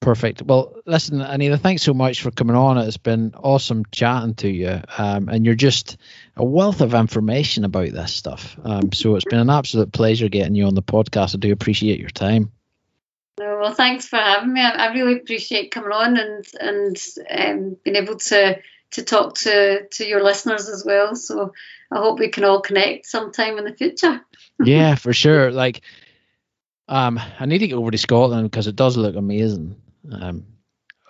Perfect. 0.00 0.42
Well, 0.42 0.76
listen, 0.86 1.20
Anita, 1.20 1.58
thanks 1.58 1.82
so 1.82 1.92
much 1.94 2.22
for 2.22 2.30
coming 2.30 2.54
on. 2.54 2.78
It's 2.78 2.96
been 2.96 3.34
awesome 3.34 3.84
chatting 3.90 4.34
to 4.36 4.48
you. 4.48 4.80
Um, 4.98 5.28
and 5.28 5.44
you're 5.44 5.54
just 5.54 5.96
a 6.36 6.44
wealth 6.44 6.80
of 6.80 6.94
information 6.94 7.64
about 7.64 7.92
this 7.92 8.12
stuff. 8.12 8.56
Um, 8.62 8.92
so 8.92 9.16
it's 9.16 9.24
been 9.24 9.40
an 9.40 9.50
absolute 9.50 9.92
pleasure 9.92 10.28
getting 10.28 10.54
you 10.54 10.66
on 10.66 10.74
the 10.74 10.82
podcast. 10.82 11.34
I 11.34 11.38
do 11.38 11.52
appreciate 11.52 11.98
your 11.98 12.10
time. 12.10 12.52
No, 13.38 13.58
well, 13.60 13.74
thanks 13.74 14.06
for 14.06 14.16
having 14.16 14.52
me. 14.52 14.60
I, 14.60 14.70
I 14.70 14.92
really 14.94 15.16
appreciate 15.16 15.70
coming 15.70 15.92
on 15.92 16.16
and 16.16 16.44
and 16.60 16.96
um, 17.30 17.76
being 17.82 17.96
able 17.96 18.16
to 18.16 18.58
to 18.96 19.04
talk 19.04 19.34
to 19.36 19.86
to 19.88 20.04
your 20.04 20.22
listeners 20.22 20.68
as 20.68 20.84
well. 20.84 21.14
So 21.14 21.52
I 21.90 21.98
hope 21.98 22.18
we 22.18 22.28
can 22.28 22.44
all 22.44 22.60
connect 22.60 23.06
sometime 23.06 23.58
in 23.58 23.64
the 23.64 23.74
future. 23.74 24.20
yeah, 24.64 24.96
for 24.96 25.12
sure. 25.12 25.50
Like, 25.52 25.82
um, 26.88 27.20
I 27.38 27.46
need 27.46 27.58
to 27.58 27.68
get 27.68 27.76
over 27.76 27.90
to 27.90 27.98
Scotland 27.98 28.50
because 28.50 28.66
it 28.66 28.76
does 28.76 28.96
look 28.96 29.16
amazing. 29.16 29.76
Um, 30.10 30.46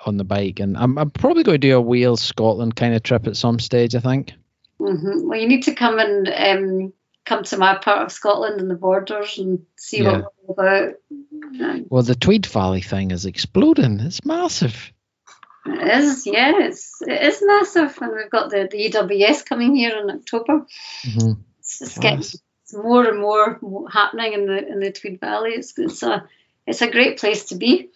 on 0.07 0.17
the 0.17 0.25
bike, 0.25 0.61
and 0.61 0.77
I'm 0.77 0.97
I'm 0.99 1.11
probably 1.11 1.43
going 1.43 1.61
to 1.61 1.67
do 1.67 1.77
a 1.77 1.81
Wales 1.81 2.23
Scotland 2.23 2.77
kind 2.77 2.95
of 2.95 3.03
trip 3.03 3.27
at 3.27 3.37
some 3.37 3.59
stage. 3.59 3.95
I 3.95 4.01
think. 4.01 4.33
Mm-hmm. 4.81 5.29
Well, 5.29 5.39
you 5.39 5.49
need 5.49 5.65
to 5.65 5.75
come 5.75 5.99
and 5.99 6.29
um, 6.29 6.93
come 7.25 7.43
to 7.45 7.57
my 7.57 7.77
part 7.77 8.03
of 8.03 8.13
Scotland 8.13 8.61
and 8.61 8.71
the 8.71 8.75
borders 8.75 9.39
and 9.39 9.65
see 9.77 10.03
yeah. 10.03 10.19
what 10.19 10.33
we're 10.47 10.71
about. 10.71 11.87
Well, 11.89 12.03
the 12.03 12.15
Tweed 12.15 12.47
Valley 12.47 12.83
thing 12.83 13.11
is 13.11 13.27
exploding. 13.27 14.01
It's 14.01 14.25
massive. 14.25 14.93
It 15.67 16.05
is, 16.05 16.27
yeah, 16.27 16.53
it's, 16.59 17.01
it 17.03 17.23
is 17.23 17.43
massive. 17.45 17.99
And 18.01 18.13
we've 18.15 18.31
got 18.31 18.51
the, 18.51 18.69
the 18.71 18.91
EWS 18.91 19.45
coming 19.45 19.75
here 19.75 19.97
in 19.97 20.11
October. 20.11 20.67
Mm-hmm. 21.05 21.41
It's, 21.59 21.83
it's 21.83 21.99
getting 21.99 22.25
it's 22.67 22.75
more 22.75 23.07
and 23.07 23.21
more 23.21 23.61
happening 23.93 24.33
in 24.33 24.47
the 24.47 24.67
in 24.67 24.81
the 24.81 24.91
Tweed 24.91 25.21
Valley. 25.21 25.51
It's, 25.51 25.79
it's 25.79 26.03
a 26.03 26.27
it's 26.67 26.83
a 26.83 26.91
great 26.91 27.19
place 27.19 27.45
to 27.47 27.55
be. 27.55 27.91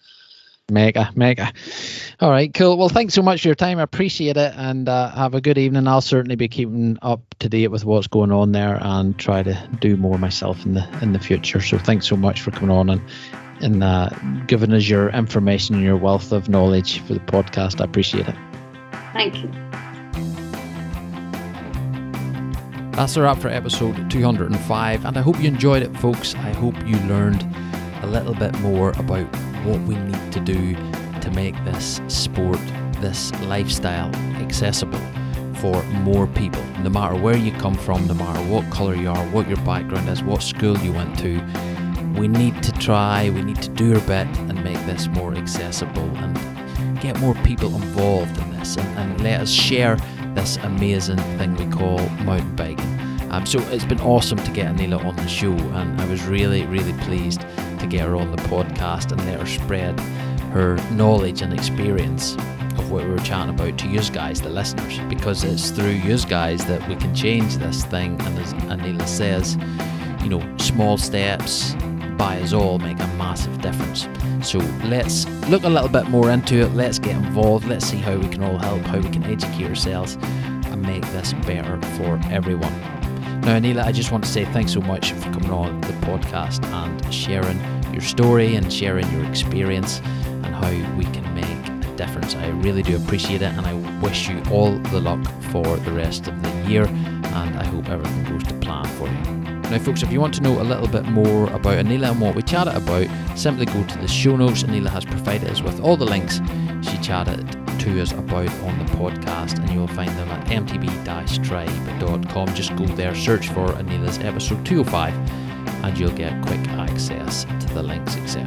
Mega, 0.71 1.09
mega. 1.15 1.51
All 2.21 2.29
right, 2.29 2.53
cool. 2.53 2.77
Well, 2.77 2.87
thanks 2.87 3.13
so 3.13 3.21
much 3.21 3.41
for 3.41 3.49
your 3.49 3.55
time. 3.55 3.79
I 3.79 3.83
appreciate 3.83 4.37
it, 4.37 4.53
and 4.55 4.87
uh, 4.87 5.09
have 5.11 5.33
a 5.33 5.41
good 5.41 5.57
evening. 5.57 5.85
I'll 5.87 5.99
certainly 5.99 6.37
be 6.37 6.47
keeping 6.47 6.97
up 7.01 7.21
to 7.39 7.49
date 7.49 7.67
with 7.67 7.83
what's 7.83 8.07
going 8.07 8.31
on 8.31 8.53
there, 8.53 8.77
and 8.81 9.17
try 9.17 9.43
to 9.43 9.69
do 9.81 9.97
more 9.97 10.17
myself 10.17 10.65
in 10.65 10.75
the 10.75 10.87
in 11.01 11.11
the 11.11 11.19
future. 11.19 11.59
So, 11.59 11.77
thanks 11.77 12.07
so 12.07 12.15
much 12.15 12.39
for 12.39 12.51
coming 12.51 12.69
on 12.69 12.89
and 12.89 13.01
and 13.61 13.83
uh, 13.83 14.09
giving 14.47 14.73
us 14.73 14.87
your 14.87 15.09
information 15.09 15.75
and 15.75 15.83
your 15.83 15.97
wealth 15.97 16.31
of 16.31 16.49
knowledge 16.49 16.99
for 17.01 17.13
the 17.13 17.19
podcast. 17.19 17.81
I 17.81 17.85
appreciate 17.85 18.27
it. 18.27 18.35
Thank 19.13 19.37
you. 19.37 19.51
That's 22.91 23.15
a 23.15 23.21
wrap 23.21 23.37
for 23.37 23.47
episode 23.47 24.11
205, 24.11 25.05
and 25.05 25.17
I 25.17 25.21
hope 25.21 25.39
you 25.39 25.47
enjoyed 25.47 25.81
it, 25.81 25.95
folks. 25.97 26.35
I 26.35 26.53
hope 26.53 26.75
you 26.85 26.97
learned 27.07 27.43
a 28.03 28.07
little 28.07 28.33
bit 28.33 28.57
more 28.59 28.89
about 28.91 29.25
what 29.65 29.79
we 29.81 29.95
need 29.95 30.31
to 30.33 30.39
do 30.39 30.75
to 31.21 31.31
make 31.33 31.55
this 31.63 32.01
sport, 32.07 32.59
this 32.99 33.31
lifestyle 33.43 34.13
accessible 34.41 34.99
for 35.55 35.81
more 36.03 36.27
people, 36.27 36.63
no 36.79 36.89
matter 36.89 37.15
where 37.15 37.37
you 37.37 37.51
come 37.53 37.75
from, 37.75 38.07
no 38.07 38.15
matter 38.15 38.39
what 38.51 38.69
colour 38.71 38.95
you 38.95 39.09
are, 39.09 39.25
what 39.27 39.47
your 39.47 39.57
background 39.57 40.09
is, 40.09 40.23
what 40.23 40.41
school 40.41 40.77
you 40.79 40.91
went 40.91 41.17
to 41.19 41.39
we 42.17 42.27
need 42.27 42.61
to 42.63 42.71
try, 42.73 43.29
we 43.29 43.41
need 43.41 43.61
to 43.61 43.69
do 43.69 43.95
our 43.95 44.01
bit 44.01 44.27
and 44.37 44.63
make 44.63 44.83
this 44.85 45.07
more 45.07 45.33
accessible 45.35 46.09
and 46.17 47.01
get 47.01 47.19
more 47.19 47.35
people 47.43 47.73
involved 47.75 48.37
in 48.37 48.51
this 48.59 48.77
and, 48.77 48.87
and 48.99 49.21
let 49.21 49.41
us 49.41 49.49
share 49.49 49.97
this 50.35 50.57
amazing 50.57 51.17
thing 51.37 51.55
we 51.55 51.65
call 51.75 51.99
mountain 52.23 52.55
biking. 52.55 52.99
Um, 53.31 53.45
so 53.45 53.59
it's 53.69 53.85
been 53.85 54.01
awesome 54.01 54.37
to 54.39 54.51
get 54.51 54.75
Anila 54.75 55.03
on 55.05 55.15
the 55.15 55.27
show, 55.27 55.53
and 55.53 56.01
I 56.01 56.05
was 56.07 56.21
really, 56.23 56.65
really 56.65 56.93
pleased 57.03 57.41
to 57.79 57.87
get 57.87 58.01
her 58.01 58.15
on 58.15 58.31
the 58.31 58.41
podcast 58.43 59.11
and 59.11 59.25
let 59.25 59.39
her 59.39 59.45
spread 59.45 59.99
her 60.51 60.75
knowledge 60.91 61.41
and 61.41 61.53
experience 61.53 62.35
of 62.77 62.91
what 62.91 63.05
we 63.05 63.09
were 63.09 63.19
chatting 63.19 63.55
about 63.55 63.77
to 63.79 63.87
you 63.87 64.01
guys, 64.11 64.41
the 64.41 64.49
listeners, 64.49 64.99
because 65.07 65.45
it's 65.45 65.71
through 65.71 65.91
you 65.91 66.17
guys 66.25 66.65
that 66.65 66.85
we 66.89 66.95
can 66.97 67.15
change 67.15 67.55
this 67.55 67.85
thing. 67.85 68.19
And 68.21 68.37
as 68.39 68.53
Anila 68.53 69.07
says, 69.07 69.55
you 70.23 70.29
know, 70.29 70.57
small 70.57 70.97
steps, 70.97 71.73
by 72.21 72.39
us 72.39 72.53
all 72.53 72.77
make 72.77 72.99
a 72.99 73.07
massive 73.17 73.59
difference. 73.61 74.07
So 74.47 74.59
let's 74.85 75.27
look 75.49 75.63
a 75.63 75.67
little 75.67 75.89
bit 75.89 76.07
more 76.09 76.29
into 76.29 76.61
it. 76.61 76.71
Let's 76.75 76.99
get 76.99 77.15
involved. 77.15 77.67
Let's 77.67 77.87
see 77.87 77.97
how 77.97 78.15
we 78.15 78.27
can 78.27 78.43
all 78.43 78.59
help, 78.59 78.83
how 78.83 78.99
we 78.99 79.09
can 79.09 79.23
educate 79.23 79.65
ourselves 79.65 80.19
and 80.21 80.83
make 80.83 81.01
this 81.13 81.33
better 81.47 81.81
for 81.97 82.19
everyone. 82.29 82.79
Now, 83.41 83.57
Anila, 83.57 83.85
I 83.85 83.91
just 83.91 84.11
want 84.11 84.23
to 84.23 84.29
say 84.29 84.45
thanks 84.45 84.71
so 84.71 84.81
much 84.81 85.13
for 85.13 85.33
coming 85.33 85.49
on 85.49 85.81
the 85.81 85.93
podcast 86.05 86.63
and 86.65 87.11
sharing 87.11 87.59
your 87.91 88.03
story 88.03 88.53
and 88.53 88.71
sharing 88.71 89.11
your 89.11 89.25
experience 89.25 89.99
and 90.25 90.53
how 90.53 90.69
we 90.95 91.05
can 91.05 91.25
make 91.33 91.87
a 91.89 91.95
difference. 91.95 92.35
I 92.35 92.49
really 92.49 92.83
do 92.83 92.97
appreciate 92.97 93.41
it 93.41 93.51
and 93.51 93.65
I 93.65 93.73
wish 93.99 94.29
you 94.29 94.43
all 94.51 94.77
the 94.77 95.01
luck 95.01 95.25
for 95.51 95.65
the 95.77 95.91
rest 95.91 96.27
of 96.27 96.39
the 96.43 96.69
year 96.69 96.85
and 96.85 97.57
I 97.57 97.63
hope 97.63 97.89
everything 97.89 98.25
goes 98.25 98.43
to 98.43 98.53
plan 98.59 98.85
for 98.99 99.07
you. 99.07 99.40
Now, 99.71 99.79
folks, 99.79 100.03
if 100.03 100.11
you 100.11 100.19
want 100.19 100.33
to 100.33 100.41
know 100.41 100.61
a 100.61 100.63
little 100.63 100.89
bit 100.89 101.05
more 101.05 101.45
about 101.45 101.85
Anila 101.85 102.11
and 102.11 102.19
what 102.19 102.35
we 102.35 102.41
chatted 102.41 102.75
about, 102.75 103.07
simply 103.37 103.65
go 103.65 103.81
to 103.85 103.97
the 103.99 104.07
show 104.07 104.35
notes. 104.35 104.63
Anila 104.63 104.89
has 104.89 105.05
provided 105.05 105.49
us 105.49 105.61
with 105.61 105.79
all 105.79 105.95
the 105.95 106.03
links 106.03 106.41
she 106.81 106.97
chatted 106.97 107.49
to 107.79 108.01
us 108.01 108.11
about 108.11 108.49
on 108.63 108.77
the 108.79 108.85
podcast, 108.95 109.59
and 109.59 109.69
you'll 109.69 109.87
find 109.87 110.09
them 110.09 110.27
at 110.27 110.45
mtb-tribe.com. 110.47 112.53
Just 112.53 112.75
go 112.75 112.85
there, 112.85 113.15
search 113.15 113.47
for 113.47 113.67
Anila's 113.67 114.19
episode 114.19 114.65
205, 114.65 115.13
and 115.85 115.97
you'll 115.97 116.11
get 116.11 116.45
quick 116.45 116.67
access 116.71 117.45
to 117.45 117.73
the 117.73 117.81
links, 117.81 118.17
etc. 118.17 118.45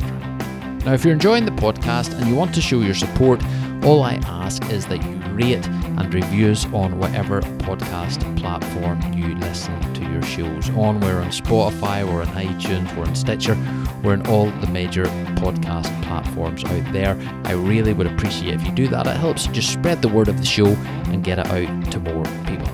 Now, 0.84 0.92
if 0.92 1.04
you're 1.04 1.14
enjoying 1.14 1.46
the 1.46 1.52
podcast 1.52 2.12
and 2.18 2.28
you 2.28 2.34
want 2.34 2.54
to 2.54 2.60
show 2.60 2.80
your 2.80 2.92
support, 2.92 3.42
all 3.82 4.02
I 4.02 4.16
ask 4.26 4.62
is 4.70 4.84
that 4.88 5.02
you 5.02 5.23
rate 5.34 5.66
and 5.66 6.14
reviews 6.14 6.64
on 6.66 6.98
whatever 6.98 7.40
podcast 7.40 8.20
platform 8.38 9.00
you 9.12 9.34
listen 9.36 9.78
to 9.94 10.02
your 10.10 10.22
shows 10.22 10.70
on. 10.70 11.00
We're 11.00 11.20
on 11.20 11.30
Spotify, 11.30 12.06
we're 12.06 12.22
on 12.22 12.28
iTunes, 12.28 12.94
we're 12.96 13.04
on 13.04 13.14
Stitcher, 13.14 13.56
we're 14.02 14.12
on 14.12 14.26
all 14.28 14.46
the 14.46 14.66
major 14.68 15.04
podcast 15.36 16.02
platforms 16.02 16.64
out 16.64 16.92
there. 16.92 17.18
I 17.44 17.52
really 17.52 17.92
would 17.92 18.06
appreciate 18.06 18.54
if 18.54 18.66
you 18.66 18.72
do 18.72 18.88
that. 18.88 19.06
It 19.06 19.16
helps 19.16 19.46
just 19.48 19.72
spread 19.72 20.02
the 20.02 20.08
word 20.08 20.28
of 20.28 20.38
the 20.38 20.46
show 20.46 20.66
and 20.66 21.24
get 21.24 21.38
it 21.38 21.46
out 21.46 21.90
to 21.92 22.00
more 22.00 22.24
people. 22.46 22.70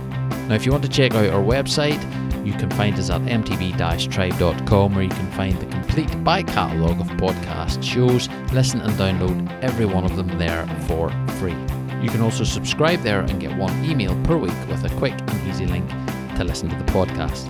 Now, 0.48 0.54
if 0.54 0.66
you 0.66 0.72
want 0.72 0.84
to 0.84 0.90
check 0.90 1.14
out 1.14 1.30
our 1.30 1.42
website, 1.42 2.00
you 2.44 2.52
can 2.54 2.70
find 2.70 2.98
us 2.98 3.10
at 3.10 3.20
mtb-tribe.com 3.22 4.94
where 4.94 5.04
you 5.04 5.10
can 5.10 5.30
find 5.32 5.56
the 5.58 5.66
complete 5.66 6.24
back 6.24 6.46
catalogue 6.48 7.00
of 7.00 7.06
podcast 7.18 7.82
shows, 7.82 8.28
listen 8.52 8.80
and 8.80 8.92
download 8.94 9.62
every 9.62 9.86
one 9.86 10.04
of 10.04 10.16
them 10.16 10.38
there 10.38 10.66
for 10.86 11.10
free. 11.38 11.54
You 12.02 12.08
can 12.08 12.22
also 12.22 12.44
subscribe 12.44 13.02
there 13.02 13.20
and 13.20 13.40
get 13.40 13.56
one 13.56 13.84
email 13.84 14.16
per 14.24 14.36
week 14.36 14.54
with 14.68 14.84
a 14.84 14.88
quick 14.96 15.12
and 15.12 15.48
easy 15.48 15.66
link 15.66 15.88
to 16.36 16.44
listen 16.44 16.68
to 16.70 16.76
the 16.76 16.84
podcast. 16.84 17.48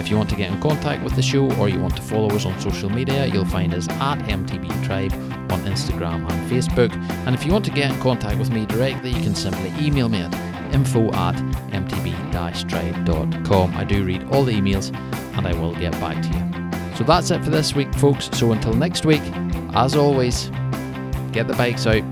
If 0.00 0.08
you 0.08 0.16
want 0.16 0.30
to 0.30 0.36
get 0.36 0.50
in 0.50 0.58
contact 0.60 1.04
with 1.04 1.14
the 1.14 1.20
show 1.20 1.52
or 1.56 1.68
you 1.68 1.78
want 1.78 1.94
to 1.96 2.02
follow 2.02 2.30
us 2.30 2.46
on 2.46 2.58
social 2.58 2.88
media, 2.88 3.26
you'll 3.26 3.44
find 3.44 3.74
us 3.74 3.86
at 3.88 4.18
MTB 4.20 4.86
Tribe 4.86 5.12
on 5.52 5.60
Instagram 5.64 6.26
and 6.30 6.50
Facebook. 6.50 6.90
And 7.26 7.34
if 7.34 7.44
you 7.44 7.52
want 7.52 7.66
to 7.66 7.70
get 7.70 7.90
in 7.92 8.00
contact 8.00 8.38
with 8.38 8.50
me 8.50 8.64
directly, 8.64 9.10
you 9.10 9.20
can 9.20 9.34
simply 9.34 9.70
email 9.78 10.08
me 10.08 10.22
at 10.22 10.32
info 10.74 11.12
at 11.12 11.34
mtb-tribe.com. 11.72 13.76
I 13.76 13.84
do 13.84 14.02
read 14.04 14.24
all 14.32 14.44
the 14.44 14.54
emails 14.54 14.90
and 15.36 15.46
I 15.46 15.52
will 15.52 15.74
get 15.74 15.92
back 15.92 16.22
to 16.22 16.28
you. 16.28 16.46
So 16.96 17.04
that's 17.04 17.30
it 17.30 17.44
for 17.44 17.50
this 17.50 17.74
week, 17.74 17.92
folks. 17.94 18.30
So 18.32 18.52
until 18.52 18.72
next 18.72 19.04
week, 19.04 19.20
as 19.74 19.94
always, 19.94 20.48
get 21.32 21.46
the 21.46 21.54
bikes 21.58 21.86
out, 21.86 22.02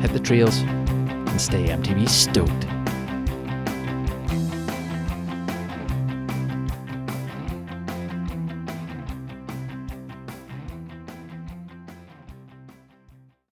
hit 0.00 0.12
the 0.12 0.20
trails, 0.20 0.62
and 1.34 1.40
stay 1.40 1.64
MTB 1.64 2.08
stoked. 2.08 2.73